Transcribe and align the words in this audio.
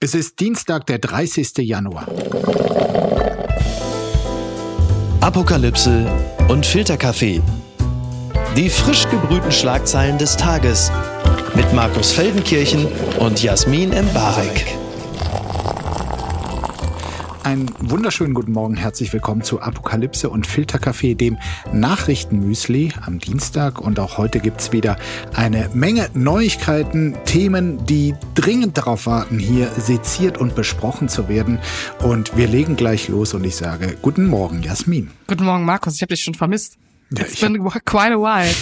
Es 0.00 0.14
ist 0.14 0.38
Dienstag, 0.38 0.86
der 0.86 1.00
30. 1.00 1.58
Januar. 1.58 2.06
Apokalypse 5.20 6.06
und 6.46 6.64
Filterkaffee. 6.64 7.42
Die 8.56 8.70
frisch 8.70 9.08
gebrühten 9.08 9.50
Schlagzeilen 9.50 10.16
des 10.16 10.36
Tages 10.36 10.92
mit 11.56 11.72
Markus 11.72 12.12
Feldenkirchen 12.12 12.86
und 13.18 13.42
Jasmin 13.42 13.92
Embarek. 13.92 14.78
Einen 17.48 17.70
wunderschönen 17.78 18.34
guten 18.34 18.52
Morgen, 18.52 18.76
herzlich 18.76 19.10
willkommen 19.14 19.40
zu 19.40 19.62
Apokalypse 19.62 20.28
und 20.28 20.46
Filterkaffee, 20.46 21.14
dem 21.14 21.38
Nachrichtenmüsli 21.72 22.92
am 23.06 23.20
Dienstag. 23.20 23.80
Und 23.80 23.98
auch 24.00 24.18
heute 24.18 24.38
gibt 24.40 24.60
es 24.60 24.70
wieder 24.70 24.98
eine 25.32 25.70
Menge 25.72 26.10
Neuigkeiten, 26.12 27.16
Themen, 27.24 27.86
die 27.86 28.14
dringend 28.34 28.76
darauf 28.76 29.06
warten, 29.06 29.38
hier 29.38 29.68
seziert 29.68 30.36
und 30.36 30.56
besprochen 30.56 31.08
zu 31.08 31.30
werden. 31.30 31.58
Und 32.02 32.36
wir 32.36 32.48
legen 32.48 32.76
gleich 32.76 33.08
los 33.08 33.32
und 33.32 33.44
ich 33.44 33.56
sage 33.56 33.96
Guten 34.02 34.26
Morgen, 34.26 34.62
Jasmin. 34.62 35.10
Guten 35.26 35.46
Morgen, 35.46 35.64
Markus. 35.64 35.94
Ich 35.94 36.02
habe 36.02 36.12
dich 36.12 36.22
schon 36.22 36.34
vermisst. 36.34 36.76
Ja, 37.16 37.24
It's 37.24 37.40
been 37.40 37.64
quite 37.64 38.12
a 38.12 38.18
while. 38.18 38.54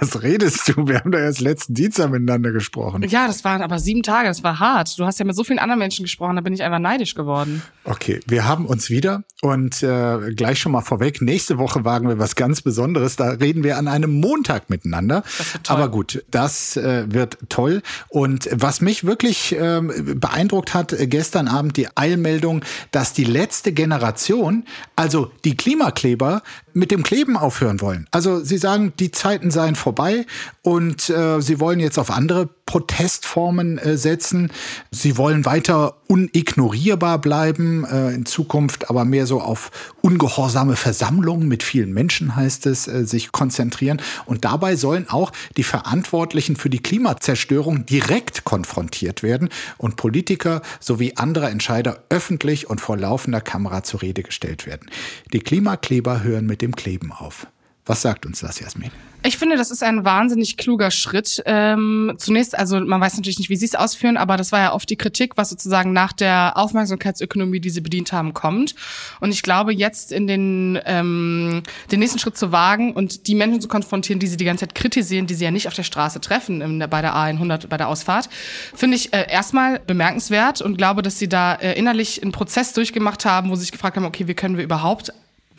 Was 0.00 0.22
redest 0.22 0.68
du? 0.68 0.86
Wir 0.86 1.00
haben 1.00 1.10
da 1.10 1.18
erst 1.18 1.40
letzten 1.40 1.74
Dienstag 1.74 2.10
miteinander 2.10 2.52
gesprochen. 2.52 3.02
Ja, 3.08 3.26
das 3.26 3.44
waren 3.44 3.62
aber 3.62 3.78
sieben 3.78 4.02
Tage, 4.02 4.28
das 4.28 4.42
war 4.42 4.58
hart. 4.58 4.98
Du 4.98 5.06
hast 5.06 5.18
ja 5.18 5.24
mit 5.24 5.36
so 5.36 5.44
vielen 5.44 5.58
anderen 5.58 5.78
Menschen 5.78 6.04
gesprochen, 6.04 6.36
da 6.36 6.42
bin 6.42 6.52
ich 6.52 6.62
einfach 6.62 6.78
neidisch 6.78 7.14
geworden. 7.14 7.62
Okay, 7.84 8.20
wir 8.26 8.46
haben 8.46 8.66
uns 8.66 8.90
wieder 8.90 9.24
und 9.42 9.82
äh, 9.82 10.32
gleich 10.34 10.58
schon 10.58 10.72
mal 10.72 10.80
vorweg, 10.80 11.20
nächste 11.20 11.58
Woche 11.58 11.84
wagen 11.84 12.08
wir 12.08 12.18
was 12.18 12.34
ganz 12.34 12.62
Besonderes. 12.62 13.16
Da 13.16 13.30
reden 13.30 13.62
wir 13.62 13.76
an 13.76 13.88
einem 13.88 14.20
Montag 14.20 14.70
miteinander. 14.70 15.22
Das 15.38 15.54
wird 15.54 15.64
toll. 15.64 15.76
Aber 15.76 15.88
gut, 15.90 16.24
das 16.30 16.76
äh, 16.76 17.04
wird 17.12 17.38
toll. 17.48 17.82
Und 18.08 18.48
was 18.52 18.80
mich 18.80 19.04
wirklich 19.04 19.52
äh, 19.52 19.80
beeindruckt 19.80 20.74
hat, 20.74 20.92
äh, 20.92 21.06
gestern 21.06 21.48
Abend 21.48 21.76
die 21.76 21.88
Eilmeldung, 21.96 22.64
dass 22.90 23.12
die 23.12 23.24
letzte 23.24 23.72
Generation, 23.72 24.64
also 24.96 25.30
die 25.44 25.56
Klimakleber, 25.56 26.42
mit 26.74 26.90
dem 26.90 27.02
Kleben 27.02 27.36
aufhören 27.36 27.80
wollen. 27.80 28.06
Also 28.10 28.40
sie 28.40 28.58
sagen, 28.58 28.92
die 28.98 29.10
Zeiten 29.10 29.50
seien 29.50 29.76
vorbei 29.76 30.26
und 30.62 31.08
äh, 31.08 31.40
sie 31.40 31.60
wollen 31.60 31.80
jetzt 31.80 31.98
auf 31.98 32.10
andere 32.10 32.48
Protestformen 32.66 33.78
äh, 33.78 33.96
setzen. 33.96 34.50
Sie 34.90 35.16
wollen 35.16 35.44
weiter 35.44 35.96
unignorierbar 36.08 37.20
bleiben, 37.20 37.84
äh, 37.84 38.14
in 38.14 38.26
Zukunft 38.26 38.90
aber 38.90 39.04
mehr 39.04 39.26
so 39.26 39.40
auf 39.40 39.70
ungehorsame 40.00 40.76
Versammlungen 40.76 41.46
mit 41.46 41.62
vielen 41.62 41.92
Menschen 41.92 42.36
heißt 42.36 42.66
es, 42.66 42.88
äh, 42.88 43.04
sich 43.04 43.32
konzentrieren. 43.32 44.00
Und 44.26 44.44
dabei 44.44 44.76
sollen 44.76 45.08
auch 45.08 45.30
die 45.56 45.62
Verantwortlichen 45.62 46.56
für 46.56 46.70
die 46.70 46.82
Klimazerstörung 46.82 47.86
direkt 47.86 48.44
konfrontiert 48.44 49.22
werden 49.22 49.50
und 49.78 49.96
Politiker 49.96 50.62
sowie 50.80 51.14
andere 51.16 51.50
Entscheider 51.50 52.04
öffentlich 52.08 52.70
und 52.70 52.80
vor 52.80 52.96
laufender 52.96 53.40
Kamera 53.40 53.82
zur 53.82 54.02
Rede 54.02 54.22
gestellt 54.22 54.66
werden. 54.66 54.90
Die 55.32 55.40
Klimakleber 55.40 56.22
hören 56.22 56.46
mit 56.46 56.62
dem 56.62 56.74
Kleben 56.74 57.12
auf. 57.12 57.46
Was 57.86 58.02
sagt 58.02 58.24
uns 58.24 58.40
das, 58.40 58.60
Jasmin? 58.60 58.90
Ich 59.26 59.38
finde, 59.38 59.56
das 59.56 59.70
ist 59.70 59.82
ein 59.82 60.04
wahnsinnig 60.04 60.58
kluger 60.58 60.90
Schritt. 60.90 61.42
Ähm, 61.46 62.12
zunächst, 62.18 62.58
also 62.58 62.78
man 62.78 63.00
weiß 63.00 63.16
natürlich 63.16 63.38
nicht, 63.38 63.48
wie 63.48 63.56
sie 63.56 63.64
es 63.64 63.74
ausführen, 63.74 64.18
aber 64.18 64.36
das 64.36 64.52
war 64.52 64.60
ja 64.60 64.72
oft 64.74 64.90
die 64.90 64.96
Kritik, 64.96 65.38
was 65.38 65.48
sozusagen 65.48 65.94
nach 65.94 66.12
der 66.12 66.52
Aufmerksamkeitsökonomie, 66.56 67.58
die 67.58 67.70
sie 67.70 67.80
bedient 67.80 68.12
haben, 68.12 68.34
kommt. 68.34 68.74
Und 69.20 69.30
ich 69.30 69.42
glaube, 69.42 69.72
jetzt 69.72 70.12
in 70.12 70.26
den, 70.26 70.78
ähm, 70.84 71.62
den 71.90 72.00
nächsten 72.00 72.18
Schritt 72.18 72.36
zu 72.36 72.52
wagen 72.52 72.92
und 72.92 73.26
die 73.26 73.34
Menschen 73.34 73.62
zu 73.62 73.68
konfrontieren, 73.68 74.20
die 74.20 74.26
sie 74.26 74.36
die 74.36 74.44
ganze 74.44 74.66
Zeit 74.66 74.74
kritisieren, 74.74 75.26
die 75.26 75.34
sie 75.34 75.44
ja 75.44 75.50
nicht 75.50 75.68
auf 75.68 75.74
der 75.74 75.84
Straße 75.84 76.20
treffen, 76.20 76.60
in 76.60 76.78
bei 76.90 77.00
der 77.00 77.14
A100, 77.14 77.68
bei 77.68 77.78
der 77.78 77.88
Ausfahrt, 77.88 78.28
finde 78.74 78.98
ich 78.98 79.14
äh, 79.14 79.24
erstmal 79.30 79.80
bemerkenswert 79.80 80.60
und 80.60 80.76
glaube, 80.76 81.00
dass 81.00 81.18
sie 81.18 81.30
da 81.30 81.54
äh, 81.54 81.78
innerlich 81.78 82.22
einen 82.22 82.32
Prozess 82.32 82.74
durchgemacht 82.74 83.24
haben, 83.24 83.48
wo 83.48 83.54
sie 83.54 83.62
sich 83.62 83.72
gefragt 83.72 83.96
haben, 83.96 84.04
okay, 84.04 84.28
wie 84.28 84.34
können 84.34 84.58
wir 84.58 84.64
überhaupt 84.64 85.14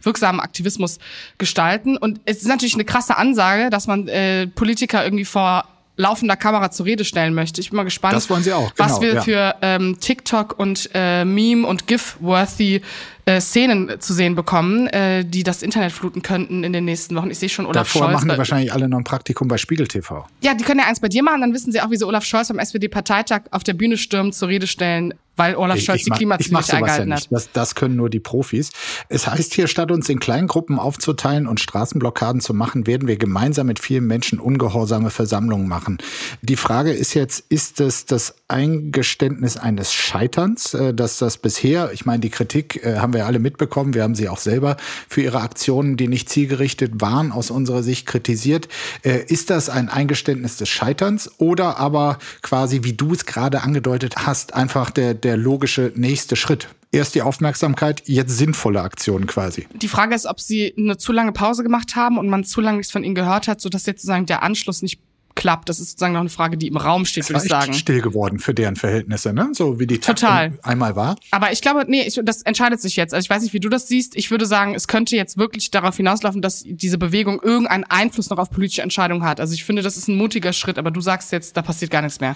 wirksamen 0.05 0.39
Aktivismus 0.39 0.99
gestalten. 1.37 1.97
Und 1.97 2.19
es 2.25 2.37
ist 2.37 2.47
natürlich 2.47 2.75
eine 2.75 2.85
krasse 2.85 3.17
Ansage, 3.17 3.69
dass 3.69 3.87
man 3.87 4.07
äh, 4.07 4.47
Politiker 4.47 5.03
irgendwie 5.03 5.25
vor 5.25 5.65
laufender 5.97 6.35
Kamera 6.35 6.71
zur 6.71 6.85
Rede 6.85 7.05
stellen 7.05 7.33
möchte. 7.33 7.61
Ich 7.61 7.69
bin 7.69 7.77
mal 7.77 7.83
gespannt, 7.83 8.15
Das 8.15 8.29
wollen 8.29 8.43
sie 8.43 8.53
auch, 8.53 8.71
was 8.77 8.99
genau, 8.99 9.01
wir 9.01 9.13
ja. 9.13 9.21
für 9.21 9.55
ähm, 9.61 9.97
TikTok 9.99 10.59
und 10.59 10.89
äh, 10.93 11.23
Meme 11.23 11.65
und 11.65 11.87
GIF-worthy 11.87 12.81
äh, 13.25 13.41
Szenen 13.41 13.99
zu 13.99 14.13
sehen 14.13 14.35
bekommen, 14.35 14.87
äh, 14.87 15.25
die 15.25 15.43
das 15.43 15.63
Internet 15.63 15.91
fluten 15.91 16.21
könnten 16.21 16.63
in 16.63 16.73
den 16.73 16.85
nächsten 16.85 17.15
Wochen. 17.15 17.31
Ich 17.31 17.39
sehe 17.39 17.49
schon 17.49 17.65
Olaf 17.65 17.87
Davor 17.87 18.03
Scholz. 18.03 18.13
machen 18.13 18.29
die 18.29 18.37
wahrscheinlich 18.37 18.71
alle 18.73 18.87
noch 18.87 18.99
ein 18.99 19.03
Praktikum 19.03 19.47
bei 19.47 19.57
Spiegel 19.57 19.87
TV. 19.87 20.25
ja, 20.41 20.53
die 20.53 20.63
können 20.63 20.79
ja 20.79 20.85
eins 20.87 20.99
bei 20.99 21.07
dir 21.09 21.23
machen, 21.23 21.41
dann 21.41 21.53
wissen 21.53 21.71
sie 21.71 21.81
auch, 21.81 21.89
wie 21.89 21.97
sie 21.97 22.05
Olaf 22.05 22.23
Scholz 22.25 22.47
beim 22.49 22.59
SPD-Parteitag 22.59 23.41
auf 23.51 23.63
der 23.63 23.73
Bühne 23.73 23.97
stürmen, 23.97 24.31
zur 24.31 24.47
Rede 24.49 24.67
stellen, 24.67 25.13
weil 25.37 25.55
Olaf 25.55 25.79
Scholz 25.79 26.03
die 26.03 26.09
mach- 26.11 26.17
Klimaziele 26.17 26.53
mach 26.53 26.61
nicht 26.61 26.73
eingehalten 26.73 27.09
ja 27.09 27.15
hat. 27.15 27.21
nicht. 27.23 27.31
Das, 27.31 27.51
das 27.51 27.75
können 27.75 27.95
nur 27.97 28.09
die 28.09 28.19
Profis. 28.21 28.69
Es 29.09 29.27
heißt 29.27 29.53
hier, 29.53 29.67
statt 29.67 29.91
uns 29.91 30.07
in 30.07 30.19
Kleingruppen 30.19 30.79
aufzuteilen 30.79 31.45
und 31.47 31.59
Straßenblockaden 31.59 32.39
zu 32.41 32.53
machen, 32.53 32.87
werden 32.87 33.07
wir 33.07 33.17
gemeinsam 33.17 33.67
mit 33.67 33.79
vielen 33.79 34.05
Menschen 34.07 34.39
ungehorsame 34.39 35.09
Versammlungen 35.09 35.67
machen. 35.67 35.97
Die 36.41 36.55
Frage 36.55 36.91
ist 36.91 37.15
jetzt, 37.15 37.43
ist 37.49 37.81
es 37.81 38.05
das 38.05 38.35
Eingeständnis 38.47 39.57
eines 39.57 39.93
Scheiterns, 39.93 40.73
äh, 40.73 40.93
dass 40.93 41.17
das 41.17 41.37
bisher, 41.37 41.91
ich 41.93 42.05
meine, 42.05 42.19
die 42.19 42.29
Kritik 42.29 42.83
äh, 42.85 42.97
haben 42.99 43.13
wir 43.13 43.14
ja 43.17 43.25
alle 43.25 43.39
mitbekommen, 43.39 43.93
wir 43.93 44.03
haben 44.03 44.15
sie 44.15 44.29
auch 44.29 44.37
selber 44.37 44.77
für 45.09 45.21
ihre 45.21 45.41
Aktionen, 45.41 45.97
die 45.97 46.07
nicht 46.07 46.29
zielgerichtet 46.29 47.01
waren, 47.01 47.31
aus 47.31 47.51
unserer 47.51 47.83
Sicht 47.83 48.05
kritisiert. 48.05 48.67
Äh, 49.03 49.23
Ist 49.27 49.49
das 49.49 49.69
ein 49.69 49.89
Eingeständnis 49.89 50.57
des 50.57 50.69
Scheiterns 50.69 51.31
oder 51.37 51.77
aber 51.77 52.19
quasi, 52.41 52.83
wie 52.83 52.93
du 52.93 53.13
es 53.13 53.25
gerade 53.25 53.61
angedeutet 53.61 54.15
hast, 54.25 54.53
einfach 54.53 54.91
der, 54.91 55.13
der 55.13 55.37
logische 55.37 55.91
nächste 55.95 56.35
Schritt? 56.35 56.67
Erst 56.91 57.15
die 57.15 57.21
Aufmerksamkeit, 57.21 58.03
jetzt 58.05 58.37
sinnvolle 58.37 58.81
Aktionen 58.81 59.27
quasi. 59.27 59.67
Die 59.73 59.89
Frage 59.89 60.15
ist, 60.15 60.25
ob 60.25 60.39
sie 60.39 60.73
eine 60.77 60.97
zu 60.97 61.11
lange 61.11 61.33
Pause 61.33 61.63
gemacht 61.63 61.97
haben 61.97 62.17
und 62.17 62.29
man 62.29 62.45
zu 62.45 62.61
lange 62.61 62.77
nichts 62.77 62.91
von 62.93 63.03
ihnen 63.03 63.15
gehört 63.15 63.49
hat, 63.49 63.59
sodass 63.59 63.85
jetzt 63.85 64.01
sozusagen 64.01 64.25
der 64.27 64.43
Anschluss 64.43 64.81
nicht 64.81 65.01
klappt. 65.35 65.69
Das 65.69 65.79
ist 65.79 65.91
sozusagen 65.91 66.13
noch 66.13 66.21
eine 66.21 66.29
Frage, 66.29 66.57
die 66.57 66.67
im 66.67 66.77
Raum 66.77 67.05
steht, 67.05 67.29
würde 67.29 67.43
ich 67.43 67.49
sagen. 67.49 67.73
still 67.73 68.01
geworden 68.01 68.39
für 68.39 68.53
deren 68.53 68.75
Verhältnisse, 68.75 69.33
ne? 69.33 69.49
So 69.53 69.79
wie 69.79 69.87
die 69.87 69.99
Total. 69.99 70.49
Taktung 70.49 70.65
einmal 70.65 70.95
war. 70.95 71.15
Aber 71.31 71.51
ich 71.51 71.61
glaube, 71.61 71.85
nee, 71.87 72.03
ich, 72.03 72.19
das 72.23 72.41
entscheidet 72.41 72.81
sich 72.81 72.95
jetzt. 72.95 73.13
Also 73.13 73.25
ich 73.25 73.29
weiß 73.29 73.43
nicht, 73.43 73.53
wie 73.53 73.59
du 73.59 73.69
das 73.69 73.87
siehst. 73.87 74.15
Ich 74.15 74.31
würde 74.31 74.45
sagen, 74.45 74.73
es 74.73 74.87
könnte 74.87 75.15
jetzt 75.15 75.37
wirklich 75.37 75.71
darauf 75.71 75.97
hinauslaufen, 75.97 76.41
dass 76.41 76.63
diese 76.65 76.97
Bewegung 76.97 77.41
irgendeinen 77.41 77.83
Einfluss 77.83 78.29
noch 78.29 78.37
auf 78.37 78.49
politische 78.49 78.81
Entscheidungen 78.81 79.23
hat. 79.23 79.39
Also 79.39 79.53
ich 79.53 79.65
finde, 79.65 79.81
das 79.81 79.97
ist 79.97 80.07
ein 80.07 80.17
mutiger 80.17 80.53
Schritt, 80.53 80.77
aber 80.77 80.91
du 80.91 81.01
sagst 81.01 81.31
jetzt, 81.31 81.57
da 81.57 81.61
passiert 81.61 81.91
gar 81.91 82.01
nichts 82.01 82.19
mehr. 82.19 82.35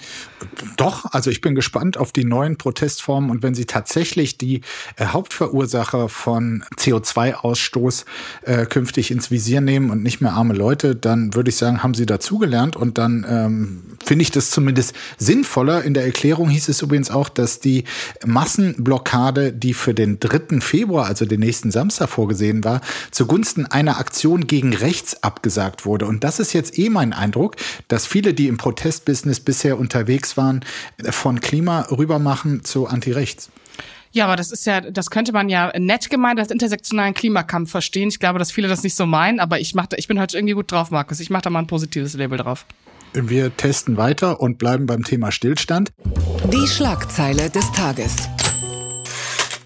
Doch, 0.76 1.06
also 1.12 1.30
ich 1.30 1.40
bin 1.40 1.54
gespannt 1.54 1.96
auf 1.96 2.12
die 2.12 2.24
neuen 2.24 2.58
Protestformen 2.58 3.30
und 3.30 3.42
wenn 3.42 3.54
sie 3.54 3.64
tatsächlich 3.64 4.38
die 4.38 4.60
äh, 4.96 5.06
Hauptverursacher 5.06 6.08
von 6.08 6.64
CO2-Ausstoß 6.76 8.04
äh, 8.42 8.66
künftig 8.66 9.10
ins 9.10 9.30
Visier 9.30 9.60
nehmen 9.60 9.90
und 9.90 10.02
nicht 10.02 10.20
mehr 10.20 10.32
arme 10.32 10.54
Leute, 10.54 10.94
dann 10.94 11.34
würde 11.34 11.50
ich 11.50 11.56
sagen, 11.56 11.82
haben 11.82 11.94
sie 11.94 12.06
dazugelernt 12.06 12.76
und 12.76 12.89
dann 12.98 13.26
ähm, 13.28 13.82
finde 14.04 14.22
ich 14.22 14.30
das 14.30 14.50
zumindest 14.50 14.94
sinnvoller. 15.18 15.84
In 15.84 15.94
der 15.94 16.04
Erklärung 16.04 16.48
hieß 16.48 16.68
es 16.68 16.82
übrigens 16.82 17.10
auch, 17.10 17.28
dass 17.28 17.60
die 17.60 17.84
Massenblockade, 18.24 19.52
die 19.52 19.74
für 19.74 19.94
den 19.94 20.20
3. 20.20 20.60
Februar, 20.60 21.06
also 21.06 21.24
den 21.24 21.40
nächsten 21.40 21.70
Samstag 21.70 22.08
vorgesehen 22.08 22.64
war, 22.64 22.80
zugunsten 23.10 23.66
einer 23.66 23.98
Aktion 23.98 24.46
gegen 24.46 24.74
rechts 24.74 25.22
abgesagt 25.22 25.84
wurde. 25.86 26.06
Und 26.06 26.24
das 26.24 26.40
ist 26.40 26.52
jetzt 26.52 26.78
eh 26.78 26.88
mein 26.88 27.12
Eindruck, 27.12 27.56
dass 27.88 28.06
viele, 28.06 28.34
die 28.34 28.48
im 28.48 28.56
Protestbusiness 28.56 29.40
bisher 29.40 29.78
unterwegs 29.78 30.36
waren, 30.36 30.64
von 31.10 31.40
Klima 31.40 31.86
rübermachen 31.90 32.64
zu 32.64 32.86
Anti-Rechts. 32.86 33.50
Ja, 34.12 34.24
aber 34.24 34.36
das 34.36 34.50
ist 34.50 34.66
ja, 34.66 34.80
das 34.80 35.10
könnte 35.10 35.32
man 35.32 35.48
ja 35.48 35.70
nett 35.78 36.10
gemeint 36.10 36.40
als 36.40 36.50
intersektionalen 36.50 37.14
Klimakampf 37.14 37.70
verstehen. 37.70 38.08
Ich 38.08 38.18
glaube, 38.18 38.38
dass 38.40 38.50
viele 38.50 38.66
das 38.68 38.82
nicht 38.82 38.96
so 38.96 39.06
meinen, 39.06 39.38
aber 39.38 39.60
ich 39.60 39.74
mach, 39.74 39.86
da- 39.86 39.96
ich 39.96 40.08
bin 40.08 40.18
heute 40.20 40.36
irgendwie 40.36 40.54
gut 40.54 40.72
drauf, 40.72 40.90
Markus. 40.90 41.20
Ich 41.20 41.30
mache 41.30 41.42
da 41.42 41.50
mal 41.50 41.60
ein 41.60 41.66
positives 41.68 42.14
Label 42.14 42.38
drauf. 42.38 42.66
Wir 43.12 43.56
testen 43.56 43.96
weiter 43.96 44.40
und 44.40 44.58
bleiben 44.58 44.86
beim 44.86 45.04
Thema 45.04 45.30
Stillstand. 45.32 45.92
Die 46.52 46.66
Schlagzeile 46.66 47.50
des 47.50 47.70
Tages. 47.72 48.16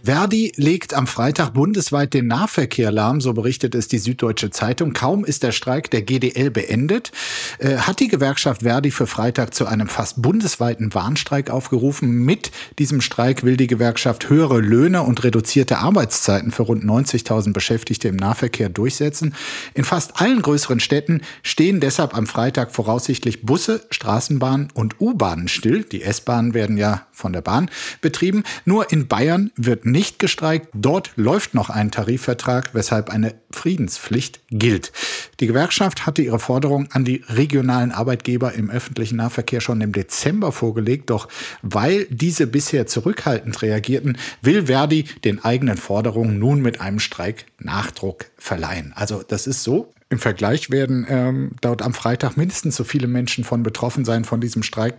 Verdi 0.04 0.52
legt 0.56 0.92
am 0.92 1.06
Freitag 1.06 1.54
bundesweit 1.54 2.12
den 2.12 2.26
Nahverkehr 2.26 2.92
lahm, 2.92 3.22
so 3.22 3.32
berichtet 3.32 3.74
es 3.74 3.88
die 3.88 3.96
Süddeutsche 3.96 4.50
Zeitung. 4.50 4.92
Kaum 4.92 5.24
ist 5.24 5.42
der 5.42 5.52
Streik 5.52 5.90
der 5.90 6.02
GDL 6.02 6.50
beendet, 6.50 7.10
äh, 7.58 7.78
hat 7.78 8.00
die 8.00 8.08
Gewerkschaft 8.08 8.60
Verdi 8.60 8.90
für 8.90 9.06
Freitag 9.06 9.54
zu 9.54 9.64
einem 9.64 9.88
fast 9.88 10.20
bundesweiten 10.20 10.92
Warnstreik 10.92 11.48
aufgerufen. 11.48 12.10
Mit 12.22 12.50
diesem 12.78 13.00
Streik 13.00 13.44
will 13.44 13.56
die 13.56 13.66
Gewerkschaft 13.66 14.28
höhere 14.28 14.60
Löhne 14.60 15.04
und 15.04 15.24
reduzierte 15.24 15.78
Arbeitszeiten 15.78 16.52
für 16.52 16.64
rund 16.64 16.84
90.000 16.84 17.54
Beschäftigte 17.54 18.08
im 18.08 18.16
Nahverkehr 18.16 18.68
durchsetzen. 18.68 19.34
In 19.72 19.84
fast 19.84 20.20
allen 20.20 20.42
größeren 20.42 20.80
Städten 20.80 21.22
stehen 21.42 21.80
deshalb 21.80 22.14
am 22.14 22.26
Freitag 22.26 22.72
voraussichtlich 22.72 23.46
Busse, 23.46 23.86
Straßenbahnen 23.88 24.68
und 24.74 25.00
U-Bahnen 25.00 25.48
still. 25.48 25.82
Die 25.82 26.02
S-Bahnen 26.02 26.52
werden 26.52 26.76
ja 26.76 27.06
von 27.10 27.32
der 27.32 27.40
Bahn 27.40 27.70
betrieben. 28.02 28.44
Nur 28.66 28.92
in 28.92 29.08
Bayern 29.08 29.50
wird 29.56 29.86
nicht 29.94 30.18
gestreikt. 30.18 30.70
Dort 30.74 31.12
läuft 31.14 31.54
noch 31.54 31.70
ein 31.70 31.92
Tarifvertrag, 31.92 32.74
weshalb 32.74 33.10
eine 33.10 33.36
Friedenspflicht 33.52 34.40
gilt. 34.50 34.90
Die 35.38 35.46
Gewerkschaft 35.46 36.04
hatte 36.04 36.20
ihre 36.20 36.40
Forderung 36.40 36.88
an 36.90 37.04
die 37.04 37.22
regionalen 37.28 37.92
Arbeitgeber 37.92 38.54
im 38.54 38.70
öffentlichen 38.70 39.16
Nahverkehr 39.16 39.60
schon 39.60 39.80
im 39.80 39.92
Dezember 39.92 40.50
vorgelegt. 40.50 41.10
Doch 41.10 41.28
weil 41.62 42.06
diese 42.10 42.48
bisher 42.48 42.88
zurückhaltend 42.88 43.62
reagierten, 43.62 44.18
will 44.42 44.66
Verdi 44.66 45.04
den 45.22 45.44
eigenen 45.44 45.76
Forderungen 45.76 46.40
nun 46.40 46.60
mit 46.60 46.80
einem 46.80 46.98
Streik 46.98 47.46
Nachdruck 47.60 48.26
verleihen. 48.36 48.92
Also 48.96 49.22
das 49.22 49.46
ist 49.46 49.62
so. 49.62 49.92
Im 50.10 50.18
Vergleich 50.18 50.70
werden 50.70 51.06
ähm, 51.08 51.52
dort 51.60 51.82
am 51.82 51.94
Freitag 51.94 52.36
mindestens 52.36 52.74
so 52.74 52.82
viele 52.82 53.06
Menschen 53.06 53.44
von 53.44 53.62
betroffen 53.62 54.04
sein 54.04 54.24
von 54.24 54.40
diesem 54.40 54.64
Streik 54.64 54.96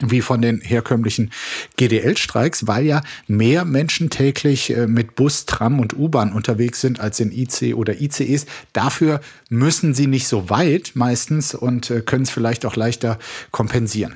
wie 0.00 0.20
von 0.20 0.42
den 0.42 0.60
herkömmlichen 0.60 1.30
GDL-Streiks, 1.76 2.66
weil 2.66 2.86
ja 2.86 3.02
mehr 3.26 3.64
Menschen 3.64 4.10
täglich 4.10 4.70
äh, 4.70 4.86
mit 4.86 5.14
Bus, 5.14 5.46
Tram 5.46 5.80
und 5.80 5.96
U-Bahn 5.96 6.32
unterwegs 6.32 6.80
sind 6.80 7.00
als 7.00 7.20
in 7.20 7.32
IC 7.32 7.74
oder 7.74 8.00
ICEs. 8.00 8.46
Dafür 8.72 9.20
müssen 9.48 9.94
sie 9.94 10.06
nicht 10.06 10.28
so 10.28 10.50
weit 10.50 10.92
meistens 10.94 11.54
und 11.54 11.90
äh, 11.90 12.00
können 12.00 12.22
es 12.22 12.30
vielleicht 12.30 12.64
auch 12.66 12.76
leichter 12.76 13.18
kompensieren. 13.50 14.14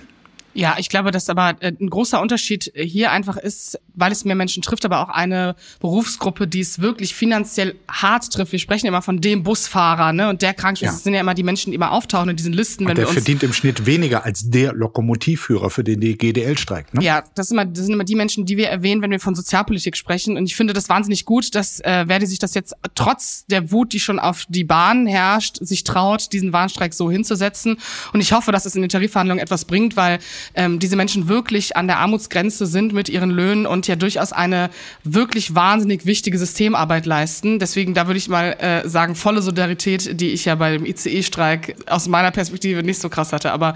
Ja, 0.55 0.77
ich 0.79 0.91
glaube, 0.91 1.11
dass 1.11 1.31
aber 1.31 1.57
äh, 1.61 1.73
ein 1.81 1.89
großer 1.89 2.21
Unterschied 2.21 2.71
hier 2.75 3.11
einfach 3.11 3.37
ist, 3.37 3.81
weil 3.95 4.13
es 4.13 4.25
mehr 4.25 4.35
Menschen 4.35 4.63
trifft, 4.63 4.85
aber 4.85 5.01
auch 5.01 5.09
eine 5.09 5.55
Berufsgruppe, 5.81 6.47
die 6.47 6.61
es 6.61 6.81
wirklich 6.81 7.15
finanziell 7.15 7.75
hart 7.89 8.33
trifft. 8.33 8.53
Wir 8.53 8.59
sprechen 8.59 8.87
immer 8.87 9.03
von 9.03 9.21
dem 9.21 9.43
Busfahrer, 9.43 10.13
ne? 10.13 10.29
Und 10.29 10.43
der 10.43 10.55
Krankenschwester 10.55 10.99
ja. 10.99 11.03
sind 11.03 11.15
ja 11.15 11.21
immer 11.21 11.35
die 11.35 11.43
Menschen, 11.43 11.71
die 11.71 11.77
immer 11.77 11.93
auftauchen 11.93 12.31
in 12.31 12.37
diesen 12.37 12.53
Listen. 12.53 12.87
Und 12.87 12.97
der 12.97 13.07
verdient 13.07 13.43
im 13.43 13.53
Schnitt 13.53 13.87
weniger 13.87 14.25
als 14.25 14.51
der 14.51 14.73
Lokomotivführer, 14.73 15.71
für 15.71 15.85
den 15.85 16.01
die 16.01 16.17
GDL 16.17 16.59
streikt. 16.59 16.95
Ne? 16.95 17.03
Ja, 17.03 17.25
das 17.35 17.49
sind, 17.49 17.59
immer, 17.59 17.67
das 17.67 17.85
sind 17.85 17.95
immer 17.95 18.05
die 18.05 18.15
Menschen, 18.15 18.47
die 18.47 18.57
wir 18.57 18.69
erwähnen, 18.69 19.03
wenn 19.03 19.11
wir 19.11 19.21
von 19.21 19.35
Sozialpolitik 19.35 19.97
sprechen. 19.97 20.37
Und 20.37 20.47
ich 20.47 20.57
finde 20.57 20.73
das 20.73 20.89
wahnsinnig 20.89 21.25
gut, 21.25 21.55
dass 21.55 21.81
äh, 21.81 22.07
Verdi 22.07 22.27
sich 22.27 22.39
das 22.39 22.55
jetzt 22.55 22.75
trotz 22.95 23.47
der 23.47 23.71
Wut, 23.71 23.93
die 23.93 24.01
schon 24.01 24.19
auf 24.19 24.45
die 24.49 24.65
Bahn 24.65 25.07
herrscht, 25.07 25.59
sich 25.61 25.85
traut, 25.85 26.33
diesen 26.33 26.53
Warnstreik 26.53 26.95
so 26.95 27.11
hinzusetzen. 27.11 27.79
Und 28.13 28.21
ich 28.21 28.33
hoffe, 28.33 28.53
dass 28.53 28.67
es 28.67 28.75
in 28.75 28.83
den 28.83 28.89
Tarifverhandlungen 28.89 29.43
etwas 29.43 29.65
bringt, 29.65 29.97
weil 29.97 30.19
ähm, 30.55 30.79
diese 30.79 30.97
Menschen 30.97 31.29
wirklich 31.29 31.77
an 31.77 31.87
der 31.87 31.99
Armutsgrenze 31.99 32.67
sind 32.67 32.93
mit 32.93 33.09
ihren 33.09 33.31
Löhnen 33.31 33.67
und 33.67 33.82
ja 33.87 33.97
durchaus 33.97 34.33
eine 34.33 34.71
wirklich 35.05 35.55
wahnsinnig 35.55 36.07
wichtige 36.07 36.39
Systemarbeit 36.39 37.07
leisten. 37.07 37.59
Deswegen, 37.59 37.95
da 37.95 38.07
würde 38.07 38.19
ich 38.19 38.29
mal 38.29 38.53
äh, 38.59 38.89
sagen, 38.89 39.15
volle 39.15 39.43
Solidarität, 39.43 40.21
die 40.21 40.31
ich 40.31 40.45
ja 40.45 40.55
bei 40.55 40.77
dem 40.77 40.87
ICE-Streik 40.87 41.77
aus 41.87 42.09
meiner 42.09 42.31
Perspektive 42.31 42.83
nicht 42.83 43.01
so 43.01 43.09
krass 43.09 43.33
hatte. 43.33 43.53
Aber 43.53 43.75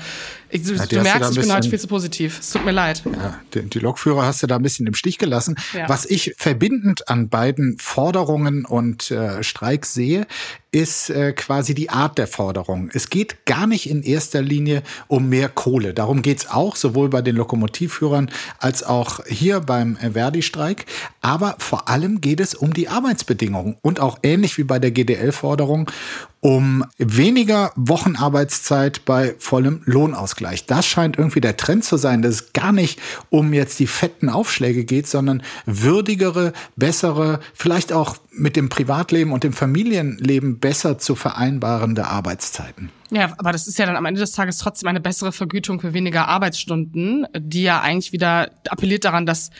ich, 0.49 0.63
du, 0.63 0.75
ja, 0.75 0.87
du 0.87 1.01
merkst, 1.03 1.33
ich 1.33 1.41
bin 1.41 1.53
heute 1.53 1.69
viel 1.69 1.81
zu 1.81 1.89
positiv. 1.89 2.39
Es 2.41 2.51
tut 2.51 2.65
mir 2.65 2.73
leid. 2.73 3.03
Ja, 3.05 3.41
die, 3.55 3.63
die 3.63 3.79
Lokführer 3.79 4.25
hast 4.25 4.43
du 4.43 4.47
da 4.47 4.57
ein 4.57 4.63
bisschen 4.63 4.87
im 4.87 4.95
Stich 4.95 5.19
gelassen. 5.19 5.57
Ja. 5.73 5.89
Was 5.89 6.05
ich 6.05 6.35
verbindend 6.37 7.09
an 7.09 7.29
beiden 7.29 7.79
Forderungen 7.79 8.65
und 8.65 9.11
äh, 9.11 9.43
Streiks 9.43 9.95
sehe, 9.95 10.27
ist 10.77 11.09
äh, 11.09 11.33
quasi 11.33 11.75
die 11.75 11.89
Art 11.89 12.19
der 12.19 12.27
Forderung. 12.27 12.91
Es 12.93 13.09
geht 13.09 13.47
gar 13.47 13.67
nicht 13.67 13.89
in 13.89 14.03
erster 14.03 14.43
Linie 14.43 14.83
um 15.09 15.27
mehr 15.31 15.49
Kohle. 15.49 15.95
Darum 15.95 16.21
geht's 16.21 16.51
auch, 16.51 16.77
sowohl 16.77 17.09
bei 17.09 17.23
den 17.23 17.35
Lokomotivführern 17.35 18.31
als 18.59 18.83
auch 18.83 19.25
hier 19.25 19.61
beim 19.61 19.97
Verdi-Streik. 19.97 20.85
Aber 21.23 21.57
vor 21.61 21.89
allem 21.89 22.21
geht 22.21 22.41
es 22.41 22.55
um 22.55 22.75
die 22.75 22.89
Arbeitsbedingungen 22.89 23.79
und 23.81 24.01
auch 24.01 24.19
ähnlich 24.23 24.59
wie 24.59 24.65
bei 24.65 24.79
der 24.79 24.91
GDL-Forderung 24.91 25.91
um 26.41 26.85
weniger 26.99 27.73
Wochenarbeitszeit 27.77 29.05
bei 29.05 29.35
vollem 29.39 29.83
Lohnausgleich. 29.85 30.67
Das 30.67 30.87
scheint 30.87 31.19
irgendwie 31.19 31.41
der 31.41 31.57
Trend 31.57 31.85
zu 31.85 31.97
sein, 31.97 32.23
dass 32.23 32.35
es 32.35 32.53
gar 32.53 32.73
nicht 32.73 33.01
um 33.31 33.53
jetzt 33.53 33.79
die 33.79 33.87
fetten 33.87 34.29
Aufschläge 34.29 34.85
geht, 34.85 35.09
sondern 35.09 35.43
würdigere, 35.65 36.53
bessere, 36.77 37.41
vielleicht 37.55 37.93
auch 37.93 38.17
mit 38.31 38.55
dem 38.55 38.69
Privatleben 38.69 39.33
und 39.33 39.45
dem 39.45 39.53
Familienleben 39.53 40.59
besser 40.59 40.99
zu 40.99 41.15
vereinbarende 41.15 42.07
Arbeitszeiten. 42.07 42.91
Ja, 43.11 43.33
aber 43.39 43.53
das 43.53 43.67
ist 43.67 43.79
ja 43.79 43.87
dann 43.87 43.97
am 43.97 44.05
Ende 44.05 44.21
des 44.21 44.33
Tages 44.33 44.59
trotzdem 44.59 44.89
eine 44.89 45.01
bessere 45.01 45.33
Vergütung 45.33 45.81
für 45.81 45.95
weniger 45.95 46.29
Arbeitsstunden, 46.29 47.27
die 47.37 47.63
ja 47.63 47.81
eigentlich 47.81 48.13
wieder 48.13 48.51
appelliert 48.69 49.05
daran, 49.05 49.27
dass 49.27 49.51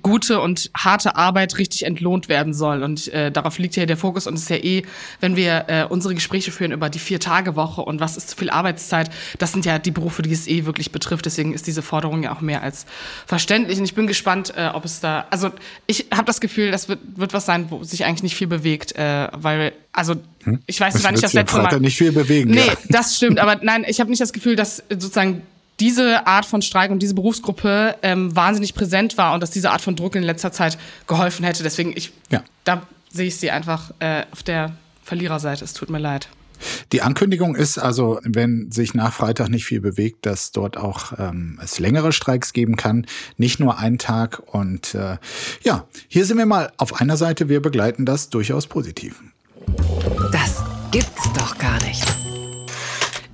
gute 0.00 0.40
und 0.40 0.70
harte 0.76 1.16
Arbeit 1.16 1.58
richtig 1.58 1.84
entlohnt 1.84 2.28
werden 2.28 2.54
soll. 2.54 2.82
Und 2.82 3.08
äh, 3.08 3.30
darauf 3.30 3.58
liegt 3.58 3.76
ja 3.76 3.84
der 3.84 3.96
Fokus. 3.96 4.26
Und 4.26 4.34
es 4.34 4.42
ist 4.42 4.50
ja 4.50 4.56
eh, 4.56 4.84
wenn 5.20 5.36
wir 5.36 5.64
äh, 5.68 5.84
unsere 5.84 6.14
Gespräche 6.14 6.50
führen 6.50 6.72
über 6.72 6.88
die 6.88 6.98
Vier-Tage-Woche 6.98 7.82
und 7.82 8.00
was 8.00 8.16
ist 8.16 8.30
zu 8.30 8.36
viel 8.36 8.50
Arbeitszeit, 8.50 9.10
das 9.38 9.52
sind 9.52 9.66
ja 9.66 9.78
die 9.78 9.90
Berufe, 9.90 10.22
die 10.22 10.32
es 10.32 10.48
eh 10.48 10.64
wirklich 10.64 10.92
betrifft. 10.92 11.26
Deswegen 11.26 11.52
ist 11.52 11.66
diese 11.66 11.82
Forderung 11.82 12.22
ja 12.22 12.34
auch 12.34 12.40
mehr 12.40 12.62
als 12.62 12.86
verständlich. 13.26 13.78
Und 13.78 13.84
ich 13.84 13.94
bin 13.94 14.06
gespannt, 14.06 14.54
äh, 14.56 14.68
ob 14.72 14.84
es 14.84 15.00
da, 15.00 15.26
also 15.30 15.50
ich 15.86 16.06
habe 16.12 16.24
das 16.24 16.40
Gefühl, 16.40 16.70
das 16.70 16.88
wird, 16.88 17.00
wird 17.16 17.34
was 17.34 17.44
sein, 17.44 17.66
wo 17.70 17.84
sich 17.84 18.04
eigentlich 18.04 18.22
nicht 18.22 18.36
viel 18.36 18.46
bewegt, 18.46 18.96
äh, 18.96 19.28
weil, 19.32 19.72
also 19.92 20.14
hm? 20.44 20.60
ich 20.66 20.80
weiß 20.80 20.94
nicht, 20.94 21.04
wann 21.04 21.14
ich 21.14 21.20
das 21.20 21.34
letzte 21.34 21.58
Mal... 21.58 21.80
nicht 21.80 21.98
viel 21.98 22.12
bewegen. 22.12 22.50
Nee, 22.50 22.66
ja. 22.66 22.74
das 22.88 23.16
stimmt. 23.16 23.38
Aber 23.38 23.60
nein, 23.62 23.84
ich 23.86 24.00
habe 24.00 24.08
nicht 24.08 24.22
das 24.22 24.32
Gefühl, 24.32 24.56
dass 24.56 24.82
sozusagen 24.88 25.42
diese 25.80 26.26
Art 26.26 26.46
von 26.46 26.62
Streik 26.62 26.90
und 26.90 27.00
diese 27.00 27.14
Berufsgruppe 27.14 27.96
ähm, 28.02 28.34
wahnsinnig 28.34 28.74
präsent 28.74 29.18
war 29.18 29.34
und 29.34 29.40
dass 29.40 29.50
diese 29.50 29.70
Art 29.70 29.80
von 29.80 29.96
Druck 29.96 30.14
in 30.14 30.22
letzter 30.22 30.52
Zeit 30.52 30.78
geholfen 31.06 31.44
hätte. 31.44 31.62
Deswegen, 31.62 31.92
ich, 31.96 32.12
ja. 32.30 32.42
da 32.64 32.82
sehe 33.10 33.26
ich 33.26 33.36
sie 33.36 33.50
einfach 33.50 33.92
äh, 33.98 34.24
auf 34.32 34.42
der 34.42 34.72
Verliererseite. 35.02 35.64
Es 35.64 35.74
tut 35.74 35.90
mir 35.90 35.98
leid. 35.98 36.28
Die 36.92 37.02
Ankündigung 37.02 37.56
ist 37.56 37.78
also, 37.78 38.20
wenn 38.22 38.70
sich 38.70 38.94
nach 38.94 39.12
Freitag 39.12 39.48
nicht 39.48 39.64
viel 39.64 39.80
bewegt, 39.80 40.26
dass 40.26 40.52
dort 40.52 40.76
auch 40.76 41.12
ähm, 41.18 41.58
es 41.62 41.78
längere 41.78 42.12
Streiks 42.12 42.52
geben 42.52 42.76
kann, 42.76 43.06
nicht 43.36 43.60
nur 43.60 43.78
einen 43.78 43.98
Tag. 43.98 44.42
Und 44.46 44.94
äh, 44.94 45.16
ja, 45.62 45.86
hier 46.08 46.24
sind 46.24 46.38
wir 46.38 46.46
mal 46.46 46.72
auf 46.76 47.00
einer 47.00 47.16
Seite, 47.16 47.48
wir 47.48 47.60
begleiten 47.60 48.06
das 48.06 48.30
durchaus 48.30 48.66
positiv. 48.66 49.20
Das 50.30 50.62
gibt's 50.90 51.32
doch 51.34 51.58
gar 51.58 51.82
nicht. 51.82 52.21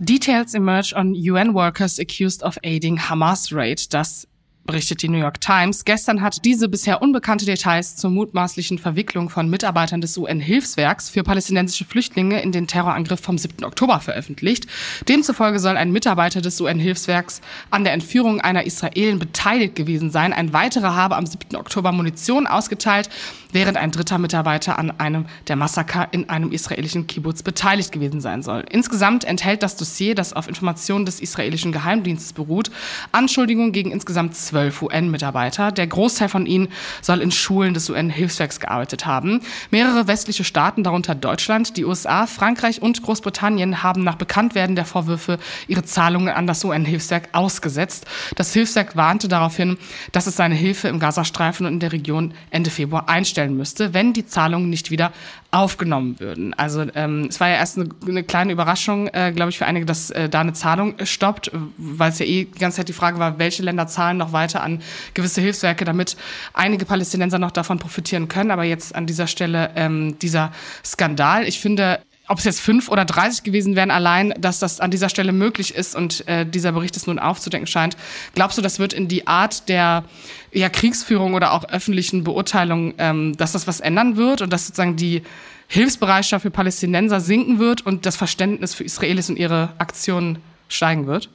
Details 0.01 0.55
emerge 0.55 0.93
on 0.95 1.17
UN 1.17 1.53
workers 1.53 1.99
accused 1.99 2.41
of 2.45 2.57
aiding 2.63 2.99
Hamas 2.99 3.53
raid. 3.53 3.89
Das 3.91 4.28
berichtet 4.69 5.01
die 5.01 5.09
New 5.09 5.19
York 5.19 5.41
Times. 5.41 5.87
Gestern 5.87 6.21
hat 6.21 6.45
diese 6.45 6.69
bisher 6.69 7.01
unbekannte 7.01 7.47
Details 7.47 7.97
zur 7.97 8.11
mutmaßlichen 8.11 8.79
Verwicklung 8.79 9.31
von 9.31 9.49
Mitarbeitern 9.49 10.03
des 10.03 10.17
UN-Hilfswerks 10.19 11.09
für 11.09 11.23
palästinensische 11.23 11.87
Flüchtlinge 11.87 12.43
in 12.43 12.53
den 12.53 12.67
Terrorangriff 12.67 13.21
vom 13.21 13.39
7. 13.39 13.65
Oktober 13.65 13.99
veröffentlicht. 14.01 14.67
Demzufolge 15.09 15.59
soll 15.59 15.79
ein 15.79 15.91
Mitarbeiter 15.91 16.43
des 16.43 16.61
UN-Hilfswerks 16.61 17.41
an 17.71 17.83
der 17.83 17.95
Entführung 17.95 18.43
einer 18.43 18.67
Israelin 18.67 19.19
beteiligt 19.19 19.75
gewesen 19.75 20.11
sein. 20.11 20.35
Ein 20.35 20.53
weiterer 20.53 20.95
habe 20.95 21.17
am 21.17 21.25
7. 21.25 21.57
Oktober 21.57 21.91
Munition 21.91 22.47
ausgeteilt, 22.47 23.09
während 23.53 23.79
ein 23.79 23.91
dritter 23.91 24.19
Mitarbeiter 24.19 24.79
an 24.79 24.91
einem 25.01 25.25
der 25.49 25.57
Massaker 25.57 26.09
in 26.11 26.29
einem 26.29 26.53
israelischen 26.53 27.07
Kibbutz 27.07 27.43
beteiligt 27.43 27.91
gewesen 27.91 28.21
sein 28.21 28.43
soll. 28.43 28.67
Insgesamt 28.71 29.25
enthält 29.25 29.63
das 29.63 29.77
Dossier, 29.77 30.15
das 30.15 30.35
auf 30.35 30.47
Informationen 30.47 31.07
des 31.07 31.21
israelischen 31.21 31.73
Geheimdienstes 31.73 32.35
beruht, 32.35 32.71
Anschuldigungen 33.13 33.73
gegen 33.73 33.93
insgesamt 33.93 34.37
zwölf 34.37 34.58
zwölf 34.59 34.83
UN-Mitarbeiter. 34.83 35.71
Der 35.71 35.87
Großteil 35.87 36.29
von 36.29 36.45
ihnen 36.45 36.69
soll 37.01 37.21
in 37.21 37.31
Schulen 37.31 37.75
des 37.75 37.89
UN-Hilfswerks 37.91 38.59
gearbeitet 38.59 39.07
haben. 39.07 39.41
Mehrere 39.71 40.09
westliche 40.09 40.43
Staaten, 40.43 40.83
darunter 40.83 41.15
Deutschland, 41.15 41.77
die 41.77 41.85
USA, 41.85 42.27
Frankreich 42.27 42.83
und 42.83 43.01
Großbritannien, 43.01 43.85
haben 43.85 44.03
nach 44.03 44.17
Bekanntwerden 44.17 44.75
der 44.75 44.85
Vorwürfe 44.85 45.39
ihre 45.69 45.85
Zahlungen 45.85 46.35
an 46.35 46.49
das 46.49 46.65
UN-Hilfswerk 46.65 47.29
ausgesetzt. 47.33 48.07
Das 48.35 48.53
Hilfswerk 48.53 48.97
warnte 48.97 49.29
daraufhin, 49.29 49.79
dass 50.11 50.27
es 50.27 50.35
seine 50.35 50.57
Hilfe 50.57 50.89
im 50.89 50.99
Gazastreifen 50.99 51.65
und 51.65 51.75
in 51.75 51.81
der 51.81 51.93
Region 51.93 52.35
Ende 52.51 52.71
Februar 52.71 53.09
einstellen 53.09 53.57
müsste, 53.57 53.95
wenn 53.95 54.13
die 54.13 54.27
Zahlungen 54.27 54.71
nicht 54.71 54.91
wieder 54.91 55.13
aufgenommen 55.51 56.21
würden. 56.21 56.53
Also 56.55 56.85
ähm, 56.95 57.27
es 57.31 57.41
war 57.41 57.49
ja 57.49 57.55
erst 57.55 57.79
eine, 57.79 57.89
eine 58.07 58.23
kleine 58.23 58.53
Überraschung, 58.53 59.09
äh, 59.09 59.33
glaube 59.35 59.51
ich, 59.51 59.57
für 59.57 59.65
einige, 59.65 59.87
dass 59.87 60.11
äh, 60.11 60.29
da 60.29 60.41
eine 60.41 60.53
Zahlung 60.53 60.95
stoppt, 61.05 61.51
weil 61.79 62.11
es 62.11 62.19
ja 62.19 62.27
eh 62.27 62.45
die 62.45 62.59
ganze 62.59 62.77
Zeit 62.77 62.89
die 62.89 62.93
Frage 62.93 63.19
war, 63.19 63.39
welche 63.39 63.63
Länder 63.63 63.87
zahlen 63.87 64.19
noch 64.19 64.33
weiter 64.33 64.63
an 64.63 64.83
gewisse 65.15 65.41
Hilfswerke, 65.41 65.87
damit 65.87 66.17
einige 66.53 66.85
Palästinenser 66.85 67.39
noch 67.39 67.51
davon 67.51 67.79
profitieren 67.79 68.29
können. 68.29 68.51
Aber 68.51 68.65
jetzt 68.65 68.95
an 68.95 69.07
dieser 69.07 69.27
Stelle 69.27 69.71
ähm, 69.75 70.19
dieser 70.19 70.53
Skandal. 70.85 71.49
Ich 71.49 71.61
finde, 71.61 72.01
ob 72.29 72.39
es 72.39 72.45
jetzt 72.45 72.61
fünf 72.61 72.89
oder 72.89 73.05
dreißig 73.05 73.43
gewesen 73.43 73.75
wären, 73.75 73.91
allein, 73.91 74.35
dass 74.39 74.59
das 74.59 74.81
an 74.81 74.91
dieser 74.91 75.09
Stelle 75.09 75.33
möglich 75.33 75.75
ist 75.75 75.97
und 75.97 76.27
äh, 76.29 76.45
dieser 76.47 76.73
Bericht 76.73 76.97
es 76.97 77.07
nun 77.07 77.19
aufzudenken 77.19 77.67
scheint. 77.67 77.97
Glaubst 78.35 78.59
du, 78.59 78.63
das 78.63 78.79
wird 78.79 78.93
in 78.93 79.09
die 79.09 79.27
Art 79.27 79.69
der 79.69 80.05
ja, 80.53 80.69
Kriegsführung 80.69 81.35
oder 81.35 81.53
auch 81.53 81.65
öffentlichen 81.65 82.25
Beurteilung, 82.25 82.95
ähm, 82.99 83.37
dass 83.37 83.53
das 83.53 83.67
was 83.67 83.81
ändern 83.81 84.17
wird 84.17 84.43
und 84.43 84.53
dass 84.53 84.67
sozusagen 84.67 84.97
die 84.97 85.23
Hilfsbereitschaft 85.69 86.43
für 86.43 86.51
Palästinenser 86.51 87.21
sinken 87.21 87.59
wird 87.59 87.85
und 87.85 88.07
das 88.07 88.17
Verständnis 88.17 88.75
für 88.75 88.85
Israelis 88.85 89.29
und 89.29 89.37
ihre 89.37 89.71
Aktionen 89.79 90.39
steigen 90.69 91.07
wird? 91.07 91.31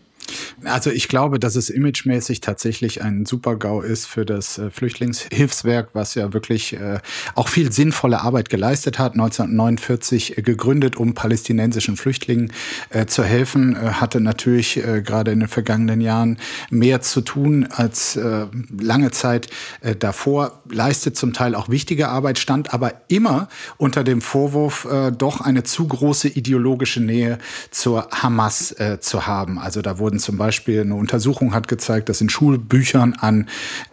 Also 0.65 0.92
ich 0.92 1.08
glaube, 1.08 1.39
dass 1.39 1.56
es 1.56 1.70
imagemäßig 1.70 2.42
tatsächlich 2.42 3.01
ein 3.01 3.25
Super-GAU 3.25 3.82
ist 3.82 4.06
für 4.06 4.25
das 4.25 4.58
äh, 4.58 4.70
Flüchtlingshilfswerk, 4.70 5.89
was 5.94 6.15
ja 6.15 6.34
wirklich 6.34 6.74
äh, 6.74 7.00
auch 7.36 7.48
viel 7.48 7.72
sinnvolle 7.72 8.22
Arbeit 8.22 8.50
geleistet 8.50 9.00
hat. 9.00 9.13
1949 9.13 10.38
äh, 10.38 10.42
gegründet, 10.42 10.96
um 10.96 11.13
palästinensischen 11.13 11.98
Flüchtlingen 11.98 12.51
zu 13.08 13.24
helfen, 13.24 13.77
hatte 14.00 14.20
natürlich 14.20 14.82
gerade 15.03 15.32
in 15.32 15.39
den 15.42 15.50
vergangenen 15.50 16.01
Jahren 16.01 16.38
mehr 16.70 17.01
zu 17.01 17.22
tun 17.22 17.68
als 17.70 18.18
lange 18.80 19.12
Zeit 19.12 19.50
davor, 20.00 20.63
leistet 20.70 21.18
zum 21.18 21.34
Teil 21.34 21.56
auch 21.56 21.70
wichtige 21.70 22.10
Arbeit, 22.10 22.39
stand 22.39 22.74
aber 22.74 22.94
immer 23.08 23.48
unter 23.77 24.03
dem 24.03 24.22
Vorwurf, 24.22 24.88
doch 25.18 25.42
eine 25.42 25.63
zu 25.63 25.88
große 25.88 26.30
ideologische 26.30 27.01
Nähe 27.01 27.38
zur 27.72 28.10
Hamas 28.12 28.75
zu 29.00 29.27
haben. 29.27 29.60
Also 29.60 29.82
da 29.82 30.00
wurden 30.13 30.20
zum 30.20 30.38
Beispiel 30.38 30.82
eine 30.82 30.93
Untersuchung 30.93 31.55
hat 31.55 31.67
gezeigt, 31.67 32.08
dass 32.08 32.22
in 32.22 32.29
Schulbüchern 32.29 33.13
an 33.13 33.48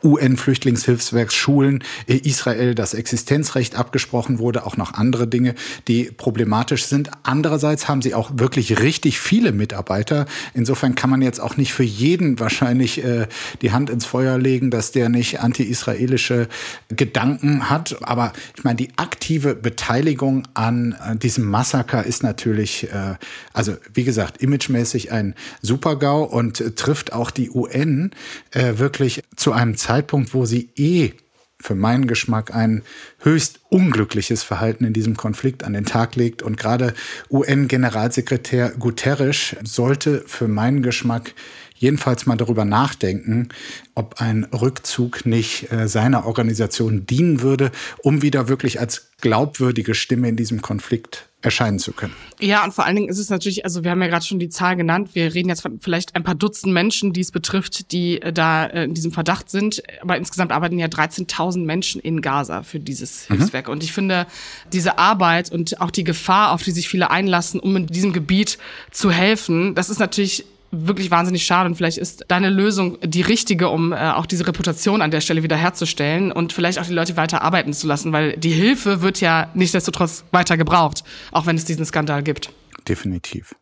UN-Flüchtlingshilfswerksschulen 0.04 1.82
Israel 2.06 2.74
das 2.74 2.92
Existenzrecht 2.92 3.74
abgesprochen 3.76 4.38
wurde, 4.38 4.66
auch 4.66 4.76
noch 4.76 4.92
andere 4.92 5.26
Dinge, 5.26 5.54
die 5.88 6.10
problematisch 6.14 6.84
sind. 6.84 7.10
Andererseits 7.22 7.88
haben 7.88 8.02
sie 8.02 8.12
auch 8.12 8.32
wirklich 8.34 8.80
richtig 8.80 9.18
viele 9.18 9.52
Mitarbeiter. 9.52 10.26
Insofern 10.52 10.94
kann 10.94 11.08
man 11.08 11.22
jetzt 11.22 11.40
auch 11.40 11.56
nicht 11.56 11.72
für 11.72 11.84
jeden 11.84 12.38
wahrscheinlich 12.38 13.02
äh, 13.02 13.26
die 13.62 13.72
Hand 13.72 13.88
ins 13.88 14.04
Feuer 14.04 14.36
legen, 14.36 14.70
dass 14.70 14.92
der 14.92 15.08
nicht 15.08 15.40
anti-israelische 15.40 16.48
Gedanken 16.88 17.70
hat. 17.70 17.96
Aber 18.02 18.34
ich 18.58 18.64
meine, 18.64 18.76
die 18.76 18.90
aktive 18.96 19.54
Beteiligung 19.54 20.46
an 20.52 20.96
äh, 21.02 21.16
diesem 21.16 21.46
Massaker 21.46 22.04
ist 22.04 22.22
natürlich, 22.22 22.92
äh, 22.92 23.14
also 23.54 23.76
wie 23.94 24.04
gesagt, 24.04 24.42
imagemäßig 24.42 25.12
ein 25.12 25.34
Super-GAU 25.62 26.09
und 26.18 26.76
trifft 26.76 27.12
auch 27.12 27.30
die 27.30 27.50
UN 27.50 28.10
äh, 28.50 28.78
wirklich 28.78 29.22
zu 29.36 29.52
einem 29.52 29.76
Zeitpunkt, 29.76 30.34
wo 30.34 30.44
sie 30.46 30.70
eh 30.76 31.12
für 31.60 31.74
meinen 31.74 32.06
Geschmack 32.06 32.54
ein 32.54 32.82
höchst 33.18 33.60
unglückliches 33.68 34.42
Verhalten 34.42 34.84
in 34.84 34.92
diesem 34.92 35.16
Konflikt 35.16 35.62
an 35.62 35.74
den 35.74 35.84
Tag 35.84 36.16
legt. 36.16 36.42
Und 36.42 36.56
gerade 36.56 36.94
UN-Generalsekretär 37.30 38.70
Guterres 38.78 39.56
sollte 39.62 40.24
für 40.26 40.48
meinen 40.48 40.82
Geschmack 40.82 41.34
jedenfalls 41.80 42.26
mal 42.26 42.36
darüber 42.36 42.64
nachdenken, 42.64 43.48
ob 43.94 44.20
ein 44.20 44.44
Rückzug 44.44 45.26
nicht 45.26 45.72
äh, 45.72 45.88
seiner 45.88 46.26
Organisation 46.26 47.06
dienen 47.06 47.40
würde, 47.40 47.72
um 48.02 48.22
wieder 48.22 48.48
wirklich 48.48 48.80
als 48.80 49.10
glaubwürdige 49.20 49.94
Stimme 49.94 50.28
in 50.28 50.36
diesem 50.36 50.62
Konflikt 50.62 51.26
erscheinen 51.42 51.78
zu 51.78 51.92
können. 51.92 52.14
Ja, 52.38 52.62
und 52.64 52.74
vor 52.74 52.84
allen 52.84 52.96
Dingen 52.96 53.08
ist 53.08 53.18
es 53.18 53.30
natürlich, 53.30 53.64
also 53.64 53.82
wir 53.82 53.90
haben 53.90 54.02
ja 54.02 54.08
gerade 54.08 54.26
schon 54.26 54.38
die 54.38 54.50
Zahl 54.50 54.76
genannt, 54.76 55.14
wir 55.14 55.32
reden 55.32 55.48
jetzt 55.48 55.62
von 55.62 55.80
vielleicht 55.80 56.14
ein 56.14 56.22
paar 56.22 56.34
Dutzend 56.34 56.74
Menschen, 56.74 57.14
die 57.14 57.22
es 57.22 57.30
betrifft, 57.30 57.92
die 57.92 58.20
äh, 58.20 58.30
da 58.30 58.66
äh, 58.66 58.84
in 58.84 58.92
diesem 58.92 59.10
Verdacht 59.10 59.48
sind, 59.48 59.82
aber 60.02 60.18
insgesamt 60.18 60.52
arbeiten 60.52 60.78
ja 60.78 60.86
13.000 60.86 61.64
Menschen 61.64 61.98
in 62.02 62.20
Gaza 62.20 62.62
für 62.62 62.78
dieses 62.78 63.28
mhm. 63.30 63.36
Hilfswerk. 63.36 63.68
Und 63.70 63.82
ich 63.82 63.92
finde, 63.94 64.26
diese 64.74 64.98
Arbeit 64.98 65.50
und 65.50 65.80
auch 65.80 65.90
die 65.90 66.04
Gefahr, 66.04 66.52
auf 66.52 66.62
die 66.62 66.72
sich 66.72 66.90
viele 66.90 67.10
einlassen, 67.10 67.58
um 67.58 67.74
in 67.74 67.86
diesem 67.86 68.12
Gebiet 68.12 68.58
zu 68.90 69.10
helfen, 69.10 69.74
das 69.74 69.88
ist 69.88 69.98
natürlich 69.98 70.44
wirklich 70.70 71.10
wahnsinnig 71.10 71.44
schade 71.44 71.68
und 71.68 71.74
vielleicht 71.74 71.98
ist 71.98 72.24
deine 72.28 72.48
Lösung 72.48 72.98
die 73.02 73.22
richtige, 73.22 73.68
um 73.68 73.92
äh, 73.92 73.96
auch 73.96 74.26
diese 74.26 74.46
Reputation 74.46 75.02
an 75.02 75.10
der 75.10 75.20
Stelle 75.20 75.42
wieder 75.42 75.56
herzustellen 75.56 76.30
und 76.32 76.52
vielleicht 76.52 76.78
auch 76.78 76.86
die 76.86 76.92
Leute 76.92 77.16
weiter 77.16 77.42
arbeiten 77.42 77.72
zu 77.72 77.86
lassen, 77.86 78.12
weil 78.12 78.36
die 78.36 78.50
Hilfe 78.50 79.02
wird 79.02 79.20
ja 79.20 79.48
nichtsdestotrotz 79.54 80.24
weiter 80.30 80.56
gebraucht, 80.56 81.02
auch 81.32 81.46
wenn 81.46 81.56
es 81.56 81.64
diesen 81.64 81.84
Skandal 81.84 82.22
gibt. 82.22 82.50
Definitiv. 82.88 83.54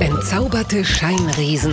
Entzauberte 0.00 0.84
Scheinriesen. 0.84 1.72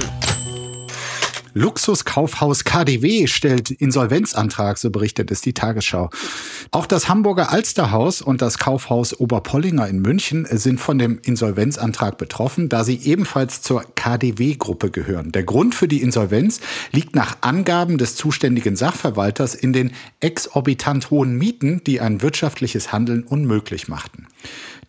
Luxuskaufhaus 1.60 2.64
KDW 2.64 3.28
stellt 3.28 3.70
Insolvenzantrag, 3.70 4.78
so 4.78 4.92
berichtet 4.92 5.30
es 5.30 5.42
die 5.42 5.54
Tagesschau. 5.54 6.10
Auch 6.72 6.86
das 6.86 7.10
Hamburger 7.10 7.52
Alsterhaus 7.52 8.22
und 8.22 8.42
das 8.42 8.60
Kaufhaus 8.60 9.20
Oberpollinger 9.20 9.86
in 9.90 10.00
München 10.02 10.48
sind 10.50 10.80
von 10.80 10.98
dem 10.98 11.20
Insolvenzantrag 11.22 12.18
betroffen, 12.18 12.70
da 12.70 12.86
sie 12.86 12.96
ebenfalls 13.04 13.62
zur 13.62 13.84
KDW-Gruppe 13.96 14.90
gehören. 14.90 15.34
Der 15.34 15.44
Grund 15.44 15.76
für 15.76 15.90
die 15.90 16.02
Insolvenz 16.02 16.62
liegt 16.94 17.14
nach 17.14 17.40
Angaben 17.42 17.98
des 17.98 18.16
zuständigen 18.16 18.78
Sachverwalters 18.78 19.54
in 19.54 19.74
den 19.74 19.92
exorbitant 20.22 21.10
hohen 21.10 21.38
Mieten, 21.38 21.82
die 21.86 22.00
ein 22.00 22.22
wirtschaftliches 22.22 22.94
Handeln 22.94 23.24
unmöglich 23.24 23.90
machten. 23.90 24.28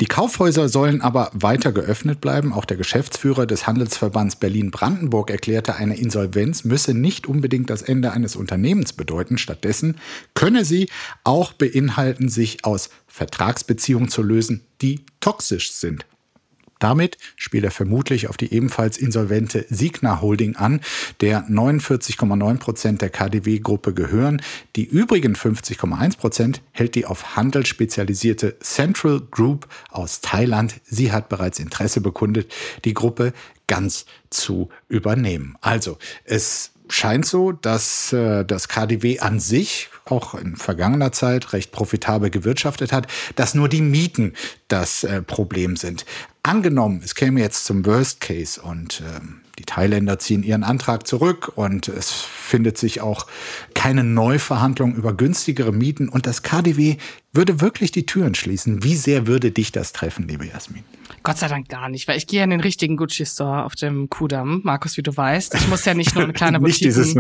Die 0.00 0.06
Kaufhäuser 0.06 0.70
sollen 0.70 1.02
aber 1.02 1.30
weiter 1.34 1.72
geöffnet 1.72 2.22
bleiben. 2.22 2.54
Auch 2.54 2.64
der 2.64 2.78
Geschäftsführer 2.78 3.44
des 3.44 3.66
Handelsverbands 3.66 4.36
Berlin-Brandenburg 4.36 5.30
erklärte, 5.30 5.74
eine 5.74 5.98
Insolvenz 5.98 6.59
müsse 6.64 6.94
nicht 6.94 7.26
unbedingt 7.26 7.70
das 7.70 7.82
Ende 7.82 8.12
eines 8.12 8.36
Unternehmens 8.36 8.92
bedeuten. 8.92 9.38
Stattdessen 9.38 9.96
könne 10.34 10.64
sie 10.64 10.88
auch 11.24 11.52
beinhalten, 11.52 12.28
sich 12.28 12.64
aus 12.64 12.90
Vertragsbeziehungen 13.06 14.08
zu 14.08 14.22
lösen, 14.22 14.62
die 14.80 15.00
toxisch 15.20 15.72
sind. 15.72 16.06
Damit 16.80 17.18
spielt 17.36 17.64
er 17.64 17.70
vermutlich 17.70 18.28
auf 18.28 18.36
die 18.36 18.52
ebenfalls 18.52 18.98
insolvente 18.98 19.66
Signa 19.68 20.20
Holding 20.20 20.56
an, 20.56 20.80
der 21.20 21.48
49,9 21.48 22.58
Prozent 22.58 23.02
der 23.02 23.10
KDW-Gruppe 23.10 23.94
gehören. 23.94 24.42
Die 24.74 24.84
übrigen 24.84 25.34
50,1 25.34 26.18
Prozent 26.18 26.62
hält 26.72 26.96
die 26.96 27.06
auf 27.06 27.36
Handel 27.36 27.64
spezialisierte 27.66 28.58
Central 28.58 29.20
Group 29.30 29.68
aus 29.90 30.20
Thailand. 30.20 30.80
Sie 30.84 31.12
hat 31.12 31.28
bereits 31.28 31.60
Interesse 31.60 32.00
bekundet, 32.00 32.52
die 32.84 32.94
Gruppe 32.94 33.32
ganz 33.66 34.06
zu 34.30 34.68
übernehmen. 34.88 35.56
Also 35.60 35.98
es 36.24 36.72
scheint 36.90 37.24
so, 37.24 37.52
dass 37.52 38.12
äh, 38.12 38.44
das 38.44 38.68
KDW 38.68 39.20
an 39.20 39.40
sich 39.40 39.88
auch 40.04 40.34
in 40.34 40.56
vergangener 40.56 41.12
Zeit 41.12 41.52
recht 41.52 41.72
profitabel 41.72 42.30
gewirtschaftet 42.30 42.92
hat, 42.92 43.06
dass 43.36 43.54
nur 43.54 43.68
die 43.68 43.80
Mieten 43.80 44.34
das 44.68 45.04
äh, 45.04 45.22
Problem 45.22 45.76
sind. 45.76 46.04
Angenommen, 46.42 47.00
es 47.04 47.14
käme 47.14 47.40
jetzt 47.40 47.64
zum 47.64 47.86
Worst 47.86 48.20
Case 48.20 48.60
und 48.60 49.00
äh, 49.00 49.20
die 49.60 49.66
Thailänder 49.66 50.18
ziehen 50.18 50.42
ihren 50.42 50.64
Antrag 50.64 51.06
zurück 51.06 51.52
und 51.54 51.88
es 51.88 52.10
findet 52.12 52.78
sich 52.78 53.02
auch 53.02 53.26
keine 53.74 54.04
Neuverhandlung 54.04 54.94
über 54.94 55.12
günstigere 55.12 55.70
Mieten 55.70 56.08
und 56.08 56.26
das 56.26 56.42
KDW 56.42 56.96
würde 57.34 57.60
wirklich 57.60 57.92
die 57.92 58.06
Türen 58.06 58.34
schließen. 58.34 58.82
Wie 58.82 58.96
sehr 58.96 59.26
würde 59.26 59.50
dich 59.50 59.70
das 59.70 59.92
treffen, 59.92 60.26
liebe 60.26 60.46
Jasmin? 60.46 60.82
Gott 61.22 61.36
sei 61.36 61.48
Dank 61.48 61.68
gar 61.68 61.90
nicht, 61.90 62.08
weil 62.08 62.16
ich 62.16 62.26
gehe 62.26 62.42
in 62.42 62.48
den 62.48 62.60
richtigen 62.60 62.96
Gucci-Store 62.96 63.64
auf 63.64 63.74
dem 63.74 64.08
Kudamm, 64.08 64.62
Markus, 64.64 64.96
wie 64.96 65.02
du 65.02 65.14
weißt. 65.14 65.54
Ich 65.56 65.68
muss 65.68 65.84
ja 65.84 65.92
nicht 65.92 66.14
nur 66.14 66.24
eine 66.24 66.32
kleine 66.32 66.58
Boutique. 66.60 66.86
nicht 66.86 66.96
dieses 66.96 67.14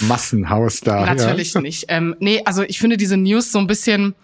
Massenhaus 0.00 0.80
da. 0.80 1.04
Natürlich 1.04 1.52
ja. 1.52 1.60
nicht. 1.60 1.84
Ähm, 1.88 2.16
nee, 2.20 2.40
also 2.46 2.62
ich 2.62 2.78
finde 2.78 2.96
diese 2.96 3.18
News 3.18 3.52
so 3.52 3.58
ein 3.58 3.66
bisschen 3.66 4.14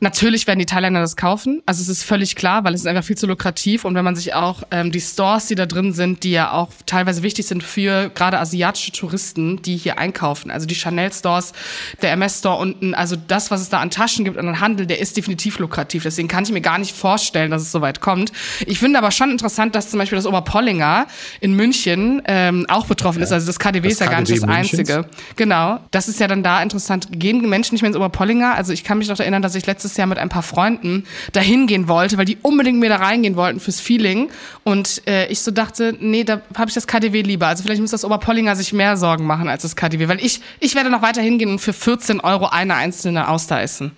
Natürlich 0.00 0.46
werden 0.46 0.60
die 0.60 0.66
Thailänder 0.66 1.00
das 1.00 1.16
kaufen. 1.16 1.62
Also 1.66 1.82
es 1.82 1.88
ist 1.88 2.04
völlig 2.04 2.36
klar, 2.36 2.64
weil 2.64 2.74
es 2.74 2.82
ist 2.82 2.86
einfach 2.86 3.04
viel 3.04 3.16
zu 3.16 3.26
lukrativ. 3.26 3.84
Und 3.84 3.94
wenn 3.94 4.04
man 4.04 4.14
sich 4.14 4.34
auch 4.34 4.62
ähm, 4.70 4.92
die 4.92 5.00
Stores, 5.00 5.46
die 5.46 5.54
da 5.56 5.66
drin 5.66 5.92
sind, 5.92 6.22
die 6.22 6.30
ja 6.30 6.52
auch 6.52 6.70
teilweise 6.86 7.22
wichtig 7.22 7.46
sind 7.46 7.62
für 7.62 8.10
gerade 8.10 8.38
asiatische 8.38 8.92
Touristen, 8.92 9.60
die 9.62 9.76
hier 9.76 9.98
einkaufen. 9.98 10.50
Also 10.50 10.66
die 10.66 10.74
Chanel-Stores, 10.74 11.52
der 12.00 12.12
MS-Store 12.12 12.58
unten, 12.58 12.94
also 12.94 13.16
das, 13.16 13.50
was 13.50 13.60
es 13.60 13.68
da 13.70 13.80
an 13.80 13.90
Taschen 13.90 14.24
gibt, 14.24 14.38
an 14.38 14.60
Handel, 14.60 14.86
der 14.86 15.00
ist 15.00 15.16
definitiv 15.16 15.58
lukrativ. 15.58 16.04
Deswegen 16.04 16.28
kann 16.28 16.44
ich 16.44 16.52
mir 16.52 16.60
gar 16.60 16.78
nicht 16.78 16.94
vorstellen, 16.94 17.50
dass 17.50 17.62
es 17.62 17.72
so 17.72 17.80
weit 17.80 18.00
kommt. 18.00 18.32
Ich 18.66 18.78
finde 18.78 18.98
aber 18.98 19.10
schon 19.10 19.30
interessant, 19.30 19.74
dass 19.74 19.90
zum 19.90 19.98
Beispiel 19.98 20.16
das 20.16 20.26
Oberpollinger 20.26 21.06
in 21.40 21.54
München 21.54 22.22
ähm, 22.26 22.66
auch 22.68 22.86
betroffen 22.86 23.18
ja. 23.18 23.24
ist. 23.24 23.32
Also 23.32 23.46
das 23.46 23.58
KDW 23.58 23.88
das 23.88 23.94
ist 23.94 24.00
ja 24.00 24.06
KDW 24.06 24.14
gar 24.14 24.20
nicht 24.20 24.42
das 24.42 24.46
Münchens. 24.46 24.90
Einzige. 24.90 25.08
Genau. 25.36 25.80
Das 25.90 26.08
ist 26.08 26.20
ja 26.20 26.28
dann 26.28 26.42
da 26.42 26.62
interessant. 26.62 27.08
Gehen 27.10 27.48
Menschen 27.48 27.74
nicht 27.74 27.82
mehr 27.82 27.88
ins 27.88 27.96
Oberpollinger? 27.96 28.54
Also 28.54 28.72
ich 28.72 28.84
kann 28.84 28.98
mich 28.98 29.08
noch 29.08 29.18
erinnern, 29.18 29.42
dass 29.42 29.54
ich 29.54 29.66
letztes 29.66 29.87
letztes 29.88 29.96
Jahr 29.96 30.06
mit 30.06 30.18
ein 30.18 30.28
paar 30.28 30.42
Freunden 30.42 31.04
dahin 31.32 31.66
gehen 31.66 31.88
wollte, 31.88 32.18
weil 32.18 32.26
die 32.26 32.36
unbedingt 32.42 32.78
mir 32.78 32.90
da 32.90 32.96
reingehen 32.96 33.36
wollten 33.36 33.58
fürs 33.58 33.80
Feeling. 33.80 34.30
Und 34.64 35.02
äh, 35.06 35.26
ich 35.28 35.40
so 35.40 35.50
dachte, 35.50 35.96
nee, 35.98 36.24
da 36.24 36.42
habe 36.56 36.68
ich 36.68 36.74
das 36.74 36.86
KDW 36.86 37.22
lieber. 37.22 37.46
Also 37.46 37.62
vielleicht 37.62 37.80
muss 37.80 37.90
das 37.90 38.04
Oberpollinger 38.04 38.54
sich 38.54 38.72
mehr 38.72 38.96
Sorgen 38.96 39.26
machen 39.26 39.48
als 39.48 39.62
das 39.62 39.76
KDW, 39.76 40.08
weil 40.08 40.24
ich, 40.24 40.40
ich 40.60 40.74
werde 40.74 40.90
noch 40.90 41.02
weiter 41.02 41.22
hingehen 41.22 41.50
und 41.50 41.58
für 41.60 41.72
14 41.72 42.20
Euro 42.20 42.46
eine 42.46 42.74
einzelne 42.74 43.28
Auster 43.28 43.60
essen. 43.60 43.92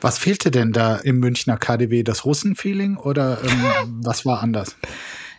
Was 0.00 0.18
fehlte 0.18 0.50
denn 0.50 0.72
da 0.72 0.96
im 0.96 1.18
Münchner 1.18 1.56
KDW? 1.56 2.02
Das 2.02 2.24
Russen-Feeling 2.24 2.96
oder 2.96 3.38
ähm, 3.42 3.64
was 4.02 4.24
war 4.24 4.42
anders? 4.42 4.76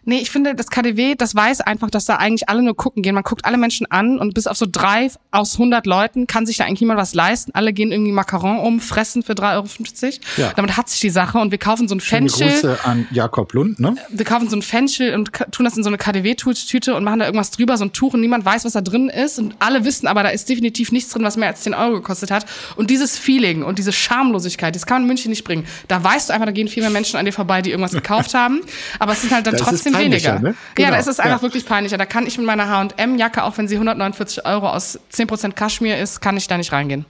Nee, 0.09 0.19
ich 0.19 0.31
finde, 0.31 0.55
das 0.55 0.67
KDW, 0.67 1.15
das 1.15 1.35
weiß 1.35 1.59
einfach, 1.59 1.89
dass 1.89 2.05
da 2.05 2.15
eigentlich 2.15 2.47
alle 2.47 2.61
nur 2.61 2.77
gucken 2.77 3.03
gehen. 3.03 3.13
Man 3.13 3.25
guckt 3.25 3.43
alle 3.43 3.57
Menschen 3.57 3.91
an 3.91 4.19
und 4.19 4.33
bis 4.33 4.47
auf 4.47 4.55
so 4.55 4.65
drei 4.65 5.11
aus 5.31 5.55
100 5.55 5.85
Leuten 5.85 6.27
kann 6.27 6.45
sich 6.45 6.55
da 6.55 6.63
eigentlich 6.63 6.79
niemand 6.79 6.97
was 6.97 7.13
leisten. 7.13 7.51
Alle 7.53 7.73
gehen 7.73 7.91
irgendwie 7.91 8.13
Macaron 8.13 8.59
um, 8.59 8.79
fressen 8.79 9.21
für 9.21 9.33
3,50 9.33 10.05
Euro. 10.05 10.13
Ja. 10.37 10.53
Damit 10.55 10.77
hat 10.77 10.87
sich 10.87 11.01
die 11.01 11.09
Sache 11.09 11.39
und 11.39 11.51
wir 11.51 11.57
kaufen 11.57 11.89
so 11.89 11.95
ein 11.95 11.99
Fenchel. 11.99 12.47
Grüße 12.47 12.85
an 12.85 13.05
Jakob 13.11 13.51
Lund, 13.51 13.81
ne? 13.81 13.97
Wir 14.07 14.23
kaufen 14.23 14.47
so 14.49 14.55
ein 14.55 14.61
Fenchel 14.61 15.13
und 15.13 15.33
tun 15.51 15.65
das 15.65 15.75
in 15.75 15.83
so 15.83 15.89
eine 15.89 15.97
KDW-Tüte 15.97 16.95
und 16.95 17.03
machen 17.03 17.19
da 17.19 17.25
irgendwas 17.25 17.51
drüber, 17.51 17.75
so 17.75 17.83
ein 17.83 17.91
Tuch 17.91 18.13
und 18.13 18.21
niemand 18.21 18.45
weiß, 18.45 18.63
was 18.63 18.71
da 18.71 18.79
drin 18.79 19.09
ist. 19.09 19.39
Und 19.39 19.57
alle 19.59 19.83
wissen 19.83 20.07
aber, 20.07 20.23
da 20.23 20.29
ist 20.29 20.47
definitiv 20.47 20.93
nichts 20.93 21.11
drin, 21.11 21.25
was 21.25 21.35
mehr 21.35 21.49
als 21.49 21.63
10 21.63 21.73
Euro 21.73 21.95
gekostet 21.95 22.31
hat. 22.31 22.45
Und 22.77 22.89
dieses 22.89 23.17
Feeling 23.17 23.61
und 23.61 23.77
diese 23.77 23.91
Schamlosigkeit, 23.91 24.73
das 24.73 24.85
kann 24.85 24.95
man 24.95 25.01
in 25.01 25.07
München 25.07 25.31
nicht 25.31 25.43
bringen. 25.43 25.65
Da 25.89 26.01
weißt 26.01 26.29
du 26.29 26.33
einfach, 26.33 26.45
da 26.45 26.53
gehen 26.53 26.69
viel 26.69 26.81
mehr 26.81 26.91
Menschen 26.91 27.19
an 27.19 27.25
dir 27.25 27.33
vorbei, 27.33 27.61
die 27.61 27.71
irgendwas 27.71 27.91
gekauft 27.91 28.33
haben. 28.33 28.61
Aber 28.99 29.11
es 29.11 29.19
sind 29.19 29.33
halt 29.33 29.45
dann 29.45 29.57
das 29.57 29.63
trotzdem 29.63 29.96
weniger. 29.99 30.39
ne? 30.39 30.49
Ja, 30.49 30.55
Genau, 30.75 30.89
da 30.91 30.97
ist 30.97 31.07
es 31.07 31.19
einfach 31.19 31.37
ja. 31.37 31.41
wirklich 31.41 31.65
peinlicher. 31.65 31.97
Da 31.97 32.05
kann 32.05 32.25
ich 32.27 32.37
mit 32.37 32.47
meiner 32.47 32.69
H&M-Jacke, 32.69 33.43
auch 33.43 33.57
wenn 33.57 33.67
sie 33.67 33.75
149 33.75 34.45
Euro 34.45 34.69
aus 34.69 34.99
10% 35.13 35.53
Kaschmir 35.53 35.97
ist, 35.97 36.21
kann 36.21 36.37
ich 36.37 36.47
da 36.47 36.57
nicht 36.57 36.71
reingehen. 36.71 37.05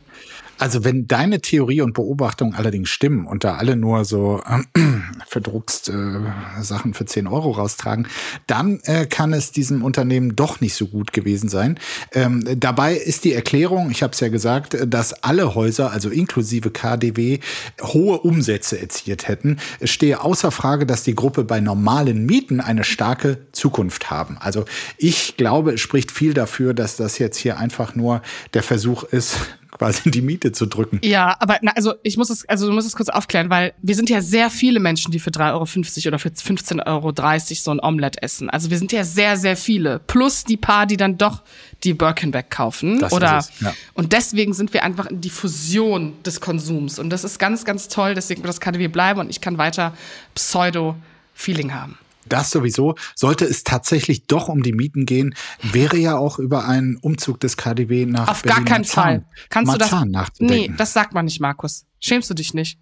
Also 0.58 0.84
wenn 0.84 1.08
deine 1.08 1.42
Theorie 1.42 1.82
und 1.82 1.94
Beobachtung 1.94 2.56
allerdings 2.56 2.90
stimmen 2.90 3.26
und 3.26 3.44
da 3.44 3.56
alle 3.56 3.76
nur 3.76 4.06
so 4.06 4.42
äh, 4.48 4.80
verdruckst 5.28 5.90
äh, 5.90 6.62
Sachen 6.62 6.94
für 6.94 7.06
10 7.06 7.28
Euro 7.28 7.52
raustragen, 7.52 8.08
dann 8.48 8.80
äh, 8.84 9.06
kann 9.06 9.34
es 9.34 9.52
diesem 9.52 9.84
Unternehmen 9.84 10.36
doch 10.36 10.62
nicht 10.62 10.74
so 10.74 10.88
gut 10.88 11.14
gewesen 11.14 11.50
sein. 11.50 11.80
Ähm, 12.14 12.44
dabei 12.60 12.96
ist 12.96 13.24
die 13.24 13.34
Erklärung, 13.34 13.92
ich 13.92 14.04
habe 14.04 14.14
es 14.14 14.20
ja 14.20 14.30
gesagt, 14.30 14.78
dass 14.88 15.24
alle 15.24 15.56
Häuser, 15.56 15.92
also 15.92 16.10
inklusive 16.10 16.72
KDW, 16.72 17.40
hohe 17.82 18.20
Umsätze 18.20 18.80
erzielt 18.80 19.28
hätten. 19.28 19.58
Es 19.80 19.92
stehe 19.92 20.22
außer 20.22 20.52
Frage, 20.52 20.86
dass 20.86 21.04
die 21.04 21.16
Gruppe 21.16 21.44
bei 21.44 21.60
normalen 21.60 22.26
Mieten 22.26 22.62
eine 22.62 22.84
starke 22.84 23.38
Zukunft 23.52 24.10
haben. 24.10 24.38
Also 24.40 24.66
ich 24.98 25.38
glaube, 25.38 25.74
es 25.74 25.82
spricht 25.82 26.12
viel 26.12 26.34
dafür, 26.34 26.74
dass 26.74 26.98
das 26.98 27.20
jetzt 27.20 27.38
hier 27.38 27.58
einfach 27.58 27.96
nur 27.96 28.22
der 28.54 28.64
Versuch 28.64 29.04
ist, 29.04 29.38
quasi 29.77 30.12
die 30.12 30.22
Miete 30.22 30.51
zu 30.51 30.65
drücken. 30.65 31.00
Ja, 31.03 31.36
aber 31.39 31.57
na, 31.62 31.72
also 31.75 31.93
ich 32.03 32.17
muss 32.17 32.29
es, 32.29 32.48
also 32.48 32.67
du 32.67 32.74
musst 32.74 32.88
es 32.88 32.96
kurz 32.96 33.10
aufklären, 33.10 33.50
weil 33.50 33.74
wir 33.81 33.96
sind 33.96 34.10
ja 34.10 34.22
sehr 34.22 34.50
viele 34.50 34.79
Menschen, 34.79 35.12
die 35.12 35.19
für 35.19 35.29
3,50 35.29 35.51
Euro 35.53 36.07
oder 36.07 36.19
für 36.19 36.29
15,30 36.29 36.86
Euro 36.86 37.13
so 37.55 37.72
ein 37.72 37.79
Omelette 37.79 38.22
essen. 38.22 38.50
Also 38.50 38.69
wir 38.69 38.77
sind 38.77 38.91
ja 38.91 39.03
sehr, 39.03 39.38
sehr 39.38 39.57
viele. 39.57 40.00
Plus 40.00 40.43
die 40.43 40.57
paar, 40.57 40.86
die 40.86 40.98
dann 40.98 41.17
doch 41.17 41.43
die 41.84 41.93
Birkenbeck 41.93 42.50
kaufen. 42.50 43.00
Das 43.00 43.13
oder 43.13 43.39
ist 43.39 43.51
es, 43.55 43.62
ja. 43.62 43.74
und 43.93 44.13
deswegen 44.13 44.53
sind 44.53 44.74
wir 44.74 44.84
einfach 44.84 45.07
in 45.07 45.22
die 45.22 45.29
Fusion 45.29 46.13
des 46.24 46.41
Konsums. 46.41 47.00
Und 47.00 47.10
das 47.10 47.24
ist 47.24 47.39
ganz, 47.39 47.65
ganz 47.65 47.88
toll. 47.88 48.15
Deswegen 48.15 48.43
das 48.43 48.60
KDW 48.60 48.88
bleiben 48.88 49.19
und 49.19 49.29
ich 49.29 49.41
kann 49.41 49.57
weiter 49.57 49.93
Pseudo-Feeling 50.34 51.74
haben. 51.74 51.98
Das 52.29 52.51
sowieso. 52.51 52.96
Sollte 53.15 53.46
es 53.46 53.63
tatsächlich 53.63 54.27
doch 54.27 54.48
um 54.50 54.63
die 54.63 54.74
Mieten 54.74 55.05
gehen, 55.05 55.36
wäre 55.62 55.98
ja 55.98 56.17
auch 56.17 56.39
über 56.39 56.67
einen 56.67 56.98
Umzug 56.98 57.39
des 57.39 57.57
KDW 57.57 58.05
nach 58.05 58.27
Auf 58.27 58.43
gar 58.43 58.63
keinen 58.63 58.86
Fall. 58.86 59.25
Kannst 59.50 59.74
du 59.74 59.77
das? 59.77 59.91
Marzahn 59.91 60.12
nachzudenken. 60.12 60.72
Nee, 60.72 60.77
das 60.77 60.93
sagt 60.93 61.13
man 61.13 61.25
nicht, 61.25 61.39
Markus. 61.39 61.86
Schämst 62.00 62.29
du 62.29 62.34
dich 62.34 62.53
nicht? 62.53 62.79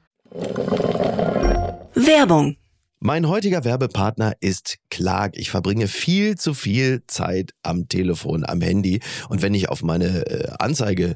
Werbung. 1.93 2.57
Mein 2.99 3.27
heutiger 3.27 3.63
Werbepartner 3.63 4.33
ist 4.39 4.77
Clark. 4.89 5.37
Ich 5.37 5.51
verbringe 5.51 5.87
viel 5.87 6.37
zu 6.37 6.53
viel 6.53 7.03
Zeit 7.05 7.51
am 7.61 7.87
Telefon, 7.87 8.43
am 8.45 8.61
Handy. 8.61 8.99
Und 9.29 9.41
wenn 9.41 9.53
ich 9.53 9.69
auf 9.69 9.83
meine 9.83 10.25
äh, 10.25 10.49
Anzeige, 10.57 11.15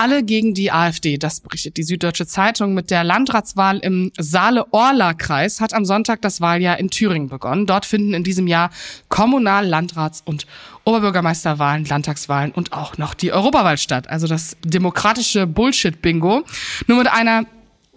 Alle 0.00 0.22
gegen 0.22 0.54
die 0.54 0.70
AfD, 0.70 1.18
das 1.18 1.40
berichtet 1.40 1.76
die 1.76 1.82
Süddeutsche 1.82 2.24
Zeitung. 2.24 2.72
Mit 2.72 2.92
der 2.92 3.02
Landratswahl 3.02 3.78
im 3.78 4.12
Saale-Orla-Kreis 4.16 5.60
hat 5.60 5.74
am 5.74 5.84
Sonntag 5.84 6.22
das 6.22 6.40
Wahljahr 6.40 6.78
in 6.78 6.88
Thüringen 6.88 7.28
begonnen. 7.28 7.66
Dort 7.66 7.84
finden 7.84 8.14
in 8.14 8.22
diesem 8.22 8.46
Jahr 8.46 8.70
Kommunal-, 9.08 9.66
Landrats- 9.66 10.22
und 10.24 10.46
Oberbürgermeisterwahlen, 10.84 11.84
Landtagswahlen 11.84 12.52
und 12.52 12.72
auch 12.72 12.96
noch 12.96 13.12
die 13.12 13.32
Europawahl 13.32 13.76
statt. 13.76 14.08
Also 14.08 14.28
das 14.28 14.56
demokratische 14.64 15.48
Bullshit-Bingo. 15.48 16.44
Nur 16.86 16.98
mit 16.98 17.08
einer 17.08 17.46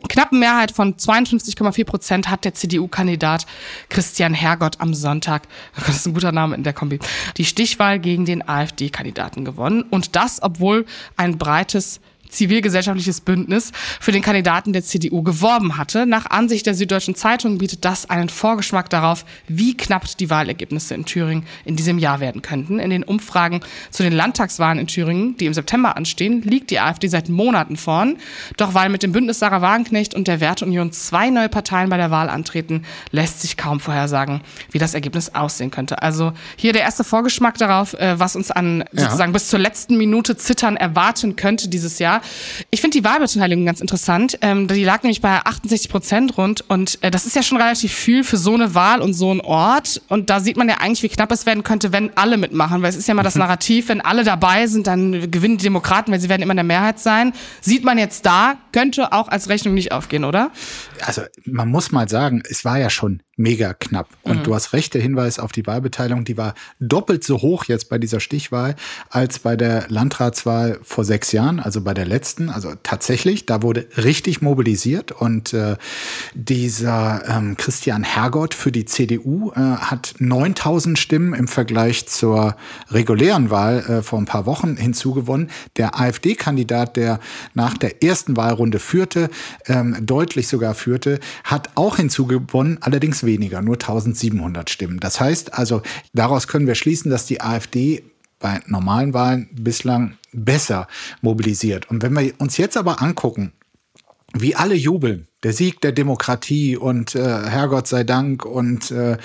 knappen 0.07 0.39
Mehrheit 0.39 0.71
von 0.71 0.95
52,4 0.95 1.85
Prozent 1.85 2.29
hat 2.29 2.45
der 2.45 2.53
CDU-Kandidat 2.53 3.45
Christian 3.89 4.33
Hergott 4.33 4.79
am 4.79 4.93
Sonntag, 4.93 5.47
das 5.75 5.97
ist 5.97 6.07
ein 6.07 6.13
guter 6.13 6.31
Name 6.31 6.55
in 6.55 6.63
der 6.63 6.73
Kombi, 6.73 6.99
die 7.37 7.45
Stichwahl 7.45 7.99
gegen 7.99 8.25
den 8.25 8.47
AfD-Kandidaten 8.47 9.45
gewonnen. 9.45 9.83
Und 9.83 10.15
das, 10.15 10.41
obwohl 10.41 10.85
ein 11.17 11.37
breites 11.37 11.99
zivilgesellschaftliches 12.31 13.21
Bündnis 13.21 13.71
für 13.99 14.11
den 14.11 14.21
Kandidaten 14.21 14.73
der 14.73 14.83
CDU 14.83 15.21
geworben 15.21 15.77
hatte. 15.77 16.05
Nach 16.05 16.25
Ansicht 16.25 16.65
der 16.65 16.73
Süddeutschen 16.73 17.15
Zeitung 17.15 17.57
bietet 17.57 17.85
das 17.85 18.09
einen 18.09 18.29
Vorgeschmack 18.29 18.89
darauf, 18.89 19.25
wie 19.47 19.77
knapp 19.77 20.01
die 20.17 20.29
Wahlergebnisse 20.29 20.95
in 20.95 21.05
Thüringen 21.05 21.45
in 21.65 21.75
diesem 21.75 21.99
Jahr 21.99 22.19
werden 22.19 22.41
könnten. 22.41 22.79
In 22.79 22.89
den 22.89 23.03
Umfragen 23.03 23.61
zu 23.91 24.03
den 24.03 24.13
Landtagswahlen 24.13 24.79
in 24.79 24.87
Thüringen, 24.87 25.37
die 25.37 25.45
im 25.45 25.53
September 25.53 25.95
anstehen, 25.97 26.41
liegt 26.41 26.71
die 26.71 26.79
AfD 26.79 27.07
seit 27.07 27.29
Monaten 27.29 27.77
vorn. 27.77 28.17
Doch 28.57 28.73
weil 28.73 28.89
mit 28.89 29.03
dem 29.03 29.11
Bündnis 29.11 29.39
Sarah 29.39 29.61
Wagenknecht 29.61 30.13
und 30.13 30.27
der 30.27 30.39
Werteunion 30.39 30.91
zwei 30.91 31.29
neue 31.29 31.49
Parteien 31.49 31.89
bei 31.89 31.97
der 31.97 32.11
Wahl 32.11 32.29
antreten, 32.29 32.83
lässt 33.11 33.41
sich 33.41 33.57
kaum 33.57 33.79
vorhersagen, 33.79 34.41
wie 34.71 34.79
das 34.79 34.93
Ergebnis 34.93 35.35
aussehen 35.35 35.71
könnte. 35.71 36.01
Also 36.01 36.33
hier 36.55 36.73
der 36.73 36.81
erste 36.81 37.03
Vorgeschmack 37.03 37.57
darauf, 37.57 37.93
äh, 37.93 38.19
was 38.19 38.35
uns 38.35 38.51
an 38.51 38.83
sozusagen 38.91 39.33
bis 39.33 39.49
zur 39.49 39.59
letzten 39.59 39.97
Minute 39.97 40.37
Zittern 40.37 40.77
erwarten 40.77 41.35
könnte 41.35 41.67
dieses 41.67 41.99
Jahr. 41.99 42.20
Ich 42.69 42.81
finde 42.81 42.97
die 42.97 43.03
Wahlbeteiligung 43.03 43.65
ganz 43.65 43.81
interessant. 43.81 44.37
Ähm, 44.41 44.67
die 44.67 44.83
lag 44.83 45.03
nämlich 45.03 45.21
bei 45.21 45.37
68 45.37 45.89
Prozent 45.89 46.37
rund 46.37 46.69
und 46.69 46.97
äh, 47.01 47.11
das 47.11 47.25
ist 47.25 47.35
ja 47.35 47.43
schon 47.43 47.57
relativ 47.57 47.93
viel 47.93 48.23
für 48.23 48.37
so 48.37 48.53
eine 48.53 48.75
Wahl 48.75 49.01
und 49.01 49.13
so 49.13 49.31
einen 49.31 49.41
Ort. 49.41 50.01
Und 50.07 50.29
da 50.29 50.39
sieht 50.39 50.57
man 50.57 50.69
ja 50.69 50.77
eigentlich, 50.79 51.03
wie 51.03 51.09
knapp 51.09 51.31
es 51.31 51.45
werden 51.45 51.63
könnte, 51.63 51.91
wenn 51.91 52.15
alle 52.17 52.37
mitmachen. 52.37 52.81
Weil 52.81 52.89
es 52.89 52.95
ist 52.95 53.07
ja 53.07 53.13
mal 53.13 53.23
das 53.23 53.35
Narrativ, 53.35 53.89
wenn 53.89 54.01
alle 54.01 54.23
dabei 54.23 54.67
sind, 54.67 54.87
dann 54.87 55.31
gewinnen 55.31 55.57
die 55.57 55.63
Demokraten, 55.63 56.11
weil 56.11 56.19
sie 56.19 56.29
werden 56.29 56.41
immer 56.41 56.51
in 56.51 56.57
der 56.57 56.63
Mehrheit 56.63 56.99
sein. 56.99 57.33
Sieht 57.61 57.83
man 57.83 57.97
jetzt 57.97 58.25
da, 58.25 58.55
könnte 58.71 59.11
auch 59.13 59.27
als 59.27 59.49
Rechnung 59.49 59.73
nicht 59.73 59.91
aufgehen, 59.91 60.23
oder? 60.23 60.51
Also 61.05 61.21
man 61.45 61.69
muss 61.69 61.91
mal 61.91 62.07
sagen, 62.09 62.43
es 62.49 62.65
war 62.65 62.79
ja 62.79 62.89
schon 62.89 63.21
mega 63.41 63.73
knapp. 63.73 64.07
Und 64.23 64.39
mhm. 64.39 64.43
du 64.43 64.55
hast 64.55 64.73
recht, 64.73 64.93
der 64.93 65.01
Hinweis 65.01 65.39
auf 65.39 65.51
die 65.51 65.65
Wahlbeteiligung, 65.65 66.23
die 66.23 66.37
war 66.37 66.53
doppelt 66.79 67.23
so 67.23 67.41
hoch 67.41 67.65
jetzt 67.65 67.89
bei 67.89 67.97
dieser 67.97 68.19
Stichwahl 68.19 68.75
als 69.09 69.39
bei 69.39 69.55
der 69.55 69.85
Landratswahl 69.89 70.79
vor 70.83 71.03
sechs 71.03 71.31
Jahren, 71.31 71.59
also 71.59 71.81
bei 71.81 71.93
der 71.93 72.05
letzten. 72.05 72.49
Also 72.49 72.73
tatsächlich, 72.83 73.45
da 73.45 73.61
wurde 73.61 73.87
richtig 73.97 74.41
mobilisiert 74.41 75.11
und 75.11 75.53
äh, 75.53 75.75
dieser 76.33 77.23
ähm, 77.27 77.57
Christian 77.57 78.03
Hergott 78.03 78.53
für 78.53 78.71
die 78.71 78.85
CDU 78.85 79.51
äh, 79.51 79.59
hat 79.59 80.15
9000 80.19 80.97
Stimmen 80.97 81.33
im 81.33 81.47
Vergleich 81.47 82.07
zur 82.07 82.55
regulären 82.89 83.49
Wahl 83.49 83.79
äh, 83.79 84.01
vor 84.01 84.19
ein 84.19 84.25
paar 84.25 84.45
Wochen 84.45 84.77
hinzugewonnen. 84.77 85.49
Der 85.77 85.99
AfD-Kandidat, 85.99 86.95
der 86.95 87.19
nach 87.53 87.77
der 87.77 88.03
ersten 88.03 88.37
Wahlrunde 88.37 88.79
führte, 88.79 89.29
ähm, 89.67 89.97
deutlich 90.01 90.47
sogar 90.47 90.75
führte, 90.75 91.19
hat 91.43 91.69
auch 91.75 91.97
hinzugewonnen, 91.97 92.77
allerdings 92.81 93.23
weniger, 93.23 93.30
nur 93.37 93.75
1700 93.75 94.69
Stimmen. 94.69 94.99
Das 94.99 95.19
heißt 95.19 95.53
also, 95.53 95.81
daraus 96.13 96.47
können 96.47 96.67
wir 96.67 96.75
schließen, 96.75 97.11
dass 97.11 97.25
die 97.25 97.41
AfD 97.41 98.03
bei 98.39 98.61
normalen 98.65 99.13
Wahlen 99.13 99.49
bislang 99.53 100.17
besser 100.33 100.87
mobilisiert. 101.21 101.89
Und 101.89 102.01
wenn 102.01 102.13
wir 102.17 102.33
uns 102.39 102.57
jetzt 102.57 102.77
aber 102.77 103.01
angucken, 103.01 103.53
wie 104.33 104.55
alle 104.55 104.75
jubeln, 104.75 105.27
der 105.43 105.53
Sieg 105.53 105.81
der 105.81 105.91
Demokratie 105.91 106.77
und 106.77 107.15
äh, 107.15 107.19
Herrgott 107.19 107.87
sei 107.87 108.03
Dank 108.03 108.45
und 108.45 108.91
äh, 108.91 109.17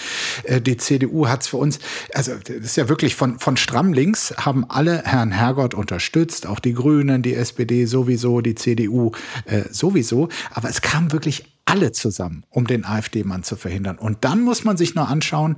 äh 0.45 0.61
die 0.61 0.79
CDU 0.79 1.29
hat's 1.29 1.47
für 1.47 1.59
uns, 1.59 1.79
also 2.13 2.33
das 2.45 2.57
ist 2.57 2.77
ja 2.77 2.89
wirklich 2.89 3.15
von, 3.15 3.39
von 3.39 3.57
stramm 3.57 3.93
links, 3.93 4.35
haben 4.37 4.69
alle 4.69 5.03
Herrn 5.05 5.31
Herrgott 5.31 5.75
unterstützt, 5.75 6.47
auch 6.47 6.59
die 6.59 6.73
Grünen, 6.73 7.23
die 7.23 7.35
SPD 7.35 7.85
sowieso, 7.85 8.41
die 8.41 8.55
CDU 8.57 9.13
äh, 9.45 9.63
sowieso, 9.71 10.29
aber 10.51 10.69
es 10.69 10.81
kam 10.81 11.13
wirklich 11.13 11.45
alle 11.67 11.93
zusammen, 11.93 12.45
um 12.49 12.67
den 12.67 12.85
AfD-Mann 12.85 13.43
zu 13.43 13.57
verhindern. 13.57 13.99
Und 13.99 14.25
dann 14.25 14.41
muss 14.43 14.65
man 14.65 14.77
sich 14.77 14.95
nur 14.95 15.09
anschauen, 15.09 15.57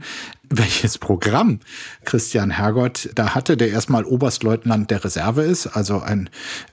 welches 0.50 0.98
Programm 0.98 1.60
Christian 2.04 2.50
Hergott 2.50 3.10
da 3.14 3.34
hatte, 3.34 3.56
der 3.56 3.70
erstmal 3.70 4.04
Oberstleutnant 4.04 4.90
der 4.90 5.04
Reserve 5.04 5.42
ist, 5.42 5.66
also 5.66 6.00
ein 6.00 6.30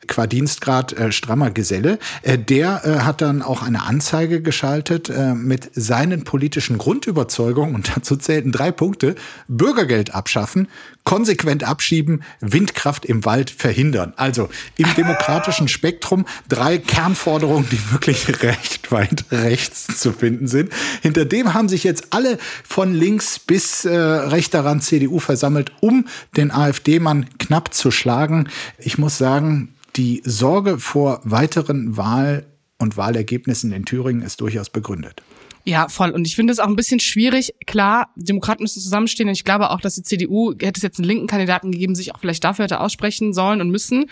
qua 0.07 0.27
Dienstgrad 0.27 0.93
äh, 0.93 1.11
strammer 1.11 1.51
Geselle. 1.51 1.99
Äh, 2.21 2.37
der 2.37 2.81
äh, 2.85 2.99
hat 3.03 3.21
dann 3.21 3.41
auch 3.41 3.61
eine 3.61 3.83
Anzeige 3.83 4.41
geschaltet 4.41 5.09
äh, 5.09 5.33
mit 5.33 5.71
seinen 5.73 6.23
politischen 6.23 6.77
Grundüberzeugungen 6.77 7.75
und 7.75 7.91
dazu 7.95 8.15
zählten 8.15 8.51
drei 8.51 8.71
Punkte. 8.71 9.15
Bürgergeld 9.47 10.13
abschaffen, 10.13 10.67
konsequent 11.03 11.63
abschieben, 11.63 12.23
Windkraft 12.39 13.05
im 13.05 13.25
Wald 13.25 13.49
verhindern. 13.49 14.13
Also 14.15 14.49
im 14.77 14.93
demokratischen 14.97 15.67
Spektrum 15.67 16.25
drei 16.47 16.77
Kernforderungen, 16.77 17.67
die 17.69 17.91
wirklich 17.91 18.41
recht 18.41 18.91
weit 18.91 19.25
rechts 19.31 19.99
zu 19.99 20.11
finden 20.13 20.47
sind. 20.47 20.71
Hinter 21.01 21.25
dem 21.25 21.53
haben 21.53 21.69
sich 21.69 21.83
jetzt 21.83 22.07
alle 22.11 22.37
von 22.63 22.93
links 22.93 23.39
bis 23.39 23.64
äh, 23.85 23.89
rechter 23.89 24.63
Rand 24.65 24.83
CDU 24.83 25.19
versammelt, 25.19 25.71
um 25.81 26.05
den 26.37 26.51
AfD-Mann 26.51 27.27
knapp 27.39 27.73
zu 27.73 27.91
schlagen. 27.91 28.49
Ich 28.77 28.97
muss 28.97 29.17
sagen, 29.17 29.75
die 29.95 30.21
Sorge 30.25 30.77
vor 30.77 31.21
weiteren 31.23 31.97
Wahl- 31.97 32.45
und 32.77 32.97
Wahlergebnissen 32.97 33.71
in 33.71 33.85
Thüringen 33.85 34.21
ist 34.21 34.41
durchaus 34.41 34.69
begründet. 34.69 35.21
Ja, 35.67 35.89
voll. 35.89 36.11
Und 36.11 36.27
ich 36.27 36.35
finde 36.35 36.53
es 36.53 36.59
auch 36.59 36.67
ein 36.67 36.75
bisschen 36.75 36.99
schwierig. 36.99 37.55
Klar, 37.65 38.09
Demokraten 38.15 38.61
müssen 38.61 38.81
zusammenstehen. 38.81 39.27
Und 39.29 39.33
ich 39.33 39.43
glaube 39.43 39.71
auch, 39.71 39.81
dass 39.81 39.95
die 39.95 40.03
CDU, 40.03 40.51
hätte 40.51 40.77
es 40.77 40.83
jetzt 40.83 40.99
einen 40.99 41.07
linken 41.07 41.25
Kandidaten 41.25 41.71
gegeben, 41.71 41.95
sich 41.95 42.13
auch 42.13 42.19
vielleicht 42.19 42.43
dafür 42.43 42.65
hätte 42.65 42.79
aussprechen 42.79 43.33
sollen 43.33 43.61
und 43.61 43.71
müssen. 43.71 44.03
Und 44.03 44.09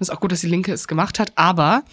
es 0.00 0.08
ist 0.08 0.14
auch 0.14 0.20
gut, 0.20 0.32
dass 0.32 0.40
die 0.40 0.48
Linke 0.48 0.72
es 0.72 0.88
gemacht 0.88 1.20
hat. 1.20 1.32
Aber 1.36 1.84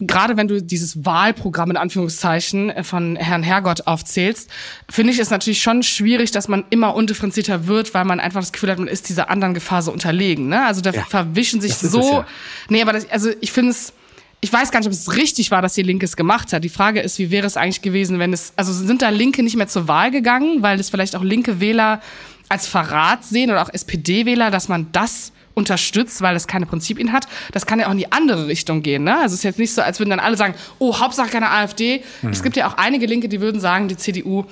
gerade 0.00 0.36
wenn 0.36 0.48
du 0.48 0.62
dieses 0.62 1.04
Wahlprogramm 1.04 1.70
in 1.70 1.76
Anführungszeichen 1.76 2.70
äh, 2.70 2.84
von 2.84 3.16
Herrn 3.16 3.42
Hergott 3.42 3.86
aufzählst, 3.86 4.48
finde 4.88 5.12
ich 5.12 5.18
es 5.18 5.30
natürlich 5.30 5.62
schon 5.62 5.82
schwierig, 5.82 6.30
dass 6.30 6.48
man 6.48 6.64
immer 6.70 6.94
undifferenzierter 6.94 7.66
wird, 7.66 7.94
weil 7.94 8.04
man 8.04 8.20
einfach 8.20 8.40
das 8.40 8.52
Gefühl 8.52 8.70
hat, 8.70 8.78
man 8.78 8.88
ist 8.88 9.08
dieser 9.08 9.30
anderen 9.30 9.54
Gefahr 9.54 9.82
so 9.82 9.92
unterlegen. 9.92 10.48
Ne? 10.48 10.64
Also 10.64 10.80
da 10.80 10.90
ja, 10.90 11.04
verwischen 11.04 11.60
sich 11.60 11.74
so. 11.74 12.12
Ja. 12.12 12.26
Nee, 12.68 12.82
aber 12.82 12.92
das, 12.92 13.10
also 13.10 13.30
ich 13.40 13.52
finde 13.52 13.72
es. 13.72 13.92
Ich 14.40 14.52
weiß 14.52 14.70
gar 14.70 14.78
nicht, 14.78 14.86
ob 14.86 14.92
es 14.92 15.16
richtig 15.16 15.50
war, 15.50 15.62
dass 15.62 15.74
die 15.74 15.82
Linke 15.82 16.04
es 16.04 16.14
gemacht 16.14 16.52
hat. 16.52 16.62
Die 16.62 16.68
Frage 16.68 17.00
ist, 17.00 17.18
wie 17.18 17.32
wäre 17.32 17.44
es 17.44 17.56
eigentlich 17.56 17.82
gewesen, 17.82 18.20
wenn 18.20 18.32
es, 18.32 18.52
also 18.54 18.72
sind 18.72 19.02
da 19.02 19.08
Linke 19.08 19.42
nicht 19.42 19.56
mehr 19.56 19.66
zur 19.66 19.88
Wahl 19.88 20.12
gegangen, 20.12 20.62
weil 20.62 20.78
es 20.78 20.90
vielleicht 20.90 21.16
auch 21.16 21.24
linke 21.24 21.58
Wähler 21.58 22.00
als 22.48 22.68
Verrat 22.68 23.24
sehen 23.24 23.50
oder 23.50 23.62
auch 23.62 23.68
SPD-Wähler, 23.68 24.52
dass 24.52 24.68
man 24.68 24.92
das 24.92 25.32
unterstützt, 25.58 26.22
weil 26.22 26.34
es 26.36 26.46
keine 26.46 26.64
Prinzipien 26.64 27.12
hat. 27.12 27.26
Das 27.52 27.66
kann 27.66 27.78
ja 27.80 27.88
auch 27.88 27.92
in 27.92 27.98
die 27.98 28.10
andere 28.10 28.46
Richtung 28.46 28.82
gehen. 28.82 29.04
Ne? 29.04 29.14
Also 29.14 29.34
es 29.34 29.40
ist 29.40 29.42
jetzt 29.44 29.58
nicht 29.58 29.74
so, 29.74 29.82
als 29.82 29.98
würden 29.98 30.10
dann 30.10 30.20
alle 30.20 30.36
sagen, 30.36 30.54
oh, 30.78 30.98
Hauptsache 30.98 31.28
keine 31.28 31.50
AfD. 31.50 32.02
Mhm. 32.22 32.30
Es 32.30 32.42
gibt 32.42 32.56
ja 32.56 32.68
auch 32.68 32.78
einige 32.78 33.06
Linke, 33.06 33.28
die 33.28 33.40
würden 33.40 33.60
sagen, 33.60 33.88
die 33.88 33.96
CDU, 33.96 34.44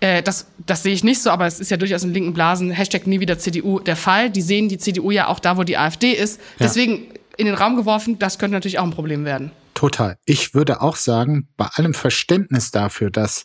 äh, 0.00 0.22
das, 0.22 0.46
das 0.64 0.82
sehe 0.82 0.94
ich 0.94 1.04
nicht 1.04 1.20
so, 1.20 1.30
aber 1.30 1.46
es 1.46 1.60
ist 1.60 1.70
ja 1.70 1.76
durchaus 1.76 2.04
in 2.04 2.14
linken 2.14 2.32
Blasen, 2.32 2.70
Hashtag 2.70 3.06
nie 3.06 3.20
wieder 3.20 3.38
CDU 3.38 3.80
der 3.80 3.96
Fall. 3.96 4.30
Die 4.30 4.42
sehen 4.42 4.68
die 4.68 4.78
CDU 4.78 5.10
ja 5.10 5.28
auch 5.28 5.40
da, 5.40 5.56
wo 5.56 5.64
die 5.64 5.76
AfD 5.76 6.12
ist. 6.12 6.40
Ja. 6.58 6.66
Deswegen 6.66 7.08
in 7.36 7.46
den 7.46 7.54
Raum 7.54 7.76
geworfen, 7.76 8.18
das 8.18 8.38
könnte 8.38 8.54
natürlich 8.54 8.78
auch 8.78 8.84
ein 8.84 8.90
Problem 8.90 9.24
werden. 9.24 9.50
Total. 9.74 10.16
Ich 10.26 10.54
würde 10.54 10.80
auch 10.82 10.96
sagen, 10.96 11.48
bei 11.56 11.66
allem 11.66 11.94
Verständnis 11.94 12.70
dafür, 12.70 13.10
dass 13.10 13.44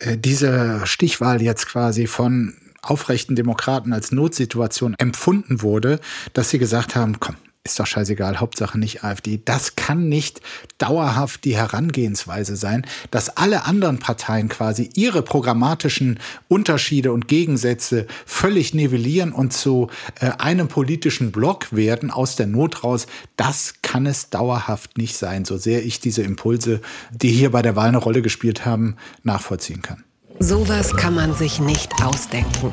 äh, 0.00 0.18
diese 0.18 0.82
Stichwahl 0.84 1.40
jetzt 1.40 1.66
quasi 1.66 2.06
von 2.06 2.54
aufrechten 2.82 3.36
Demokraten 3.36 3.92
als 3.92 4.12
Notsituation 4.12 4.94
empfunden 4.98 5.62
wurde, 5.62 6.00
dass 6.32 6.50
sie 6.50 6.58
gesagt 6.58 6.96
haben, 6.96 7.20
komm, 7.20 7.36
ist 7.64 7.78
doch 7.78 7.86
scheißegal, 7.86 8.40
Hauptsache 8.40 8.76
nicht 8.76 9.04
AfD. 9.04 9.40
Das 9.44 9.76
kann 9.76 10.08
nicht 10.08 10.40
dauerhaft 10.78 11.44
die 11.44 11.54
Herangehensweise 11.54 12.56
sein, 12.56 12.84
dass 13.12 13.36
alle 13.36 13.64
anderen 13.66 13.98
Parteien 13.98 14.48
quasi 14.48 14.90
ihre 14.94 15.22
programmatischen 15.22 16.18
Unterschiede 16.48 17.12
und 17.12 17.28
Gegensätze 17.28 18.08
völlig 18.26 18.74
nivellieren 18.74 19.32
und 19.32 19.52
zu 19.52 19.90
äh, 20.20 20.30
einem 20.38 20.66
politischen 20.66 21.30
Block 21.30 21.72
werden 21.72 22.10
aus 22.10 22.34
der 22.34 22.48
Not 22.48 22.82
raus. 22.82 23.06
Das 23.36 23.74
kann 23.82 24.06
es 24.06 24.28
dauerhaft 24.30 24.98
nicht 24.98 25.16
sein, 25.16 25.44
so 25.44 25.56
sehr 25.56 25.84
ich 25.84 26.00
diese 26.00 26.22
Impulse, 26.22 26.80
die 27.12 27.30
hier 27.30 27.52
bei 27.52 27.62
der 27.62 27.76
Wahl 27.76 27.88
eine 27.88 27.98
Rolle 27.98 28.22
gespielt 28.22 28.66
haben, 28.66 28.96
nachvollziehen 29.22 29.82
kann. 29.82 30.02
Sowas 30.42 30.92
kann 30.96 31.14
man 31.14 31.32
sich 31.34 31.60
nicht 31.60 31.92
ausdenken. 32.02 32.72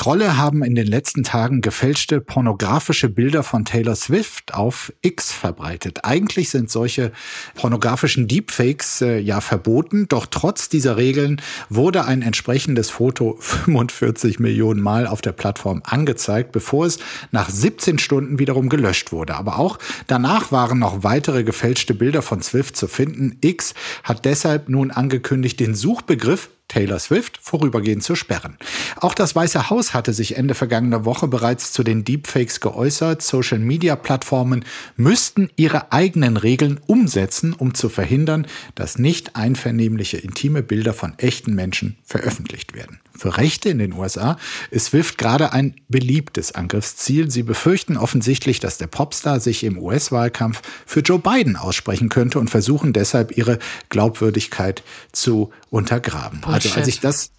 Trolle 0.00 0.38
haben 0.38 0.64
in 0.64 0.74
den 0.74 0.86
letzten 0.86 1.24
Tagen 1.24 1.60
gefälschte 1.60 2.22
pornografische 2.22 3.10
Bilder 3.10 3.42
von 3.42 3.66
Taylor 3.66 3.94
Swift 3.94 4.54
auf 4.54 4.94
X 5.02 5.30
verbreitet. 5.30 6.06
Eigentlich 6.06 6.48
sind 6.48 6.70
solche 6.70 7.12
pornografischen 7.54 8.26
Deepfakes 8.26 9.02
äh, 9.02 9.18
ja 9.18 9.42
verboten, 9.42 10.08
doch 10.08 10.24
trotz 10.24 10.70
dieser 10.70 10.96
Regeln 10.96 11.42
wurde 11.68 12.06
ein 12.06 12.22
entsprechendes 12.22 12.88
Foto 12.88 13.36
45 13.40 14.38
Millionen 14.38 14.80
Mal 14.80 15.06
auf 15.06 15.20
der 15.20 15.32
Plattform 15.32 15.82
angezeigt, 15.84 16.50
bevor 16.52 16.86
es 16.86 16.98
nach 17.30 17.50
17 17.50 17.98
Stunden 17.98 18.38
wiederum 18.38 18.70
gelöscht 18.70 19.12
wurde. 19.12 19.34
Aber 19.34 19.58
auch 19.58 19.78
danach 20.06 20.50
waren 20.50 20.78
noch 20.78 21.04
weitere 21.04 21.44
gefälschte 21.44 21.92
Bilder 21.92 22.22
von 22.22 22.40
Swift 22.40 22.74
zu 22.74 22.88
finden. 22.88 23.36
X 23.42 23.74
hat 24.02 24.24
deshalb 24.24 24.70
nun 24.70 24.92
angekündigt, 24.92 25.60
den 25.60 25.74
Suchbegriff 25.74 26.48
Taylor 26.70 27.00
Swift 27.00 27.38
vorübergehend 27.42 28.02
zu 28.02 28.14
sperren. 28.14 28.56
Auch 28.96 29.14
das 29.14 29.34
Weiße 29.34 29.70
Haus 29.70 29.92
hatte 29.92 30.12
sich 30.12 30.36
Ende 30.36 30.54
vergangener 30.54 31.04
Woche 31.04 31.26
bereits 31.26 31.72
zu 31.72 31.82
den 31.82 32.04
Deepfakes 32.04 32.60
geäußert. 32.60 33.22
Social-Media-Plattformen 33.22 34.64
müssten 34.96 35.50
ihre 35.56 35.92
eigenen 35.92 36.36
Regeln 36.36 36.80
umsetzen, 36.86 37.52
um 37.52 37.74
zu 37.74 37.88
verhindern, 37.88 38.46
dass 38.76 38.98
nicht 38.98 39.34
einvernehmliche 39.34 40.18
intime 40.18 40.62
Bilder 40.62 40.94
von 40.94 41.18
echten 41.18 41.54
Menschen 41.54 41.96
veröffentlicht 42.04 42.72
werden. 42.74 43.00
Für 43.20 43.36
Rechte 43.36 43.68
in 43.68 43.78
den 43.78 43.92
USA 43.92 44.38
ist 44.70 44.86
Swift 44.86 45.18
gerade 45.18 45.52
ein 45.52 45.74
beliebtes 45.90 46.54
Angriffsziel. 46.54 47.30
Sie 47.30 47.42
befürchten 47.42 47.98
offensichtlich, 47.98 48.60
dass 48.60 48.78
der 48.78 48.86
Popstar 48.86 49.40
sich 49.40 49.62
im 49.62 49.76
US-Wahlkampf 49.76 50.62
für 50.86 51.00
Joe 51.00 51.18
Biden 51.18 51.56
aussprechen 51.56 52.08
könnte 52.08 52.38
und 52.38 52.48
versuchen 52.48 52.94
deshalb 52.94 53.36
ihre 53.36 53.58
Glaubwürdigkeit 53.90 54.82
zu 55.12 55.50
untergraben. 55.68 56.40
Bullshit. 56.40 56.70
Also 56.70 56.80
als 56.80 56.88
ich 56.88 57.00
das 57.00 57.32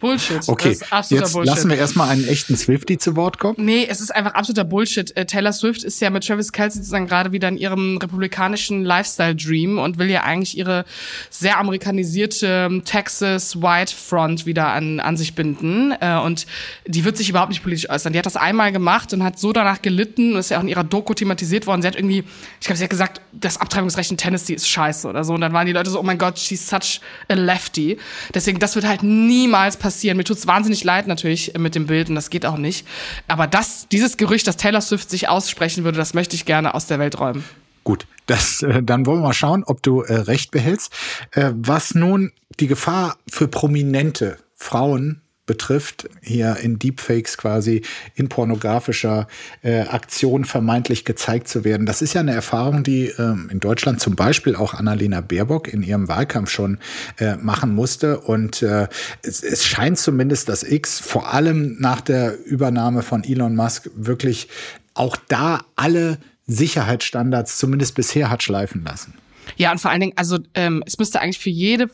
Bullshit. 0.00 0.48
Okay, 0.48 0.68
jetzt 0.68 1.32
Bullshit. 1.32 1.44
lassen 1.44 1.70
wir 1.70 1.76
erstmal 1.76 2.08
einen 2.10 2.28
echten 2.28 2.56
Swifty 2.56 2.98
zu 2.98 3.16
Wort 3.16 3.40
kommen. 3.40 3.56
Nee, 3.58 3.84
es 3.90 4.00
ist 4.00 4.14
einfach 4.14 4.34
absoluter 4.34 4.62
Bullshit. 4.62 5.16
Äh, 5.16 5.26
Taylor 5.26 5.52
Swift 5.52 5.82
ist 5.82 6.00
ja 6.00 6.08
mit 6.10 6.24
Travis 6.24 6.52
Kelsey 6.52 6.78
sozusagen 6.78 7.08
gerade 7.08 7.32
wieder 7.32 7.48
in 7.48 7.56
ihrem 7.56 7.96
republikanischen 7.96 8.84
Lifestyle-Dream 8.84 9.78
und 9.78 9.98
will 9.98 10.08
ja 10.08 10.22
eigentlich 10.22 10.56
ihre 10.56 10.84
sehr 11.30 11.58
amerikanisierte 11.58 12.68
ähm, 12.70 12.84
Texas 12.84 13.60
White 13.60 13.92
Front 13.92 14.46
wieder 14.46 14.68
an, 14.68 15.00
an 15.00 15.16
sich 15.16 15.34
binden. 15.34 15.92
Äh, 16.00 16.18
und 16.18 16.46
die 16.86 17.04
wird 17.04 17.16
sich 17.16 17.28
überhaupt 17.28 17.50
nicht 17.50 17.64
politisch 17.64 17.90
äußern. 17.90 18.12
Die 18.12 18.20
hat 18.20 18.26
das 18.26 18.36
einmal 18.36 18.70
gemacht 18.70 19.12
und 19.12 19.24
hat 19.24 19.40
so 19.40 19.52
danach 19.52 19.82
gelitten 19.82 20.34
und 20.34 20.38
ist 20.38 20.50
ja 20.50 20.58
auch 20.58 20.62
in 20.62 20.68
ihrer 20.68 20.84
Doku 20.84 21.12
thematisiert 21.12 21.66
worden. 21.66 21.82
Sie 21.82 21.88
hat 21.88 21.96
irgendwie, 21.96 22.22
ich 22.60 22.66
glaube, 22.66 22.76
sie 22.76 22.84
hat 22.84 22.90
gesagt, 22.90 23.20
das 23.32 23.60
Abtreibungsrecht 23.60 24.12
in 24.12 24.16
Tennessee 24.16 24.54
ist 24.54 24.68
scheiße 24.68 25.08
oder 25.08 25.24
so. 25.24 25.34
Und 25.34 25.40
dann 25.40 25.52
waren 25.52 25.66
die 25.66 25.72
Leute 25.72 25.90
so, 25.90 25.98
oh 25.98 26.04
mein 26.04 26.18
Gott, 26.18 26.38
she's 26.38 26.68
such 26.68 27.00
a 27.28 27.34
lefty. 27.34 27.98
Deswegen, 28.32 28.60
das 28.60 28.76
wird 28.76 28.86
halt 28.86 29.02
niemals 29.02 29.76
passieren 29.76 29.87
passieren. 29.88 30.18
Mir 30.18 30.24
tut's 30.24 30.46
wahnsinnig 30.46 30.84
leid 30.84 31.06
natürlich 31.06 31.54
mit 31.58 31.74
dem 31.74 31.86
Bild 31.86 32.10
und 32.10 32.14
das 32.14 32.28
geht 32.28 32.44
auch 32.44 32.58
nicht. 32.58 32.86
Aber 33.26 33.46
das, 33.46 33.88
dieses 33.88 34.18
Gerücht, 34.18 34.46
dass 34.46 34.58
Taylor 34.58 34.82
Swift 34.82 35.08
sich 35.08 35.30
aussprechen 35.30 35.82
würde, 35.84 35.96
das 35.96 36.12
möchte 36.12 36.36
ich 36.36 36.44
gerne 36.44 36.74
aus 36.74 36.86
der 36.86 36.98
Welt 36.98 37.18
räumen. 37.18 37.42
Gut, 37.84 38.06
das, 38.26 38.62
äh, 38.62 38.82
dann 38.82 39.06
wollen 39.06 39.20
wir 39.20 39.28
mal 39.28 39.32
schauen, 39.32 39.64
ob 39.64 39.82
du 39.82 40.02
äh, 40.02 40.12
recht 40.12 40.50
behältst. 40.50 40.92
Äh, 41.30 41.52
was 41.54 41.94
nun 41.94 42.32
die 42.60 42.66
Gefahr 42.66 43.16
für 43.30 43.48
prominente 43.48 44.36
Frauen 44.54 45.22
betrifft, 45.48 46.08
hier 46.22 46.58
in 46.58 46.78
Deepfakes 46.78 47.36
quasi 47.36 47.82
in 48.14 48.28
pornografischer 48.28 49.26
äh, 49.62 49.80
Aktion 49.80 50.44
vermeintlich 50.44 51.04
gezeigt 51.04 51.48
zu 51.48 51.64
werden. 51.64 51.86
Das 51.86 52.02
ist 52.02 52.14
ja 52.14 52.20
eine 52.20 52.32
Erfahrung, 52.32 52.84
die 52.84 53.06
ähm, 53.18 53.48
in 53.50 53.58
Deutschland 53.58 54.00
zum 54.00 54.14
Beispiel 54.14 54.54
auch 54.54 54.74
Annalena 54.74 55.20
Baerbock 55.20 55.66
in 55.66 55.82
ihrem 55.82 56.06
Wahlkampf 56.06 56.50
schon 56.50 56.78
äh, 57.18 57.34
machen 57.36 57.74
musste. 57.74 58.20
Und 58.20 58.62
äh, 58.62 58.86
es, 59.22 59.42
es 59.42 59.64
scheint 59.64 59.98
zumindest, 59.98 60.48
dass 60.48 60.62
X 60.62 61.00
vor 61.00 61.34
allem 61.34 61.76
nach 61.80 62.00
der 62.00 62.38
Übernahme 62.44 63.02
von 63.02 63.24
Elon 63.24 63.56
Musk 63.56 63.90
wirklich 63.96 64.46
auch 64.94 65.16
da 65.28 65.64
alle 65.74 66.18
Sicherheitsstandards 66.46 67.58
zumindest 67.58 67.94
bisher 67.94 68.30
hat 68.30 68.42
schleifen 68.42 68.84
lassen. 68.84 69.14
Ja, 69.56 69.72
und 69.72 69.80
vor 69.80 69.90
allen 69.90 70.00
Dingen, 70.00 70.12
also 70.16 70.38
ähm, 70.54 70.82
es 70.86 70.98
müsste 70.98 71.20
eigentlich 71.20 71.38
für 71.38 71.50
jede 71.50 71.88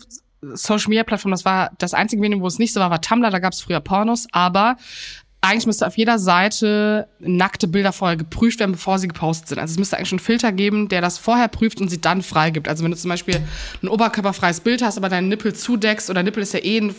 Social 0.54 0.88
Media 0.88 1.04
Plattform, 1.04 1.30
das 1.30 1.44
war 1.44 1.70
das 1.78 1.94
einzige 1.94 2.20
Medium, 2.20 2.40
wo 2.42 2.46
es 2.46 2.59
nicht 2.59 2.72
so 2.72 2.80
war, 2.80 2.90
war 2.90 3.00
Tumblr, 3.00 3.30
da 3.30 3.38
gab 3.38 3.52
es 3.52 3.61
früher 3.61 3.80
Pornos, 3.80 4.26
aber 4.33 4.76
eigentlich 5.44 5.66
müsste 5.66 5.87
auf 5.87 5.98
jeder 5.98 6.18
Seite 6.18 7.07
nackte 7.20 7.68
Bilder 7.68 7.92
vorher 7.92 8.16
geprüft 8.16 8.61
werden, 8.61 8.72
bevor 8.72 8.98
sie 8.98 9.09
gepostet 9.09 9.48
sind. 9.48 9.59
Also 9.59 9.72
es 9.72 9.78
müsste 9.78 9.96
eigentlich 9.96 10.09
schon 10.09 10.18
einen 10.18 10.24
Filter 10.24 10.52
geben, 10.52 10.88
der 10.88 11.02
das 11.02 11.18
vorher 11.18 11.48
prüft 11.48 11.83
und 11.83 11.90
sie 11.90 12.00
dann 12.00 12.22
freigibt. 12.22 12.66
Also 12.66 12.83
wenn 12.83 12.90
du 12.90 12.96
zum 12.96 13.11
Beispiel 13.11 13.40
ein 13.83 13.88
oberkörperfreies 13.88 14.61
Bild 14.61 14.83
hast, 14.83 14.96
aber 14.96 15.11
deinen 15.11 15.28
Nippel 15.28 15.54
zudeckst, 15.54 16.09
oder 16.09 16.22
Nippel 16.22 16.42
ist 16.42 16.54
ja 16.54 16.61
eh 16.61 16.78
ein 16.78 16.94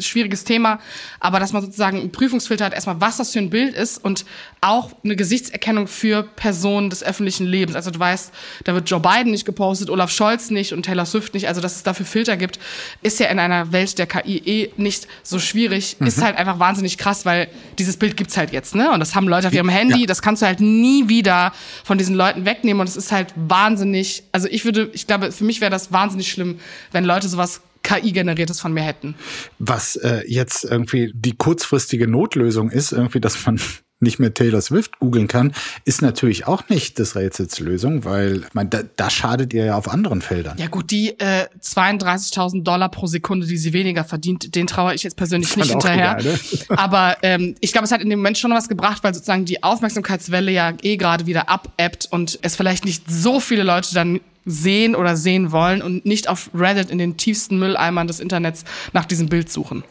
schwieriges 0.00 0.44
Thema, 0.44 0.80
aber 1.20 1.40
dass 1.40 1.52
man 1.52 1.62
sozusagen 1.62 1.98
einen 1.98 2.12
Prüfungsfilter 2.12 2.64
hat, 2.64 2.74
erstmal, 2.74 3.00
was 3.00 3.16
das 3.16 3.32
für 3.32 3.38
ein 3.38 3.50
Bild 3.50 3.74
ist 3.74 4.02
und 4.02 4.24
auch 4.60 4.90
eine 5.04 5.16
Gesichtserkennung 5.16 5.86
für 5.86 6.22
Personen 6.22 6.90
des 6.90 7.02
öffentlichen 7.02 7.46
Lebens. 7.46 7.76
Also 7.76 7.90
du 7.90 7.98
weißt, 7.98 8.32
da 8.64 8.74
wird 8.74 8.88
Joe 8.90 9.00
Biden 9.00 9.30
nicht 9.30 9.44
gepostet, 9.44 9.90
Olaf 9.90 10.10
Scholz 10.10 10.50
nicht 10.50 10.72
und 10.72 10.84
Taylor 10.84 11.06
Swift 11.06 11.34
nicht. 11.34 11.48
Also 11.48 11.60
dass 11.60 11.76
es 11.76 11.82
dafür 11.82 12.06
Filter 12.06 12.36
gibt, 12.36 12.58
ist 13.02 13.20
ja 13.20 13.26
in 13.28 13.38
einer 13.38 13.72
Welt 13.72 13.98
der 13.98 14.06
KI 14.06 14.38
eh 14.38 14.70
nicht 14.76 15.06
so 15.22 15.38
schwierig. 15.38 15.96
Mhm. 15.98 16.06
Ist 16.06 16.22
halt 16.22 16.36
einfach 16.36 16.58
wahnsinnig 16.58 16.98
krass, 16.98 17.24
weil 17.24 17.48
dieses 17.78 17.96
Bild 17.96 18.16
gibt's 18.16 18.36
halt 18.36 18.52
jetzt, 18.52 18.74
ne? 18.74 18.90
Und 18.90 19.00
das 19.00 19.14
haben 19.14 19.28
Leute 19.28 19.48
auf 19.48 19.54
ihrem 19.54 19.68
Handy, 19.68 20.00
ja. 20.00 20.06
das 20.06 20.22
kannst 20.22 20.42
du 20.42 20.46
halt 20.46 20.60
nie 20.60 21.08
wieder 21.08 21.52
von 21.84 21.98
diesen 21.98 22.14
Leuten 22.14 22.44
wegnehmen 22.44 22.80
und 22.80 22.88
es 22.88 22.96
ist 22.96 23.12
halt 23.12 23.32
wahnsinnig, 23.36 24.24
also 24.32 24.48
ich 24.48 24.64
würde, 24.64 24.90
ich 24.92 25.06
glaube, 25.06 25.32
für 25.32 25.44
mich 25.44 25.60
wäre 25.60 25.70
das 25.70 25.92
wahnsinnig 25.92 26.30
schlimm, 26.30 26.58
wenn 26.92 27.04
Leute 27.04 27.28
sowas 27.28 27.60
KI-generiertes 27.88 28.60
von 28.60 28.72
mir 28.72 28.82
hätten. 28.82 29.14
Was 29.58 29.96
äh, 29.96 30.22
jetzt 30.26 30.64
irgendwie 30.64 31.10
die 31.14 31.36
kurzfristige 31.36 32.06
Notlösung 32.06 32.70
ist, 32.70 32.92
irgendwie, 32.92 33.20
dass 33.20 33.46
man 33.46 33.58
nicht 34.00 34.18
mehr 34.18 34.32
Taylor 34.32 34.60
Swift 34.60 34.98
googeln 35.00 35.28
kann, 35.28 35.52
ist 35.84 36.02
natürlich 36.02 36.46
auch 36.46 36.68
nicht 36.68 36.98
des 36.98 37.16
Rätsels 37.16 37.58
Lösung, 37.58 38.04
weil 38.04 38.42
man 38.52 38.70
da, 38.70 38.82
da 38.96 39.10
schadet 39.10 39.52
ihr 39.52 39.64
ja 39.64 39.76
auf 39.76 39.88
anderen 39.88 40.22
Feldern. 40.22 40.56
Ja 40.58 40.68
gut, 40.68 40.90
die 40.90 41.18
äh, 41.18 41.46
32.000 41.60 42.62
Dollar 42.62 42.90
pro 42.90 43.06
Sekunde, 43.06 43.46
die 43.46 43.56
sie 43.56 43.72
weniger 43.72 44.04
verdient, 44.04 44.54
den 44.54 44.66
traue 44.66 44.94
ich 44.94 45.02
jetzt 45.02 45.16
persönlich 45.16 45.56
nicht 45.56 45.70
hinterher. 45.70 46.18
Egal, 46.18 46.32
ne? 46.32 46.38
Aber 46.78 47.16
ähm, 47.22 47.54
ich 47.60 47.72
glaube, 47.72 47.86
es 47.86 47.92
hat 47.92 48.00
in 48.00 48.10
dem 48.10 48.20
Moment 48.20 48.38
schon 48.38 48.52
was 48.52 48.68
gebracht, 48.68 49.02
weil 49.02 49.14
sozusagen 49.14 49.44
die 49.44 49.62
Aufmerksamkeitswelle 49.62 50.52
ja 50.52 50.72
eh 50.82 50.96
gerade 50.96 51.26
wieder 51.26 51.48
abebbt 51.48 52.08
und 52.10 52.38
es 52.42 52.56
vielleicht 52.56 52.84
nicht 52.84 53.04
so 53.10 53.40
viele 53.40 53.62
Leute 53.62 53.94
dann 53.94 54.20
sehen 54.44 54.94
oder 54.94 55.16
sehen 55.16 55.52
wollen 55.52 55.82
und 55.82 56.06
nicht 56.06 56.28
auf 56.28 56.50
Reddit 56.54 56.90
in 56.90 56.98
den 56.98 57.16
tiefsten 57.16 57.58
Mülleimern 57.58 58.06
des 58.06 58.20
Internets 58.20 58.64
nach 58.92 59.04
diesem 59.04 59.28
Bild 59.28 59.50
suchen. 59.50 59.84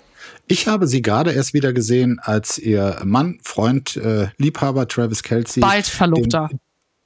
Ich 0.47 0.67
habe 0.67 0.87
sie 0.87 1.01
gerade 1.01 1.31
erst 1.31 1.53
wieder 1.53 1.73
gesehen, 1.73 2.19
als 2.21 2.57
ihr 2.57 3.01
Mann, 3.03 3.39
Freund, 3.43 3.97
äh, 3.97 4.27
Liebhaber 4.37 4.87
Travis 4.87 5.23
Kelsey. 5.23 5.61
Bald 5.61 5.87
Verlobter. 5.87 6.49
Den, 6.51 6.59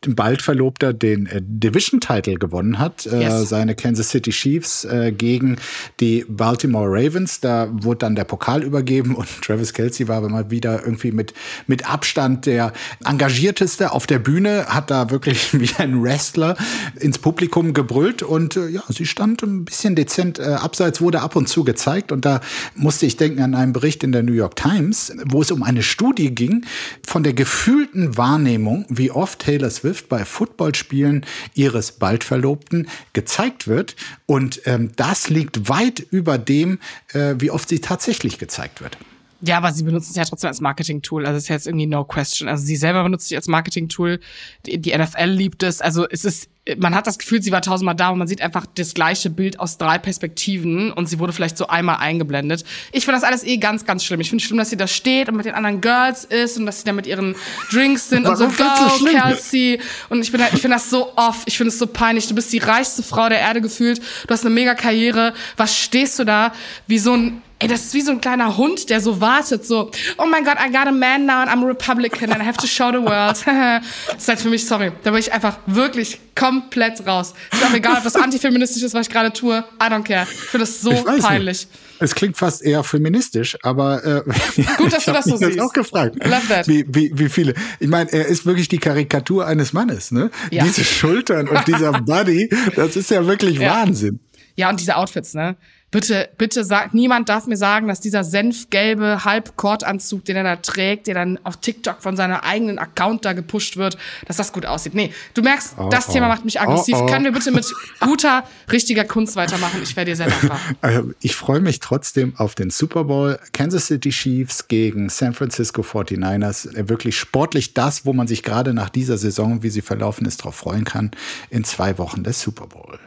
bald 0.08 0.42
Verlobter 0.42 0.94
den 0.94 1.28
äh, 1.28 1.42
Division-Title 1.44 2.36
gewonnen 2.36 2.80
hat, 2.80 3.06
äh, 3.06 3.22
yes. 3.22 3.50
seine 3.50 3.76
Kansas 3.76 4.10
City 4.10 4.32
Chiefs 4.32 4.84
äh, 4.84 5.12
gegen 5.12 5.58
die 6.00 6.26
Baltimore 6.28 6.88
Ravens. 6.90 7.40
Da 7.40 7.70
wurde 7.72 8.00
dann 8.00 8.16
der 8.16 8.24
Pokal 8.24 8.64
übergeben 8.64 9.16
und 9.16 9.28
Travis 9.42 9.74
Kelsey 9.74 10.08
war 10.08 10.22
mal 10.28 10.50
wieder 10.50 10.84
irgendwie 10.84 11.12
mit, 11.12 11.34
mit 11.68 11.90
Abstand 11.90 12.48
der 12.48 12.74
engagierteste 13.06 13.92
auf 13.92 14.08
der 14.08 14.20
Bühne, 14.20 14.66
hat 14.68 14.90
da 14.90 15.12
wirklich 15.12 15.54
wie 15.60 15.70
ein 15.78 16.02
Wrestler 16.02 16.58
ins 17.00 17.20
Publikum 17.20 17.74
gebrüllt 17.74 18.24
und 18.24 18.58
äh, 18.58 18.70
ja, 18.70 18.84
sie 18.90 19.06
stand 19.06 19.44
ein 19.44 19.66
bisschen 19.66 19.96
dezent 19.96 20.40
äh, 20.40 20.44
abseits, 20.44 21.00
wurde 21.02 21.22
ab 21.22 21.36
und 21.36 21.48
zu 21.48 21.64
gezeigt 21.64 22.12
und 22.12 22.26
da 22.26 22.42
musste 22.76 23.06
ich 23.06 23.18
denken 23.18 23.42
an 23.42 23.54
einen 23.54 23.74
Bericht 23.74 24.04
in 24.04 24.12
der 24.12 24.24
New 24.24 24.34
York 24.34 24.56
Times, 24.56 25.14
wo 25.26 25.42
es 25.42 25.52
um 25.52 25.62
eine 25.62 25.84
Studie 25.84 26.34
ging 26.34 26.66
von 27.06 27.22
der 27.22 27.34
gefühlten 27.34 28.18
Wahrnehmung, 28.18 28.86
wie 28.90 29.12
oft 29.12 29.40
Taylor 29.40 29.70
Swift 29.70 29.91
Swift 29.92 30.08
bei 30.08 30.24
Footballspielen 30.24 31.26
ihres 31.54 31.92
bald 31.92 32.24
Verlobten 32.24 32.88
gezeigt 33.12 33.68
wird. 33.68 33.98
Und 34.26 34.62
ähm, 34.66 34.94
das 34.96 35.30
liegt 35.30 35.68
weit 35.68 36.00
über 36.00 36.38
dem, 36.38 36.80
äh, 37.10 37.36
wie 37.40 37.52
oft 37.52 37.68
sie 37.68 37.80
tatsächlich 37.80 38.38
gezeigt 38.38 38.82
wird. 38.82 38.98
Ja, 39.42 39.58
aber 39.58 39.74
sie 39.74 39.84
benutzen 39.84 40.12
es 40.12 40.16
ja 40.16 40.24
trotzdem 40.24 40.48
als 40.48 40.62
Marketing-Tool. 40.62 41.26
Also 41.26 41.38
es 41.38 41.44
ist 41.44 41.50
jetzt 41.50 41.68
irgendwie 41.68 41.88
no 41.88 42.06
question. 42.06 42.48
Also 42.48 42.64
sie 42.64 42.78
selber 42.78 43.04
benutzt 43.04 43.28
sich 43.28 43.36
als 43.36 43.48
Marketing-Tool. 43.48 44.20
Die, 44.66 44.78
die 44.78 44.98
NFL 44.98 45.26
liebt 45.26 45.64
es. 45.64 45.82
Also 45.82 46.08
es 46.08 46.24
ist 46.24 46.51
man 46.78 46.94
hat 46.94 47.08
das 47.08 47.18
Gefühl, 47.18 47.42
sie 47.42 47.52
war 47.52 47.62
tausendmal 47.64 47.96
da 47.96 48.10
und 48.10 48.20
man 48.20 48.28
sieht 48.28 48.42
einfach 48.42 48.68
das 48.76 48.94
gleiche 48.94 49.32
Bild 49.32 49.60
aus 49.60 49.80
drei 49.80 49.98
Perspektiven 49.98 50.92
und 50.94 51.08
sie 51.08 51.18
wurde 51.18 51.34
vielleicht 51.34 51.58
so 51.58 51.68
einmal 51.68 51.98
eingeblendet. 51.98 52.64
Ich 52.92 53.06
finde 53.06 53.20
das 53.20 53.28
alles 53.28 53.44
eh 53.44 53.58
ganz, 53.58 53.86
ganz 53.86 54.04
schlimm. 54.04 54.22
Ich 54.22 54.30
finde 54.30 54.44
schlimm, 54.44 54.60
dass 54.60 54.70
sie 54.70 54.78
da 54.78 54.86
steht 54.86 55.28
und 55.28 55.38
mit 55.38 55.48
den 55.48 55.56
anderen 55.56 55.82
Girls 55.82 56.24
ist 56.24 56.60
und 56.60 56.68
dass 56.68 56.80
sie 56.80 56.86
da 56.86 56.94
mit 56.94 57.08
ihren 57.08 57.36
Drinks 57.72 58.10
sind 58.10 58.28
und 58.28 58.36
so, 58.36 58.48
go, 58.48 59.06
Kelsey. 59.06 59.80
Und 60.10 60.22
ich 60.22 60.32
bin 60.32 60.42
ich 60.54 60.62
finde 60.62 60.78
das 60.78 60.90
so 60.92 61.14
off. 61.16 61.42
Ich 61.48 61.58
finde 61.58 61.70
es 61.70 61.80
so 61.80 61.88
peinlich. 61.88 62.28
Du 62.28 62.36
bist 62.36 62.54
die 62.54 62.60
reichste 62.60 63.02
Frau 63.02 63.28
der 63.28 63.40
Erde 63.40 63.62
gefühlt. 63.62 64.00
Du 64.28 64.34
hast 64.34 64.46
eine 64.46 64.54
mega 64.54 64.76
Karriere. 64.76 65.34
Was 65.58 65.76
stehst 65.76 66.20
du 66.20 66.26
da 66.26 66.54
wie 66.86 67.00
so 67.00 67.14
ein 67.14 67.42
Ey, 67.62 67.68
das 67.68 67.86
ist 67.86 67.94
wie 67.94 68.02
so 68.02 68.12
ein 68.12 68.20
kleiner 68.20 68.58
Hund, 68.58 68.90
der 68.90 69.02
so 69.02 69.22
wartet, 69.22 69.64
so, 69.68 69.92
oh 70.18 70.26
mein 70.26 70.44
Gott, 70.44 70.58
I 70.58 70.72
got 70.72 70.88
a 70.88 70.92
man 70.92 71.28
now 71.28 71.42
and 71.42 71.52
I'm 71.52 71.64
a 71.64 71.68
Republican 71.68 72.32
and 72.32 72.42
I 72.42 72.46
have 72.46 72.58
to 72.58 72.66
show 72.66 72.90
the 72.92 72.98
world. 72.98 73.38
das 73.46 74.18
ist 74.18 74.28
halt 74.28 74.40
für 74.40 74.50
mich, 74.50 74.66
sorry, 74.66 74.92
da 75.04 75.12
bin 75.12 75.20
ich 75.20 75.32
einfach 75.32 75.60
wirklich 75.68 76.20
komplett 76.34 77.06
raus. 77.06 77.36
Ist 77.52 77.64
auch 77.64 77.72
egal, 77.72 77.98
ob 77.98 78.04
das 78.04 78.16
antifeministisch 78.16 78.82
ist, 78.82 78.96
was 78.96 79.06
ich 79.06 79.14
gerade 79.14 79.32
tue. 79.32 79.64
I 79.80 79.86
don't 79.86 80.02
care. 80.04 80.26
Ich 80.32 80.40
finde 80.50 80.66
das 80.66 80.82
so 80.82 80.92
peinlich. 80.92 81.68
Nicht. 81.68 81.70
Es 82.00 82.16
klingt 82.16 82.36
fast 82.36 82.64
eher 82.64 82.84
feministisch, 82.84 83.56
aber 83.62 84.04
äh, 84.04 84.24
gut, 84.78 84.92
dass 84.92 85.06
du 85.06 85.12
das 85.12 85.26
so 85.26 85.38
siehst. 85.38 85.60
auch 85.60 85.72
gefragt, 85.72 86.16
Love 86.16 86.48
that. 86.48 86.68
Wie, 86.68 86.84
wie, 86.88 87.12
wie 87.14 87.30
viele. 87.30 87.54
Ich 87.80 87.90
meine, 87.90 88.12
er 88.12 88.26
ist 88.26 88.44
wirklich 88.48 88.70
die 88.70 88.80
Karikatur 88.80 89.46
eines 89.46 89.72
Mannes, 89.72 90.10
ne? 90.10 90.32
Ja. 90.50 90.64
Diese 90.64 90.84
Schultern 90.84 91.48
und 91.48 91.68
dieser 91.68 91.92
Body, 92.02 92.50
das 92.76 92.96
ist 92.96 93.12
ja 93.12 93.28
wirklich 93.28 93.60
ja. 93.60 93.70
Wahnsinn. 93.70 94.20
Ja, 94.56 94.72
und 94.72 94.80
diese 94.80 94.96
Outfits, 94.96 95.36
ne? 95.36 95.58
Bitte, 95.92 96.30
bitte 96.38 96.64
sagt, 96.64 96.94
niemand 96.94 97.28
darf 97.28 97.48
mir 97.48 97.58
sagen, 97.58 97.90
dass 97.90 98.00
dieser 98.00 98.24
senfgelbe 98.24 99.26
Halbkordanzug, 99.26 100.24
den 100.24 100.38
er 100.38 100.44
da 100.44 100.56
trägt, 100.56 101.08
der 101.08 101.16
dann 101.16 101.38
auf 101.44 101.58
TikTok 101.58 102.02
von 102.02 102.16
seinem 102.16 102.38
eigenen 102.38 102.80
Account 102.80 103.26
da 103.26 103.34
gepusht 103.34 103.76
wird, 103.76 103.98
dass 104.26 104.38
das 104.38 104.54
gut 104.54 104.66
aussieht. 104.66 104.96
Nee, 104.96 105.14
du 105.34 105.42
merkst, 105.42 105.76
oh, 105.78 105.90
das 105.90 106.08
oh. 106.08 106.14
Thema 106.14 106.30
macht 106.30 106.46
mich 106.46 106.62
aggressiv. 106.62 106.96
Oh, 106.96 107.04
oh. 107.04 107.06
Können 107.08 107.26
wir 107.26 107.34
bitte 107.34 107.52
mit 107.52 107.66
guter, 108.00 108.46
richtiger 108.72 109.04
Kunst 109.04 109.36
weitermachen? 109.36 109.82
Ich 109.84 109.94
wäre 109.98 110.06
dir 110.06 110.16
sehr 110.16 110.30
dankbar. 110.30 110.60
Also, 110.82 111.12
ich 111.20 111.36
freue 111.36 111.60
mich 111.60 111.80
trotzdem 111.80 112.36
auf 112.38 112.56
den 112.56 112.70
Super 112.70 113.04
Bowl. 113.04 113.38
Kansas 113.52 113.88
City 113.88 114.10
Chiefs 114.10 114.68
gegen 114.68 115.10
San 115.10 115.34
Francisco 115.34 115.82
49ers. 115.82 116.74
Äh, 116.76 116.88
wirklich 116.88 117.18
sportlich 117.18 117.74
das, 117.74 118.06
wo 118.06 118.14
man 118.14 118.28
sich 118.28 118.42
gerade 118.44 118.74
nach 118.74 118.90
dieser 118.90 119.18
Saison, 119.18 119.62
wie 119.64 119.70
sie 119.70 119.82
verlaufen 119.82 120.26
ist, 120.26 120.42
darauf 120.42 120.56
freuen 120.56 120.86
kann. 120.86 121.12
In 121.50 121.64
zwei 121.64 121.98
Wochen 121.98 122.24
des 122.24 122.42
Super 122.42 122.68
Bowl. 122.68 122.98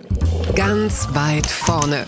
Ganz 0.54 1.08
weit 1.14 1.46
vorne. 1.46 2.06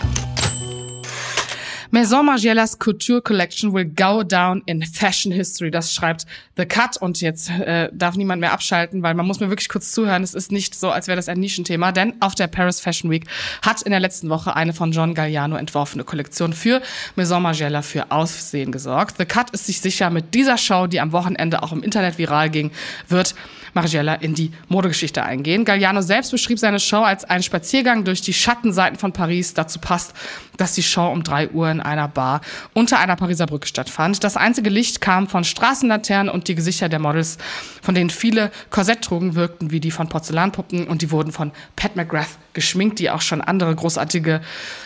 Maison 1.91 2.25
Margiela's 2.25 2.77
Couture 2.77 3.21
Collection 3.21 3.73
will 3.73 3.85
go 3.85 4.23
down 4.23 4.61
in 4.65 4.83
fashion 4.83 5.31
history. 5.31 5.71
Das 5.71 5.93
schreibt 5.93 6.25
The 6.57 6.65
Cut 6.65 6.97
und 6.97 7.21
jetzt 7.21 7.49
äh, 7.49 7.89
darf 7.93 8.15
niemand 8.15 8.41
mehr 8.41 8.51
abschalten, 8.51 9.03
weil 9.03 9.13
man 9.13 9.25
muss 9.25 9.39
mir 9.39 9.49
wirklich 9.49 9.69
kurz 9.69 9.91
zuhören. 9.91 10.23
Es 10.23 10.33
ist 10.33 10.51
nicht 10.51 10.75
so, 10.75 10.89
als 10.89 11.07
wäre 11.07 11.15
das 11.15 11.29
ein 11.29 11.39
Nischenthema, 11.39 11.91
denn 11.91 12.13
auf 12.19 12.35
der 12.35 12.47
Paris 12.47 12.79
Fashion 12.79 13.09
Week 13.09 13.25
hat 13.61 13.81
in 13.83 13.91
der 13.91 13.99
letzten 13.99 14.29
Woche 14.29 14.55
eine 14.55 14.73
von 14.73 14.91
John 14.91 15.13
Galliano 15.13 15.55
entworfene 15.55 16.03
Kollektion 16.03 16.53
für 16.53 16.81
Maison 17.15 17.41
Margiela 17.41 17.81
für 17.81 18.11
Aussehen 18.11 18.71
gesorgt. 18.71 19.17
The 19.17 19.25
Cut 19.25 19.51
ist 19.51 19.65
sich 19.65 19.79
sicher, 19.79 20.09
mit 20.09 20.33
dieser 20.33 20.57
Show, 20.57 20.87
die 20.87 20.99
am 20.99 21.11
Wochenende 21.11 21.63
auch 21.63 21.71
im 21.71 21.83
Internet 21.83 22.17
viral 22.17 22.49
ging, 22.49 22.71
wird 23.07 23.35
Margiela 23.77 24.15
in 24.15 24.33
die 24.33 24.51
Modegeschichte 24.69 25.23
eingehen. 25.23 25.63
Galliano 25.63 26.01
selbst 26.01 26.31
beschrieb 26.31 26.57
seine 26.57 26.79
Show 26.79 27.03
als 27.03 27.23
einen 27.25 27.43
Spaziergang 27.43 28.03
durch 28.03 28.21
die 28.21 28.33
Schattenseiten 28.33 28.97
von 28.97 29.13
Paris. 29.13 29.53
Dazu 29.53 29.79
passt, 29.79 30.13
dass 30.57 30.73
die 30.73 30.81
Show 30.81 31.07
um 31.07 31.23
drei 31.23 31.49
Uhr 31.49 31.69
in 31.69 31.79
einer 31.79 32.07
Bar 32.07 32.41
unter 32.73 32.99
einer 32.99 33.15
Pariser 33.15 33.45
Brücke 33.45 33.67
stattfand. 33.67 34.23
Das 34.23 34.35
einzige 34.35 34.71
Licht 34.71 34.99
kam 34.99 35.27
von 35.27 35.43
Straßenlaternen 35.43 36.33
und 36.33 36.47
die 36.47 36.55
Gesichter 36.55 36.89
der 36.89 36.99
Models, 36.99 37.37
von 37.81 37.93
denen 37.93 38.09
viele 38.09 38.51
Korsett 38.71 39.03
trugen, 39.03 39.35
wirkten 39.35 39.69
wie 39.69 39.79
die 39.79 39.91
von 39.91 40.09
Porzellanpuppen 40.09 40.87
und 40.87 41.03
die 41.03 41.11
wurden 41.11 41.31
von 41.31 41.51
Pat 41.75 41.95
McGrath 41.95 42.37
geschminkt, 42.57 42.97
die 42.97 43.11
auch 43.11 43.21
schon 43.21 43.39
andere 43.39 43.75
großartige 43.75 44.41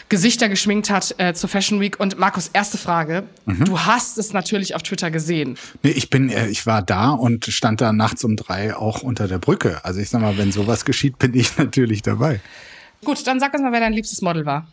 Gesichter 0.10 0.50
geschminkt 0.50 0.90
hat 0.90 1.16
äh, 1.20 1.34
zur 1.34 1.48
Fashion 1.50 1.80
Week. 1.80 1.98
Und 2.02 2.20
Markus, 2.20 2.50
erste 2.52 2.78
Frage. 2.78 3.24
Mhm. 3.46 3.64
Du 3.64 3.80
hast 3.80 4.18
es 4.18 4.34
natürlich 4.34 4.76
auf 4.76 4.84
Twitter 4.84 5.10
gesehen. 5.10 5.58
Nee, 5.82 5.92
ich 5.92 6.10
bin, 6.10 6.30
äh, 6.30 6.50
ich 6.50 6.66
war 6.66 6.82
da 6.82 7.12
und 7.12 7.46
stand 7.46 7.80
da 7.80 7.94
nachts 7.94 8.26
um 8.26 8.36
drei 8.36 8.76
auch 8.76 9.04
unter 9.04 9.30
der 9.30 9.40
Brücke. 9.40 9.86
Also 9.86 10.02
ich 10.02 10.10
sag 10.10 10.20
mal, 10.22 10.38
wenn 10.38 10.52
sowas 10.52 10.84
geschieht, 10.84 11.18
bin 11.18 11.34
ich 11.34 11.58
natürlich 11.58 12.02
dabei. 12.02 12.42
Gut, 13.06 13.26
dann 13.26 13.40
sag 13.40 13.54
uns 13.54 13.64
mal, 13.64 13.72
wer 13.72 13.80
dein 13.80 13.94
liebstes 13.94 14.22
Model 14.22 14.46
war. 14.46 14.68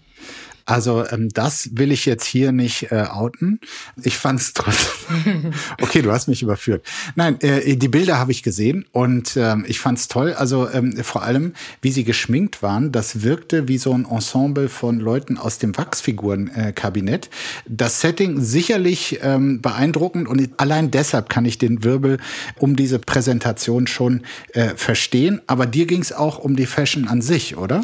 Also 0.68 1.06
ähm, 1.08 1.30
das 1.30 1.70
will 1.72 1.90
ich 1.92 2.04
jetzt 2.04 2.26
hier 2.26 2.52
nicht 2.52 2.92
äh, 2.92 3.06
outen. 3.10 3.58
Ich 4.02 4.18
fand 4.18 4.38
es 4.38 4.52
trotzdem. 4.52 5.54
okay, 5.80 6.02
du 6.02 6.12
hast 6.12 6.28
mich 6.28 6.42
überführt. 6.42 6.84
Nein, 7.16 7.40
äh, 7.40 7.74
die 7.74 7.88
Bilder 7.88 8.18
habe 8.18 8.32
ich 8.32 8.42
gesehen 8.42 8.84
und 8.92 9.34
ähm, 9.38 9.64
ich 9.66 9.80
fand 9.80 9.98
es 9.98 10.08
toll. 10.08 10.34
Also 10.34 10.68
ähm, 10.68 11.02
vor 11.02 11.22
allem, 11.22 11.54
wie 11.80 11.90
sie 11.90 12.04
geschminkt 12.04 12.62
waren, 12.62 12.92
das 12.92 13.22
wirkte 13.22 13.66
wie 13.66 13.78
so 13.78 13.94
ein 13.94 14.04
Ensemble 14.04 14.68
von 14.68 15.00
Leuten 15.00 15.38
aus 15.38 15.56
dem 15.56 15.74
Wachsfigurenkabinett. 15.74 17.26
Äh, 17.26 17.30
das 17.66 18.02
Setting 18.02 18.42
sicherlich 18.42 19.20
ähm, 19.22 19.62
beeindruckend 19.62 20.28
und 20.28 20.50
allein 20.58 20.90
deshalb 20.90 21.30
kann 21.30 21.46
ich 21.46 21.56
den 21.56 21.82
Wirbel 21.82 22.18
um 22.58 22.76
diese 22.76 22.98
Präsentation 22.98 23.86
schon 23.86 24.20
äh, 24.52 24.74
verstehen. 24.76 25.40
Aber 25.46 25.64
dir 25.64 25.86
ging 25.86 26.02
es 26.02 26.12
auch 26.12 26.38
um 26.38 26.56
die 26.56 26.66
Fashion 26.66 27.08
an 27.08 27.22
sich, 27.22 27.56
oder? 27.56 27.80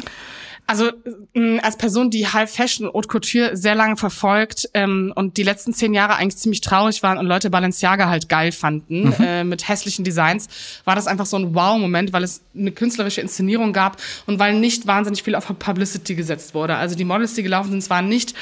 Also 0.67 0.91
mh, 1.33 1.61
als 1.61 1.77
Person, 1.77 2.09
die 2.09 2.27
High 2.27 2.51
Fashion 2.51 2.87
und 2.87 3.05
Haute 3.05 3.07
Couture 3.07 3.57
sehr 3.57 3.75
lange 3.75 3.97
verfolgt 3.97 4.69
ähm, 4.73 5.13
und 5.15 5.37
die 5.37 5.43
letzten 5.43 5.73
zehn 5.73 5.93
Jahre 5.93 6.15
eigentlich 6.15 6.37
ziemlich 6.37 6.61
traurig 6.61 7.03
waren 7.03 7.17
und 7.17 7.25
Leute 7.25 7.49
Balenciaga 7.49 8.09
halt 8.09 8.29
geil 8.29 8.51
fanden 8.51 9.09
mhm. 9.09 9.15
äh, 9.19 9.43
mit 9.43 9.67
hässlichen 9.67 10.03
Designs, 10.03 10.47
war 10.85 10.95
das 10.95 11.07
einfach 11.07 11.25
so 11.25 11.37
ein 11.37 11.53
Wow-Moment, 11.53 12.13
weil 12.13 12.23
es 12.23 12.41
eine 12.55 12.71
künstlerische 12.71 13.21
Inszenierung 13.21 13.73
gab 13.73 13.97
und 14.25 14.39
weil 14.39 14.59
nicht 14.59 14.87
wahnsinnig 14.87 15.23
viel 15.23 15.35
auf 15.35 15.47
Publicity 15.59 16.15
gesetzt 16.15 16.53
wurde. 16.53 16.75
Also 16.75 16.95
die 16.95 17.05
Models, 17.05 17.33
die 17.33 17.43
gelaufen 17.43 17.71
sind, 17.71 17.89
waren 17.89 18.07
nicht 18.07 18.33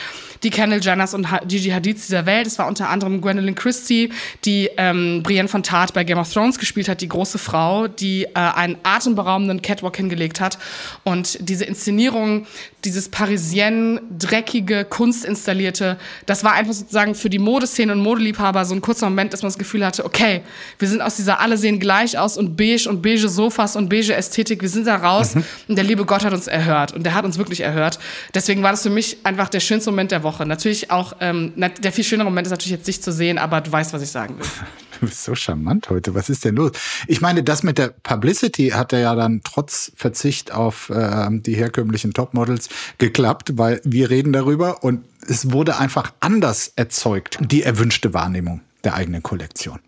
die 0.43 0.49
Kendall 0.49 0.81
Jenners 0.81 1.13
und 1.13 1.27
Gigi 1.47 1.69
Hadids 1.69 2.07
dieser 2.07 2.25
Welt. 2.25 2.47
Es 2.47 2.59
war 2.59 2.67
unter 2.67 2.89
anderem 2.89 3.21
Gwendolyn 3.21 3.55
Christie, 3.55 4.11
die 4.45 4.69
ähm, 4.77 5.23
Brienne 5.23 5.47
von 5.47 5.63
Tart 5.63 5.93
bei 5.93 6.03
Game 6.03 6.17
of 6.17 6.31
Thrones 6.31 6.59
gespielt 6.59 6.89
hat, 6.89 7.01
die 7.01 7.07
große 7.07 7.37
Frau, 7.37 7.87
die 7.87 8.23
äh, 8.23 8.33
einen 8.33 8.77
atemberaubenden 8.83 9.61
Catwalk 9.61 9.95
hingelegt 9.97 10.41
hat 10.41 10.57
und 11.03 11.37
diese 11.41 11.65
Inszenierung 11.65 12.12
Regierung 12.13 12.45
dieses 12.85 13.09
Parisien, 13.09 13.99
dreckige, 14.17 14.85
kunstinstallierte, 14.85 15.97
das 16.25 16.43
war 16.43 16.53
einfach 16.53 16.73
sozusagen 16.73 17.15
für 17.15 17.29
die 17.29 17.39
Modeszene 17.39 17.91
und 17.91 17.99
Modeliebhaber 17.99 18.65
so 18.65 18.75
ein 18.75 18.81
kurzer 18.81 19.09
Moment, 19.09 19.33
dass 19.33 19.41
man 19.41 19.49
das 19.49 19.57
Gefühl 19.57 19.85
hatte, 19.85 20.05
okay, 20.05 20.41
wir 20.79 20.87
sind 20.87 21.01
aus 21.01 21.15
dieser 21.15 21.39
alle 21.39 21.57
sehen 21.57 21.79
gleich 21.79 22.17
aus 22.17 22.37
und 22.37 22.57
beige 22.57 22.89
und 22.89 23.01
beige 23.01 23.29
Sofas 23.29 23.75
und 23.75 23.89
beige 23.89 24.13
Ästhetik, 24.13 24.61
wir 24.61 24.69
sind 24.69 24.87
da 24.87 24.95
raus 24.95 25.35
mhm. 25.35 25.43
und 25.67 25.75
der 25.75 25.85
liebe 25.85 26.05
Gott 26.05 26.23
hat 26.23 26.33
uns 26.33 26.47
erhört 26.47 26.93
und 26.93 27.03
der 27.03 27.13
hat 27.13 27.25
uns 27.25 27.37
wirklich 27.37 27.61
erhört. 27.61 27.99
Deswegen 28.33 28.63
war 28.63 28.71
das 28.71 28.83
für 28.83 28.89
mich 28.89 29.17
einfach 29.23 29.49
der 29.49 29.59
schönste 29.59 29.91
Moment 29.91 30.11
der 30.11 30.23
Woche. 30.23 30.45
Natürlich 30.45 30.91
auch, 30.91 31.13
ähm, 31.19 31.53
der 31.55 31.91
viel 31.91 32.03
schönere 32.03 32.25
Moment 32.25 32.47
ist 32.47 32.51
natürlich 32.51 32.71
jetzt 32.71 32.87
dich 32.87 33.01
zu 33.01 33.11
sehen, 33.11 33.37
aber 33.37 33.61
du 33.61 33.71
weißt, 33.71 33.93
was 33.93 34.01
ich 34.01 34.09
sagen 34.09 34.37
will. 34.37 34.45
Du 34.99 35.07
bist 35.07 35.23
so 35.23 35.35
charmant 35.35 35.89
heute. 35.89 36.15
Was 36.15 36.29
ist 36.29 36.45
denn 36.45 36.55
los? 36.55 36.71
Ich 37.07 37.19
meine, 37.19 37.43
das 37.43 37.63
mit 37.63 37.77
der 37.77 37.89
Publicity 37.89 38.69
hat 38.69 38.93
ja 38.93 39.15
dann 39.15 39.41
trotz 39.43 39.91
Verzicht 39.95 40.53
auf 40.53 40.89
äh, 40.89 41.27
die 41.29 41.55
herkömmlichen 41.55 42.13
Topmodels 42.13 42.69
geklappt, 42.97 43.57
weil 43.57 43.81
wir 43.83 44.09
reden 44.09 44.33
darüber 44.33 44.83
und 44.83 45.05
es 45.27 45.51
wurde 45.51 45.77
einfach 45.77 46.13
anders 46.19 46.73
erzeugt, 46.75 47.37
die 47.41 47.63
erwünschte 47.63 48.13
Wahrnehmung 48.13 48.61
der 48.83 48.95
eigenen 48.95 49.23
Kollektion. 49.23 49.79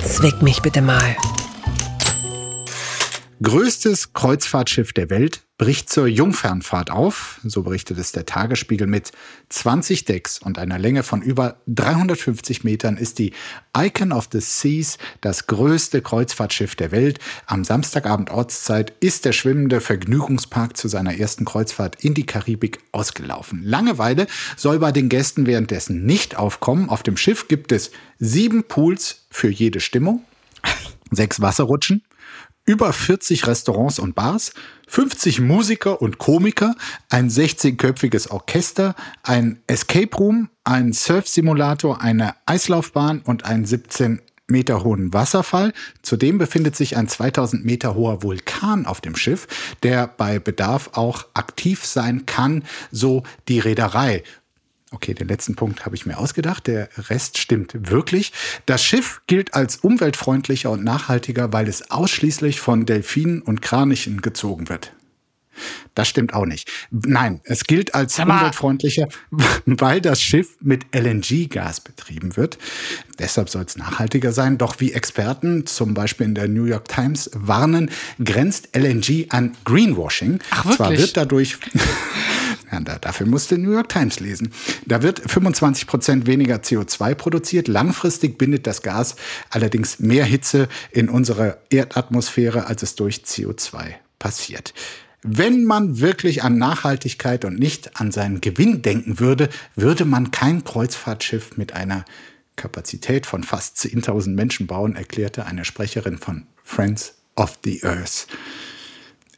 Zwick 0.00 0.42
mich 0.42 0.60
bitte 0.60 0.82
mal. 0.82 1.16
Größtes 3.42 4.12
Kreuzfahrtschiff 4.12 4.92
der 4.92 5.10
Welt 5.10 5.42
bricht 5.56 5.88
zur 5.88 6.08
Jungfernfahrt 6.08 6.90
auf, 6.90 7.40
so 7.44 7.62
berichtet 7.62 7.98
es 7.98 8.10
der 8.10 8.26
Tagesspiegel 8.26 8.88
mit 8.88 9.12
20 9.50 10.04
Decks 10.04 10.38
und 10.38 10.58
einer 10.58 10.80
Länge 10.80 11.04
von 11.04 11.22
über 11.22 11.58
350 11.68 12.64
Metern 12.64 12.96
ist 12.96 13.20
die 13.20 13.32
Icon 13.76 14.10
of 14.10 14.28
the 14.32 14.40
Seas 14.40 14.98
das 15.20 15.46
größte 15.46 16.02
Kreuzfahrtschiff 16.02 16.74
der 16.74 16.90
Welt. 16.90 17.20
Am 17.46 17.62
Samstagabend 17.62 18.30
Ortszeit 18.30 18.94
ist 18.98 19.24
der 19.24 19.32
schwimmende 19.32 19.80
Vergnügungspark 19.80 20.76
zu 20.76 20.88
seiner 20.88 21.16
ersten 21.16 21.44
Kreuzfahrt 21.44 22.02
in 22.02 22.14
die 22.14 22.26
Karibik 22.26 22.80
ausgelaufen. 22.90 23.62
Langeweile 23.62 24.26
soll 24.56 24.80
bei 24.80 24.90
den 24.90 25.08
Gästen 25.08 25.46
währenddessen 25.46 26.04
nicht 26.04 26.36
aufkommen. 26.36 26.88
Auf 26.88 27.04
dem 27.04 27.16
Schiff 27.16 27.46
gibt 27.46 27.70
es 27.70 27.92
sieben 28.18 28.64
Pools 28.64 29.26
für 29.30 29.48
jede 29.48 29.78
Stimmung, 29.78 30.24
sechs 31.12 31.40
Wasserrutschen, 31.40 32.02
über 32.66 32.92
40 32.92 33.46
Restaurants 33.46 33.98
und 33.98 34.14
Bars, 34.14 34.52
50 34.88 35.40
Musiker 35.40 36.00
und 36.00 36.18
Komiker, 36.18 36.74
ein 37.10 37.28
16-köpfiges 37.28 38.30
Orchester, 38.30 38.94
ein 39.22 39.60
Escape 39.66 40.16
Room, 40.16 40.48
ein 40.64 40.92
Surf-Simulator, 40.92 42.00
eine 42.00 42.34
Eislaufbahn 42.46 43.20
und 43.20 43.44
einen 43.44 43.64
17 43.64 44.20
Meter 44.46 44.84
hohen 44.84 45.12
Wasserfall. 45.12 45.72
Zudem 46.02 46.38
befindet 46.38 46.76
sich 46.76 46.96
ein 46.96 47.08
2000 47.08 47.64
Meter 47.64 47.94
hoher 47.94 48.22
Vulkan 48.22 48.86
auf 48.86 49.00
dem 49.00 49.16
Schiff, 49.16 49.46
der 49.82 50.06
bei 50.06 50.38
Bedarf 50.38 50.90
auch 50.92 51.26
aktiv 51.34 51.84
sein 51.84 52.26
kann, 52.26 52.62
so 52.90 53.22
die 53.48 53.58
Reederei. 53.58 54.22
Okay, 54.94 55.12
den 55.12 55.26
letzten 55.26 55.56
Punkt 55.56 55.84
habe 55.84 55.96
ich 55.96 56.06
mir 56.06 56.18
ausgedacht. 56.18 56.68
Der 56.68 56.88
Rest 57.10 57.38
stimmt 57.38 57.90
wirklich. 57.90 58.32
Das 58.64 58.84
Schiff 58.84 59.22
gilt 59.26 59.52
als 59.52 59.78
umweltfreundlicher 59.78 60.70
und 60.70 60.84
nachhaltiger, 60.84 61.52
weil 61.52 61.66
es 61.68 61.90
ausschließlich 61.90 62.60
von 62.60 62.86
Delfinen 62.86 63.42
und 63.42 63.60
Kranichen 63.60 64.20
gezogen 64.22 64.68
wird. 64.68 64.92
Das 65.94 66.08
stimmt 66.08 66.34
auch 66.34 66.46
nicht. 66.46 66.70
Nein, 66.90 67.40
es 67.44 67.64
gilt 67.64 67.94
als 67.94 68.18
umweltfreundlicher, 68.18 69.08
weil 69.66 70.00
das 70.00 70.22
Schiff 70.22 70.56
mit 70.60 70.86
LNG-Gas 70.94 71.80
betrieben 71.80 72.36
wird. 72.36 72.58
Deshalb 73.18 73.48
soll 73.48 73.64
es 73.64 73.76
nachhaltiger 73.76 74.32
sein. 74.32 74.58
Doch 74.58 74.80
wie 74.80 74.92
Experten, 74.92 75.66
zum 75.66 75.94
Beispiel 75.94 76.26
in 76.26 76.34
der 76.34 76.48
New 76.48 76.64
York 76.64 76.88
Times, 76.88 77.30
warnen, 77.34 77.90
grenzt 78.22 78.76
LNG 78.76 79.26
an 79.30 79.56
Greenwashing. 79.64 80.40
Ach, 80.50 80.64
wirklich? 80.64 80.76
Zwar 80.76 80.90
wird 80.90 81.16
dadurch 81.16 81.58
Ja, 82.74 82.98
dafür 82.98 83.26
musste 83.26 83.56
New 83.56 83.70
York 83.70 83.88
Times 83.88 84.18
lesen. 84.18 84.52
Da 84.84 85.02
wird 85.02 85.20
25 85.20 85.86
Prozent 85.86 86.26
weniger 86.26 86.56
CO2 86.56 87.14
produziert. 87.14 87.68
Langfristig 87.68 88.36
bindet 88.36 88.66
das 88.66 88.82
Gas 88.82 89.14
allerdings 89.50 90.00
mehr 90.00 90.24
Hitze 90.24 90.68
in 90.90 91.08
unsere 91.08 91.58
Erdatmosphäre, 91.70 92.66
als 92.66 92.82
es 92.82 92.96
durch 92.96 93.18
CO2 93.18 93.94
passiert. 94.18 94.74
Wenn 95.22 95.64
man 95.64 96.00
wirklich 96.00 96.42
an 96.42 96.58
Nachhaltigkeit 96.58 97.44
und 97.44 97.58
nicht 97.58 97.98
an 98.00 98.10
seinen 98.10 98.40
Gewinn 98.40 98.82
denken 98.82 99.20
würde, 99.20 99.48
würde 99.76 100.04
man 100.04 100.32
kein 100.32 100.64
Kreuzfahrtschiff 100.64 101.56
mit 101.56 101.72
einer 101.74 102.04
Kapazität 102.56 103.24
von 103.26 103.44
fast 103.44 103.78
10.000 103.78 104.30
Menschen 104.34 104.66
bauen, 104.66 104.96
erklärte 104.96 105.46
eine 105.46 105.64
Sprecherin 105.64 106.18
von 106.18 106.46
Friends 106.62 107.14
of 107.36 107.58
the 107.64 107.82
Earth. 107.84 108.26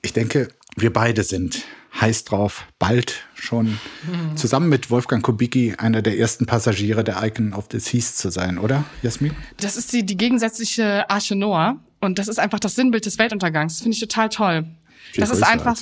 Ich 0.03 0.13
denke, 0.13 0.49
wir 0.77 0.93
beide 0.93 1.23
sind 1.23 1.65
heiß 2.01 2.25
drauf, 2.25 2.67
bald 2.79 3.25
schon 3.35 3.67
mhm. 3.67 4.37
zusammen 4.37 4.69
mit 4.69 4.91
Wolfgang 4.91 5.23
Kubicki 5.25 5.75
einer 5.79 6.03
der 6.03 6.19
ersten 6.19 6.45
Passagiere 6.45 7.05
der 7.05 7.23
Icon 7.23 7.55
of 7.55 7.69
the 7.73 7.81
Seas 7.81 8.17
zu 8.17 8.31
sein, 8.31 8.59
oder, 8.59 8.85
Jasmin? 9.03 9.35
Das 9.59 9.77
ist 9.77 9.93
die, 9.93 10.05
die 10.05 10.17
gegensätzliche 10.17 11.09
Arche 11.09 11.35
Noah 11.35 11.81
und 12.01 12.19
das 12.19 12.29
ist 12.29 12.39
einfach 12.39 12.61
das 12.61 12.75
Sinnbild 12.75 13.07
des 13.07 13.19
Weltuntergangs. 13.19 13.75
Das 13.75 13.83
finde 13.83 13.95
ich 13.95 14.01
total 14.01 14.29
toll. 14.29 14.67
Viel 15.13 15.21
das 15.23 15.31
ist 15.31 15.43
einfach. 15.43 15.77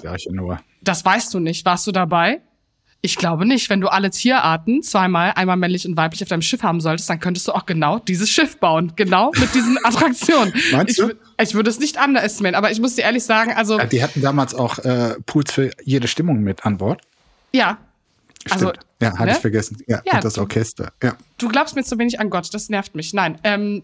Das 0.83 1.05
weißt 1.05 1.35
du 1.35 1.41
nicht. 1.41 1.65
Warst 1.65 1.87
du 1.87 1.93
dabei? 1.93 2.43
Ich 3.05 3.17
glaube 3.17 3.45
nicht. 3.45 3.69
Wenn 3.69 3.83
du 3.83 3.89
alle 3.89 4.11
Tierarten 4.11 4.83
zweimal, 4.83 5.33
einmal 5.37 5.59
männlich 5.59 5.87
und 5.87 5.95
weiblich 5.95 6.23
auf 6.23 6.31
deinem 6.31 6.41
Schiff 6.41 6.63
haben 6.63 6.81
solltest, 6.81 7.11
dann 7.11 7.21
könntest 7.21 7.47
du 7.47 7.53
auch 7.53 7.67
genau 7.67 7.99
dieses 7.99 8.31
Schiff 8.31 8.57
bauen. 8.57 8.95
Genau 8.97 9.31
mit 9.39 9.55
diesen 9.55 9.77
Attraktionen. 9.85 10.55
Meinst 10.73 10.99
du? 10.99 11.11
Ich, 11.11 11.49
ich 11.49 11.55
würde 11.55 11.69
es 11.69 11.79
nicht 11.79 12.03
underestimaten, 12.03 12.55
aber 12.55 12.71
ich 12.71 12.81
muss 12.81 12.95
dir 12.95 13.03
ehrlich 13.03 13.23
sagen, 13.23 13.53
also. 13.53 13.79
Ja, 13.79 13.85
die 13.85 14.03
hatten 14.03 14.23
damals 14.23 14.55
auch 14.55 14.79
äh, 14.79 15.17
Pools 15.27 15.53
für 15.53 15.71
jede 15.85 16.09
Stimmung 16.09 16.41
mit 16.41 16.65
an 16.65 16.79
Bord. 16.79 17.03
Ja. 17.53 17.77
Stimmt. 18.47 18.53
Also, 18.55 18.73
ja, 19.03 19.13
hatte 19.13 19.25
ne? 19.25 19.33
ich 19.33 19.39
vergessen. 19.39 19.77
Ja, 19.87 20.01
ja 20.07 20.15
und 20.15 20.25
das 20.25 20.39
Orchester. 20.39 20.91
Ja. 21.03 21.19
Du 21.37 21.49
glaubst 21.49 21.77
mir 21.77 21.85
zu 21.85 21.99
wenig 21.99 22.21
an 22.21 22.31
Gott, 22.31 22.55
das 22.55 22.71
nervt 22.71 22.95
mich. 22.95 23.13
Nein. 23.13 23.37
Ähm, 23.45 23.83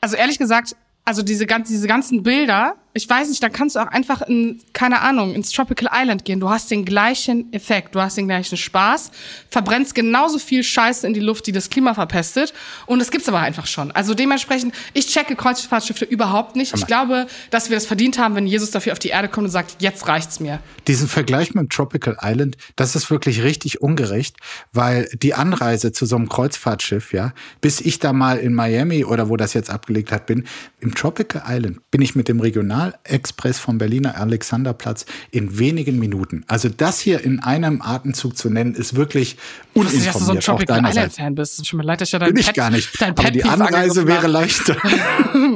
also 0.00 0.16
ehrlich 0.16 0.38
gesagt, 0.38 0.74
also 1.04 1.22
diese, 1.22 1.46
diese 1.46 1.86
ganzen 1.86 2.24
Bilder, 2.24 2.74
ich 2.92 3.08
weiß 3.08 3.28
nicht, 3.28 3.42
da 3.42 3.48
kannst 3.48 3.76
du 3.76 3.80
auch 3.80 3.86
einfach 3.86 4.22
in, 4.22 4.60
keine 4.72 5.00
Ahnung, 5.00 5.32
ins 5.32 5.52
Tropical 5.52 5.88
Island 5.92 6.24
gehen. 6.24 6.40
Du 6.40 6.50
hast 6.50 6.70
den 6.70 6.84
gleichen 6.84 7.52
Effekt, 7.52 7.94
du 7.94 8.00
hast 8.00 8.16
den 8.16 8.26
gleichen 8.26 8.56
Spaß, 8.56 9.12
verbrennst 9.48 9.94
genauso 9.94 10.38
viel 10.38 10.64
Scheiße 10.64 11.06
in 11.06 11.14
die 11.14 11.20
Luft, 11.20 11.46
die 11.46 11.52
das 11.52 11.70
Klima 11.70 11.94
verpestet. 11.94 12.52
Und 12.86 12.98
das 12.98 13.12
gibt's 13.12 13.28
aber 13.28 13.38
einfach 13.38 13.66
schon. 13.66 13.92
Also 13.92 14.14
dementsprechend, 14.14 14.74
ich 14.92 15.06
checke 15.06 15.36
Kreuzfahrtschiffe 15.36 16.04
überhaupt 16.04 16.56
nicht. 16.56 16.74
Ich 16.74 16.86
glaube, 16.86 17.28
dass 17.50 17.70
wir 17.70 17.76
das 17.76 17.86
verdient 17.86 18.18
haben, 18.18 18.34
wenn 18.34 18.46
Jesus 18.46 18.72
dafür 18.72 18.92
auf 18.92 18.98
die 18.98 19.08
Erde 19.08 19.28
kommt 19.28 19.46
und 19.46 19.52
sagt, 19.52 19.76
jetzt 19.78 20.08
reicht's 20.08 20.40
mir. 20.40 20.60
Diesen 20.88 21.06
Vergleich 21.06 21.54
mit 21.54 21.62
dem 21.62 21.68
Tropical 21.68 22.16
Island, 22.20 22.56
das 22.74 22.96
ist 22.96 23.08
wirklich 23.10 23.42
richtig 23.42 23.82
ungerecht, 23.82 24.36
weil 24.72 25.08
die 25.22 25.34
Anreise 25.34 25.92
zu 25.92 26.06
so 26.06 26.16
einem 26.16 26.28
Kreuzfahrtschiff, 26.28 27.12
ja, 27.12 27.34
bis 27.60 27.80
ich 27.80 28.00
da 28.00 28.12
mal 28.12 28.38
in 28.38 28.52
Miami 28.52 29.04
oder 29.04 29.28
wo 29.28 29.36
das 29.36 29.54
jetzt 29.54 29.70
abgelegt 29.70 30.10
hat 30.10 30.26
bin, 30.26 30.44
im 30.80 30.94
Tropical 30.94 31.42
Island 31.46 31.78
bin 31.92 32.02
ich 32.02 32.16
mit 32.16 32.26
dem 32.26 32.40
Regional 32.40 32.79
Regionalexpress 32.80 33.58
vom 33.58 33.78
Berliner 33.78 34.16
Alexanderplatz 34.16 35.06
in 35.30 35.58
wenigen 35.58 35.98
Minuten. 35.98 36.44
Also 36.46 36.68
das 36.68 37.00
hier 37.00 37.22
in 37.22 37.40
einem 37.40 37.82
Atemzug 37.82 38.36
zu 38.36 38.50
nennen, 38.50 38.74
ist 38.74 38.94
wirklich 38.96 39.36
Wusste 39.74 39.96
nicht, 39.96 40.08
dass 40.08 40.14
du 40.14 40.24
so 40.24 40.24
ein 40.24 40.36
uninformiert. 40.36 40.44
Tropical 40.44 40.76
deinerseits. 40.76 41.14
Island 41.14 41.26
Fan 41.26 41.34
bist. 41.34 41.66
Schon 41.66 41.76
mal 41.78 41.86
leid, 41.86 42.00
dass 42.00 42.08
ich 42.08 42.12
ja 42.12 42.18
dein 42.18 42.28
Bin 42.28 42.40
ich 42.40 42.46
Pet, 42.46 42.56
gar 42.56 42.70
nicht. 42.70 43.00
Dein 43.00 43.16
Aber 43.16 43.30
die 43.30 43.44
Anreise 43.44 44.06
wäre 44.06 44.26
leichter. 44.26 44.76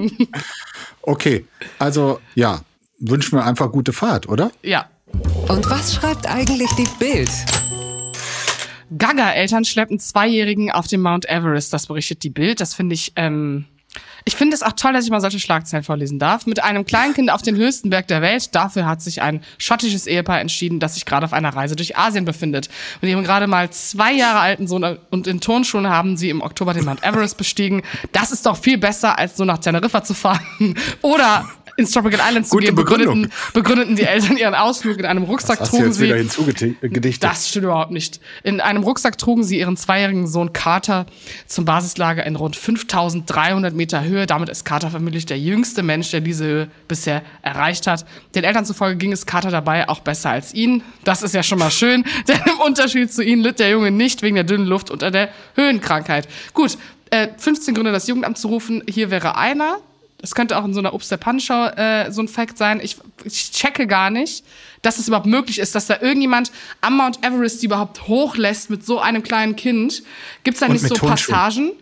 okay, 1.02 1.46
also 1.78 2.20
ja, 2.34 2.60
wünschen 2.98 3.38
wir 3.38 3.44
einfach 3.44 3.70
gute 3.70 3.92
Fahrt, 3.92 4.28
oder? 4.28 4.50
Ja. 4.62 4.88
Und 5.48 5.70
was 5.70 5.94
schreibt 5.94 6.26
eigentlich 6.26 6.70
die 6.72 6.88
Bild? 6.98 7.30
Gaga-Eltern 8.96 9.64
schleppen 9.64 9.98
Zweijährigen 9.98 10.70
auf 10.70 10.86
den 10.86 11.00
Mount 11.00 11.28
Everest. 11.28 11.72
Das 11.72 11.86
berichtet 11.86 12.22
die 12.22 12.30
Bild. 12.30 12.60
Das 12.60 12.74
finde 12.74 12.94
ich. 12.94 13.12
Ähm 13.16 13.66
ich 14.26 14.36
finde 14.36 14.54
es 14.54 14.62
auch 14.62 14.72
toll, 14.72 14.94
dass 14.94 15.04
ich 15.04 15.10
mal 15.10 15.20
solche 15.20 15.38
Schlagzeilen 15.38 15.84
vorlesen 15.84 16.18
darf. 16.18 16.46
Mit 16.46 16.62
einem 16.62 16.86
Kleinkind 16.86 17.30
auf 17.30 17.42
den 17.42 17.56
höchsten 17.56 17.90
Berg 17.90 18.08
der 18.08 18.22
Welt. 18.22 18.54
Dafür 18.54 18.86
hat 18.86 19.02
sich 19.02 19.20
ein 19.20 19.42
schottisches 19.58 20.06
Ehepaar 20.06 20.40
entschieden, 20.40 20.80
das 20.80 20.94
sich 20.94 21.04
gerade 21.04 21.26
auf 21.26 21.34
einer 21.34 21.54
Reise 21.54 21.76
durch 21.76 21.98
Asien 21.98 22.24
befindet. 22.24 22.70
Mit 23.02 23.10
ihrem 23.10 23.22
gerade 23.22 23.46
mal 23.46 23.68
zwei 23.70 24.12
Jahre 24.14 24.38
alten 24.38 24.66
Sohn 24.66 24.98
und 25.10 25.26
in 25.26 25.40
Turnschuhen 25.40 25.88
haben 25.88 26.16
sie 26.16 26.30
im 26.30 26.40
Oktober 26.40 26.72
den 26.72 26.86
Mount 26.86 27.04
Everest 27.04 27.36
bestiegen. 27.36 27.82
Das 28.12 28.32
ist 28.32 28.46
doch 28.46 28.56
viel 28.56 28.78
besser, 28.78 29.18
als 29.18 29.36
so 29.36 29.44
nach 29.44 29.58
Teneriffa 29.58 30.02
zu 30.02 30.14
fahren. 30.14 30.74
Oder 31.02 31.46
ins 31.76 31.90
Tropical 31.90 32.20
Island 32.26 32.46
zu 32.46 32.56
Gute 32.56 32.66
gehen. 32.66 32.74
Begründeten, 32.74 33.32
begründeten 33.52 33.96
die 33.96 34.02
Eltern 34.02 34.36
ihren 34.36 34.54
Ausflug 34.54 34.98
in 34.98 35.04
einem 35.04 35.24
Rucksack 35.24 35.60
Hast 35.60 35.72
du 35.72 35.76
trugen 35.78 35.92
sie. 35.92 36.08
Das 37.20 37.48
stimmt 37.48 37.64
überhaupt 37.64 37.90
nicht. 37.90 38.20
In 38.42 38.60
einem 38.60 38.82
Rucksack 38.82 39.18
trugen 39.18 39.44
sie 39.44 39.58
ihren 39.58 39.76
zweijährigen 39.76 40.26
Sohn 40.26 40.52
Carter 40.52 41.06
zum 41.46 41.64
Basislager 41.64 42.24
in 42.24 42.36
rund 42.36 42.56
5300 42.56 43.74
Meter 43.74 44.04
Höhe. 44.04 44.26
Damit 44.26 44.48
ist 44.48 44.64
Carter 44.64 44.90
vermutlich 44.90 45.26
der 45.26 45.38
jüngste 45.38 45.82
Mensch, 45.82 46.10
der 46.10 46.20
diese 46.20 46.44
Höhe 46.44 46.68
bisher 46.88 47.22
erreicht 47.42 47.86
hat. 47.86 48.04
Den 48.34 48.44
Eltern 48.44 48.64
zufolge 48.64 48.96
ging 48.96 49.12
es 49.12 49.26
Carter 49.26 49.50
dabei 49.50 49.88
auch 49.88 50.00
besser 50.00 50.30
als 50.30 50.54
ihnen. 50.54 50.82
Das 51.04 51.22
ist 51.22 51.34
ja 51.34 51.42
schon 51.42 51.58
mal 51.58 51.70
schön, 51.70 52.04
denn 52.28 52.40
im 52.46 52.60
Unterschied 52.60 53.12
zu 53.12 53.22
ihnen 53.22 53.42
litt 53.42 53.58
der 53.58 53.70
Junge 53.70 53.90
nicht 53.90 54.22
wegen 54.22 54.36
der 54.36 54.44
dünnen 54.44 54.66
Luft 54.66 54.90
unter 54.90 55.10
der 55.10 55.30
Höhenkrankheit. 55.54 56.28
Gut, 56.52 56.78
äh, 57.10 57.28
15 57.36 57.74
Gründe, 57.74 57.92
das 57.92 58.06
Jugendamt 58.06 58.38
zu 58.38 58.48
rufen. 58.48 58.82
Hier 58.88 59.10
wäre 59.10 59.36
einer. 59.36 59.78
Das 60.24 60.34
könnte 60.34 60.56
auch 60.56 60.64
in 60.64 60.72
so 60.72 60.80
einer 60.80 60.94
Obst 60.94 61.10
der 61.10 61.18
Pannenschau 61.18 61.66
äh, 61.76 62.10
so 62.10 62.22
ein 62.22 62.28
Fact 62.28 62.56
sein. 62.56 62.80
Ich, 62.82 62.96
ich 63.24 63.50
checke 63.50 63.86
gar 63.86 64.08
nicht, 64.08 64.42
dass 64.80 64.98
es 64.98 65.06
überhaupt 65.06 65.26
möglich 65.26 65.58
ist, 65.58 65.74
dass 65.74 65.86
da 65.86 66.00
irgendjemand 66.00 66.50
am 66.80 66.96
Mount 66.96 67.22
Everest 67.22 67.60
die 67.60 67.66
überhaupt 67.66 68.08
hochlässt 68.08 68.70
mit 68.70 68.86
so 68.86 69.00
einem 69.00 69.22
kleinen 69.22 69.54
Kind. 69.54 70.02
Gibt 70.42 70.54
es 70.54 70.60
da 70.60 70.66
Und 70.66 70.72
nicht 70.72 70.88
so 70.88 70.94
Turnschuhen. 70.94 71.34
Passagen? 71.34 71.72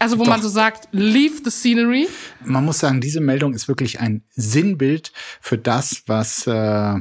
Also 0.00 0.18
wo 0.18 0.24
Doch. 0.24 0.30
man 0.30 0.42
so 0.42 0.48
sagt, 0.48 0.88
leave 0.90 1.42
the 1.44 1.50
scenery. 1.52 2.08
Man 2.44 2.64
muss 2.64 2.80
sagen, 2.80 3.00
diese 3.00 3.20
Meldung 3.20 3.54
ist 3.54 3.68
wirklich 3.68 4.00
ein 4.00 4.24
Sinnbild 4.30 5.12
für 5.40 5.56
das, 5.56 6.02
was 6.06 6.44
äh, 6.48 6.94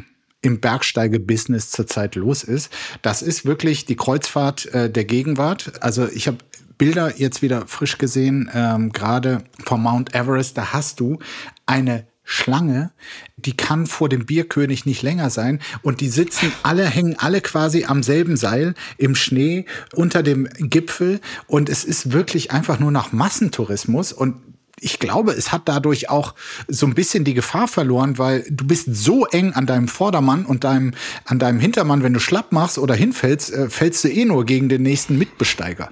im 0.44 0.60
Bergsteige-Business 0.60 1.72
zurzeit 1.72 2.14
los 2.14 2.44
ist. 2.44 2.72
Das 3.02 3.24
ist 3.24 3.44
wirklich 3.44 3.86
die 3.86 3.96
Kreuzfahrt 3.96 4.68
äh, 4.68 4.88
der 4.88 5.06
Gegenwart. 5.06 5.82
Also 5.82 6.08
ich 6.10 6.28
habe 6.28 6.38
Bilder 6.82 7.20
jetzt 7.20 7.44
wieder 7.44 7.68
frisch 7.68 8.00
gesehen, 8.00 8.50
ähm, 8.56 8.92
gerade 8.92 9.44
vom 9.64 9.84
Mount 9.84 10.16
Everest. 10.16 10.58
Da 10.58 10.74
hast 10.74 11.00
du 11.00 11.20
eine 11.68 12.08
Schlange, 12.24 12.92
die 13.38 13.56
kann 13.56 13.86
vor 13.86 14.10
dem 14.10 14.26
Bierkönig 14.26 14.88
nicht 14.88 15.04
länger 15.04 15.30
sein 15.30 15.60
und 15.84 16.02
die 16.02 16.10
sitzen 16.10 16.52
alle, 16.64 16.88
hängen 16.88 17.20
alle 17.20 17.42
quasi 17.42 17.86
am 17.86 18.02
selben 18.02 18.36
Seil 18.36 18.74
im 18.98 19.14
Schnee 19.14 19.66
unter 19.94 20.24
dem 20.24 20.50
Gipfel 20.58 21.22
und 21.46 21.70
es 21.70 21.84
ist 21.84 22.14
wirklich 22.14 22.52
einfach 22.52 22.80
nur 22.80 22.90
nach 22.90 23.12
Massentourismus 23.12 24.12
und 24.12 24.38
ich 24.80 24.98
glaube, 24.98 25.34
es 25.34 25.52
hat 25.52 25.70
dadurch 25.70 26.10
auch 26.10 26.34
so 26.68 26.88
ein 26.88 26.96
bisschen 26.96 27.26
die 27.26 27.36
Gefahr 27.36 27.68
verloren, 27.68 28.18
weil 28.18 28.44
du 28.50 28.66
bist 28.66 28.88
so 28.96 29.28
eng 29.28 29.54
an 29.54 29.68
deinem 29.68 29.88
Vordermann 29.88 30.48
und 30.48 30.64
deinem, 30.64 30.96
an 31.26 31.38
deinem 31.38 31.60
Hintermann, 31.60 32.02
wenn 32.02 32.14
du 32.14 32.20
schlapp 32.20 32.52
machst 32.52 32.80
oder 32.80 32.96
hinfällst, 32.96 33.54
äh, 33.54 33.70
fällst 33.70 34.04
du 34.04 34.08
eh 34.08 34.26
nur 34.26 34.48
gegen 34.48 34.68
den 34.68 34.82
nächsten 34.82 35.20
Mitbesteiger. 35.20 35.90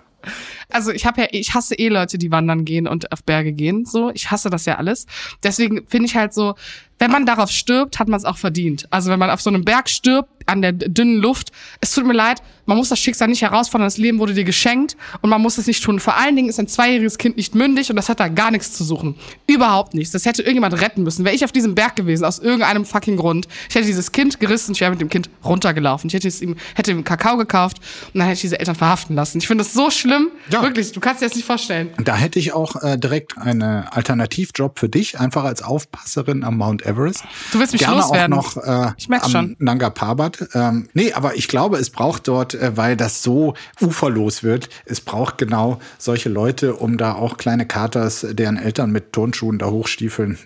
Also 0.72 0.92
ich 0.92 1.06
habe 1.06 1.22
ja, 1.22 1.28
ich 1.32 1.54
hasse 1.54 1.76
eh 1.76 1.90
Leute, 1.90 2.18
die 2.18 2.32
wandern 2.32 2.64
gehen 2.64 2.88
und 2.88 3.12
auf 3.12 3.24
Berge 3.24 3.54
gehen. 3.54 3.86
So, 3.86 4.12
ich 4.14 4.32
hasse 4.32 4.50
das 4.50 4.66
ja 4.66 4.76
alles. 4.76 5.08
Deswegen 5.44 5.88
finde 5.88 6.06
ich 6.06 6.16
halt 6.16 6.34
so, 6.34 6.56
wenn 7.00 7.12
man 7.12 7.26
darauf 7.26 7.50
stirbt, 7.50 8.00
hat 8.00 8.08
man 8.08 8.18
es 8.18 8.26
auch 8.26 8.38
verdient. 8.38 8.88
Also 8.92 9.10
wenn 9.10 9.20
man 9.20 9.30
auf 9.30 9.42
so 9.42 9.50
einem 9.50 9.66
Berg 9.66 9.90
stirbt, 9.90 10.30
an 10.46 10.62
der 10.62 10.74
dünnen 10.74 11.18
Luft, 11.18 11.52
es 11.80 11.92
tut 11.92 12.06
mir 12.06 12.14
leid, 12.14 12.42
man 12.66 12.78
muss 12.78 12.90
das 12.90 13.00
Schicksal 13.00 13.28
nicht 13.28 13.42
herausfordern, 13.42 13.86
das 13.86 13.98
Leben 13.98 14.20
wurde 14.20 14.34
dir 14.34 14.44
geschenkt 14.44 14.96
und 15.22 15.30
man 15.30 15.42
muss 15.42 15.58
es 15.58 15.68
nicht 15.68 15.84
tun. 15.84 16.00
Vor 16.00 16.18
allen 16.18 16.36
Dingen 16.36 16.50
ist 16.50 16.60
ein 16.60 16.68
zweijähriges 16.68 17.18
Kind 17.18 17.38
nicht 17.38 17.56
mündig 17.56 17.90
und 17.90 17.96
das 17.96 18.10
hat 18.10 18.20
da 18.20 18.28
gar 18.28 18.52
nichts 18.52 18.74
zu 18.74 18.84
suchen. 18.84 19.16
Überhaupt 19.48 19.94
nichts. 19.94 20.12
Das 20.12 20.26
hätte 20.26 20.42
irgendjemand 20.42 20.80
retten 20.80 21.04
müssen. 21.04 21.26
Wäre 21.26 21.36
ich 21.36 21.44
auf 21.44 21.52
diesem 21.52 21.76
Berg 21.76 21.96
gewesen, 21.96 22.26
aus 22.26 22.40
irgendeinem 22.40 22.86
fucking 22.86 23.18
Grund, 23.18 23.48
ich 23.70 23.76
hätte 23.76 23.88
dieses 23.88 24.12
Kind 24.12 24.40
gerissen, 24.40 24.74
ich 24.74 24.82
wäre 24.82 24.92
mit 24.92 25.02
dem 25.02 25.10
Kind 25.10 25.30
runtergelaufen. 25.44 26.10
Ich 26.10 26.14
hätte 26.14 26.28
es 26.28 26.42
ihm, 26.42 26.56
hätte 26.76 26.92
ihm 26.92 27.04
Kakao 27.04 27.38
gekauft 27.38 27.80
und 28.14 28.20
dann 28.20 28.28
hätte 28.28 28.36
ich 28.36 28.42
diese 28.42 28.60
Eltern 28.60 28.76
verhaften 28.76 29.16
lassen. 29.16 29.40
Ich 29.40 29.48
finde 29.48 29.64
das 29.64 29.74
so 29.74 29.90
schlimm. 29.90 30.30
Ja. 30.52 30.62
Wirklich, 30.62 30.92
du 30.92 31.00
kannst 31.00 31.22
dir 31.22 31.28
das 31.28 31.36
nicht 31.36 31.46
vorstellen. 31.46 31.90
Da 32.04 32.16
hätte 32.16 32.40
ich 32.40 32.54
auch 32.54 32.82
äh, 32.84 32.98
direkt 32.98 33.38
einen 33.38 33.62
Alternativjob 33.62 34.78
für 34.78 34.90
dich, 34.90 35.20
einfach 35.20 35.44
als 35.44 35.64
Aufpasserin 35.64 36.44
am 36.44 36.58
Mount 36.58 36.84
Everest. 36.90 37.24
Du 37.52 37.60
willst 37.60 37.74
mich 37.74 37.82
Gerne 37.82 37.98
loswerden. 38.02 38.34
auch 38.34 38.56
noch 38.56 38.64
äh, 38.64 38.92
Ich 38.98 39.08
merk's 39.10 39.30
schon. 39.32 39.56
Nanga 39.60 39.90
Parbat. 39.90 40.50
Ähm, 40.54 40.90
nee, 40.94 41.14
aber 41.14 41.36
ich 41.36 41.48
glaube, 41.48 41.78
es 41.78 41.90
braucht 41.90 42.28
dort, 42.28 42.56
äh, 42.56 42.76
weil 42.76 42.98
das 42.98 43.22
so 43.24 43.54
uferlos 43.82 44.44
wird, 44.44 44.70
es 44.86 45.02
braucht 45.02 45.38
genau 45.38 45.80
solche 45.98 46.30
Leute, 46.30 46.76
um 46.76 46.98
da 46.98 47.14
auch 47.14 47.38
kleine 47.38 47.66
Katers, 47.68 48.26
deren 48.32 48.58
Eltern 48.58 48.92
mit 48.92 49.14
Turnschuhen 49.14 49.60
da 49.60 49.68
hochstiefeln, 49.68 50.38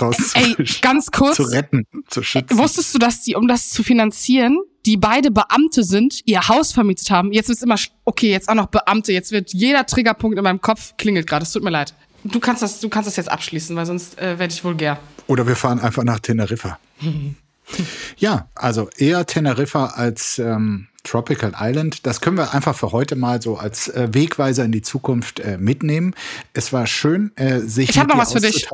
raus 0.00 0.32
Ey, 0.34 0.56
ganz 0.80 1.10
kurz. 1.10 1.36
zu 1.36 1.44
retten, 1.44 1.86
zu 2.08 2.22
schützen. 2.22 2.58
Wusstest 2.58 2.94
du, 2.94 2.98
dass 2.98 3.22
die, 3.22 3.34
um 3.36 3.46
das 3.48 3.70
zu 3.70 3.82
finanzieren, 3.82 4.58
die 4.84 4.96
beide 4.96 5.30
Beamte 5.30 5.84
sind, 5.84 6.20
ihr 6.24 6.48
Haus 6.48 6.72
vermietet 6.72 7.10
haben? 7.10 7.30
Jetzt 7.32 7.48
wird's 7.48 7.62
immer, 7.62 7.76
okay, 8.04 8.30
jetzt 8.30 8.48
auch 8.48 8.54
noch 8.54 8.66
Beamte. 8.66 9.12
Jetzt 9.12 9.30
wird 9.30 9.52
jeder 9.52 9.86
Triggerpunkt 9.86 10.36
in 10.36 10.42
meinem 10.42 10.60
Kopf 10.60 10.94
klingelt 10.98 11.26
gerade. 11.28 11.44
Es 11.44 11.52
tut 11.52 11.62
mir 11.62 11.70
leid. 11.70 11.94
Du 12.24 12.40
kannst 12.40 12.62
das, 12.62 12.80
du 12.80 12.88
kannst 12.88 13.06
das 13.06 13.16
jetzt 13.16 13.30
abschließen, 13.30 13.74
weil 13.76 13.86
sonst 13.86 14.18
äh, 14.18 14.38
werde 14.38 14.52
ich 14.52 14.62
vulgär. 14.64 14.98
Oder 15.26 15.46
wir 15.46 15.56
fahren 15.56 15.80
einfach 15.80 16.04
nach 16.04 16.20
Teneriffa. 16.20 16.78
ja, 18.16 18.48
also 18.54 18.88
eher 18.96 19.26
Teneriffa 19.26 19.86
als 19.86 20.38
ähm, 20.38 20.88
Tropical 21.04 21.52
Island. 21.58 22.06
Das 22.06 22.20
können 22.20 22.36
wir 22.36 22.54
einfach 22.54 22.76
für 22.76 22.92
heute 22.92 23.16
mal 23.16 23.42
so 23.42 23.56
als 23.56 23.88
äh, 23.88 24.08
Wegweiser 24.12 24.64
in 24.64 24.72
die 24.72 24.82
Zukunft 24.82 25.40
äh, 25.40 25.58
mitnehmen. 25.58 26.14
Es 26.54 26.72
war 26.72 26.86
schön, 26.86 27.32
äh, 27.36 27.60
sich 27.60 27.90
Ich 27.90 27.98
hab 27.98 28.06
mit 28.06 28.16
noch 28.16 28.22
was 28.22 28.32
für 28.32 28.40
dich. 28.40 28.68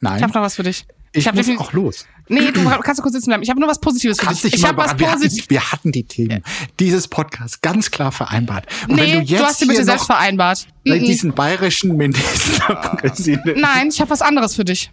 Nein, 0.00 0.18
Ich 0.18 0.22
habe 0.22 0.32
noch 0.32 0.42
was 0.42 0.56
für 0.56 0.62
dich. 0.62 0.86
Ich 1.16 1.26
hab 1.28 1.34
muss 1.34 1.48
auch 1.58 1.72
los. 1.72 2.06
Nee, 2.28 2.50
du 2.50 2.64
kannst 2.80 2.98
du 2.98 3.02
kurz 3.02 3.14
sitzen 3.14 3.26
bleiben. 3.30 3.42
Ich 3.42 3.50
habe 3.50 3.60
nur 3.60 3.68
was 3.68 3.78
Positives 3.80 4.18
für 4.18 4.26
Kannst 4.26 4.42
dich. 4.44 4.50
dich 4.52 4.60
Ich 4.60 4.66
habe 4.66 4.76
was 4.78 4.92
überraschen. 4.92 5.00
wir, 5.00 5.10
hatten, 5.10 5.22
Positives. 5.22 5.50
wir 5.50 5.72
hatten 5.72 5.92
die 5.92 6.02
Themen 6.04 6.42
dieses 6.80 7.06
Podcast 7.08 7.62
ganz 7.62 7.90
klar 7.90 8.10
vereinbart. 8.12 8.66
Und 8.88 8.96
Nee, 8.96 9.02
wenn 9.12 9.20
du 9.20 9.26
jetzt 9.26 9.44
hast 9.44 9.60
dir 9.62 9.66
bitte 9.68 9.84
selbst 9.84 10.06
vereinbart. 10.06 10.66
bei 10.84 10.98
Mhm. 10.98 11.04
diesen 11.04 11.32
bayerischen 11.34 11.96
Ministerpräsidenten 11.96 13.60
Nein, 13.60 13.88
ich 13.88 14.00
habe 14.00 14.10
was 14.10 14.22
anderes 14.22 14.54
für 14.56 14.64
dich. 14.64 14.90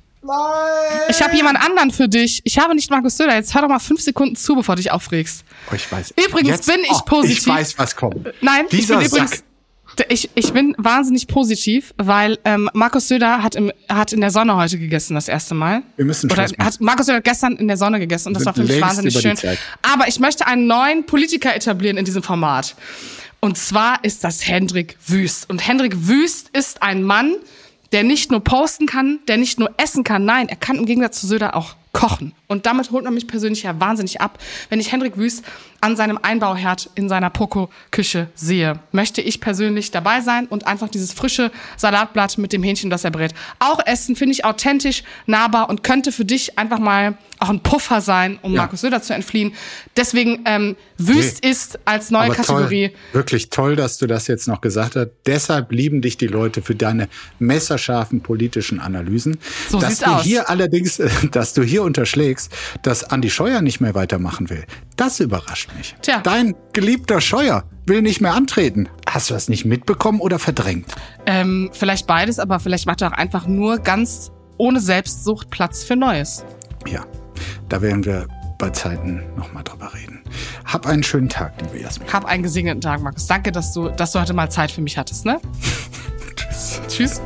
Ich 1.10 1.22
habe 1.22 1.36
jemand 1.36 1.60
anderen 1.60 1.92
für 1.92 2.08
dich. 2.08 2.40
Ich 2.46 2.58
habe 2.58 2.74
nicht 2.76 2.90
Markus 2.90 3.18
Söder. 3.18 3.36
Jetzt 3.36 3.54
hör 3.54 3.62
doch 3.64 3.68
mal 3.68 3.80
fünf 3.80 4.00
Sekunden 4.02 4.36
zu, 4.38 4.56
bevor 4.56 4.76
du 4.76 4.82
dich 4.82 4.90
aufregst. 4.92 5.44
Oh, 5.70 5.76
ich 5.76 5.92
weiß. 5.92 6.14
Übrigens 6.28 6.66
bin 6.66 6.80
ich 6.84 6.92
oh, 6.92 7.02
positiv. 7.06 7.40
Ich 7.40 7.48
weiß, 7.48 7.78
was 7.78 7.96
kommt. 7.96 8.30
Nein, 8.42 8.66
Dieser 8.72 8.96
ich 8.96 9.00
bin 9.00 9.08
übrigens. 9.10 9.32
Sack. 9.32 9.44
Ich, 10.10 10.30
ich 10.36 10.54
bin 10.54 10.76
wahnsinnig 10.78 11.28
positiv, 11.28 11.94
weil 11.98 12.40
ähm, 12.46 12.70
Markus 12.74 13.08
Söder 13.08 13.44
hat, 13.44 13.56
im, 13.56 13.72
hat 13.90 14.14
in 14.14 14.22
der 14.22 14.32
Sonne 14.32 14.56
heute 14.56 14.80
gegessen, 14.80 15.16
das 15.16 15.28
erste 15.28 15.54
Mal. 15.54 15.84
Wir 15.96 16.06
müssen 16.06 16.32
Oder 16.32 16.48
hat 16.58 16.82
Markus 16.82 17.06
Söder 17.06 17.22
gestern 17.22 17.58
in 17.58 17.68
der 17.68 17.78
Sonne 17.78 18.00
gegessen 18.00 18.30
und 18.30 18.34
das 18.36 18.46
war 18.46 18.54
für 18.54 18.64
mich 18.64 18.82
wahnsinnig 18.82 19.20
schön. 19.20 19.38
Aber 19.82 20.08
ich 20.08 20.20
möchte 20.20 20.48
einen 20.48 20.68
neuen 20.68 21.06
Politiker 21.06 21.56
etablieren 21.56 21.98
in 21.98 22.06
diesem 22.06 22.24
Format. 22.24 22.76
Und 23.40 23.58
zwar 23.58 24.04
ist 24.04 24.24
das 24.24 24.48
Hendrik 24.48 24.98
Wüst. 25.06 25.50
Und 25.50 25.68
Hendrik 25.68 26.08
Wüst 26.08 26.50
ist 26.58 26.82
ein 26.82 27.04
Mann, 27.04 27.36
der 27.92 28.04
nicht 28.04 28.32
nur 28.32 28.44
posten 28.44 28.86
kann, 28.86 29.20
der 29.28 29.38
nicht 29.38 29.60
nur 29.60 29.70
essen 29.78 30.04
kann. 30.04 30.26
Nein, 30.26 30.50
er 30.50 30.56
kann 30.56 30.78
im 30.78 30.86
Gegensatz 30.86 31.20
zu 31.20 31.28
Söder 31.28 31.56
auch 31.56 31.76
kochen. 31.94 32.34
Und 32.48 32.66
damit 32.66 32.92
holt 32.92 33.04
man 33.06 33.14
mich 33.14 33.28
persönlich 33.28 33.64
ja 33.64 33.80
wahnsinnig 33.80 34.20
ab. 34.20 34.40
Wenn 34.70 34.80
ich 34.80 34.92
Hendrik 34.92 35.16
Wüst 35.18 35.44
an 35.80 35.96
seinem 35.96 36.18
Einbauherd 36.22 36.90
in 36.96 37.08
seiner 37.08 37.30
Poco-Küche 37.30 38.30
sehe, 38.36 38.80
möchte 38.92 39.22
ich 39.22 39.40
persönlich 39.42 39.92
dabei 39.92 40.22
sein 40.22 40.48
und 40.48 40.66
einfach 40.66 40.90
dieses 40.90 41.14
frische 41.14 41.52
Salatblatt 41.78 42.38
mit 42.38 42.52
dem 42.54 42.64
Hähnchen, 42.64 42.90
das 42.90 43.04
er 43.04 43.12
brät, 43.12 43.34
auch 43.60 43.80
essen. 43.86 44.16
Finde 44.16 44.34
ich 44.34 44.44
authentisch, 44.46 45.04
nahbar 45.28 45.70
und 45.70 45.84
könnte 45.84 46.12
für 46.12 46.26
dich 46.26 46.58
einfach 46.58 46.80
mal 46.80 47.18
auch 47.40 47.50
ein 47.50 47.60
Puffer 47.62 48.02
sein, 48.02 48.40
um 48.42 48.54
Ja. 48.54 48.62
Markus 48.62 48.82
Söder 48.82 49.02
zu 49.02 49.14
entfliehen. 49.14 49.54
Deswegen 49.98 50.42
ähm, 50.46 50.76
Wüst 50.98 51.44
Nee. 51.44 51.50
ist 51.52 51.80
als 51.86 52.10
neue 52.12 52.26
Aber 52.28 52.36
Kategorie. 52.36 52.90
Toll, 52.90 52.98
wirklich 53.14 53.50
toll, 53.50 53.76
dass 53.76 53.98
du 53.98 54.08
das 54.08 54.28
jetzt 54.28 54.48
noch 54.48 54.62
gesagt 54.62 54.96
hast. 54.96 55.10
Deshalb 55.26 55.72
lieben 55.72 56.02
dich 56.02 56.18
die 56.18 56.28
Leute 56.28 56.62
für 56.62 56.76
deine 56.76 57.08
messerscharfen 57.40 58.22
politischen 58.22 58.80
Analysen. 58.80 59.38
So 59.70 59.80
dass 59.80 60.00
du 60.00 60.06
aus. 60.10 60.24
hier 60.24 60.50
allerdings, 60.50 61.02
dass 61.32 61.54
du 61.54 61.62
hier 61.64 61.83
unterschlägst, 61.84 62.52
dass 62.82 63.04
Andi 63.04 63.30
Scheuer 63.30 63.62
nicht 63.62 63.82
mehr 63.82 63.96
weitermachen 63.96 64.50
will. 64.50 64.66
Das 64.96 65.20
überrascht 65.20 65.70
mich. 65.78 65.96
Tja. 66.02 66.22
Dein 66.22 66.56
geliebter 66.74 67.22
Scheuer 67.22 67.64
will 67.86 68.02
nicht 68.02 68.22
mehr 68.22 68.34
antreten. 68.34 68.90
Hast 69.08 69.30
du 69.30 69.34
das 69.34 69.50
nicht 69.50 69.66
mitbekommen 69.66 70.20
oder 70.20 70.40
verdrängt? 70.40 70.94
Ähm, 71.26 71.70
vielleicht 71.74 72.08
beides, 72.08 72.40
aber 72.40 72.60
vielleicht 72.60 72.86
macht 72.86 73.02
er 73.02 73.10
auch 73.10 73.18
einfach 73.18 73.48
nur 73.48 73.80
ganz 73.80 74.32
ohne 74.58 74.80
Selbstsucht 74.80 75.50
Platz 75.50 75.84
für 75.84 75.96
Neues. 75.96 76.46
Ja, 76.88 77.06
da 77.70 77.82
werden 77.82 78.06
wir 78.06 78.28
bei 78.58 78.70
Zeiten 78.70 79.22
nochmal 79.36 79.64
drüber 79.64 79.94
reden. 79.94 80.22
Hab 80.66 80.88
einen 80.88 81.04
schönen 81.04 81.30
Tag, 81.30 81.54
liebe 81.62 81.82
Jasmin. 81.84 82.08
Hab 82.12 82.26
einen 82.26 82.44
gesegneten 82.44 82.82
Tag, 82.82 83.02
Markus. 83.02 83.28
Danke, 83.28 83.52
dass 83.52 83.74
du, 83.74 83.90
dass 83.90 84.12
du 84.12 84.22
heute 84.22 84.34
mal 84.34 84.50
Zeit 84.50 84.72
für 84.72 84.82
mich 84.82 84.98
hattest, 84.98 85.26
ne? 85.26 85.40
Tschüss. 86.36 86.82
Tschüss. 86.88 87.22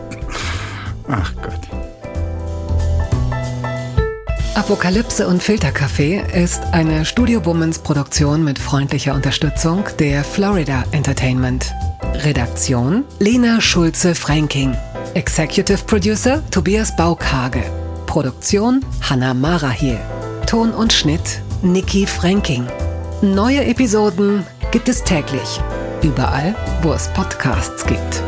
Ach 1.07 1.33
Gott. 1.35 1.76
Apokalypse 4.57 5.27
und 5.27 5.43
Filterkaffee 5.43 6.19
ist 6.33 6.63
eine 6.71 7.05
Studio 7.05 7.39
Bummens 7.39 7.77
Produktion 7.77 8.43
mit 8.43 8.57
freundlicher 8.57 9.13
Unterstützung 9.13 9.83
der 9.99 10.23
Florida 10.23 10.83
Entertainment. 10.93 11.75
Redaktion 12.23 13.03
Lena 13.19 13.61
Schulze-Franking. 13.61 14.75
Executive 15.13 15.83
Producer 15.85 16.41
Tobias 16.49 16.95
Baukhage. 16.95 17.61
Produktion 18.07 18.83
Hanna 19.07 19.35
Marahiel. 19.35 19.99
Ton 20.47 20.71
und 20.71 20.91
Schnitt 20.91 21.39
Niki 21.61 22.07
Franking. 22.07 22.65
Neue 23.21 23.63
Episoden 23.63 24.43
gibt 24.71 24.89
es 24.89 25.03
täglich. 25.03 25.61
Überall, 26.01 26.55
wo 26.81 26.93
es 26.93 27.07
Podcasts 27.09 27.85
gibt. 27.85 28.23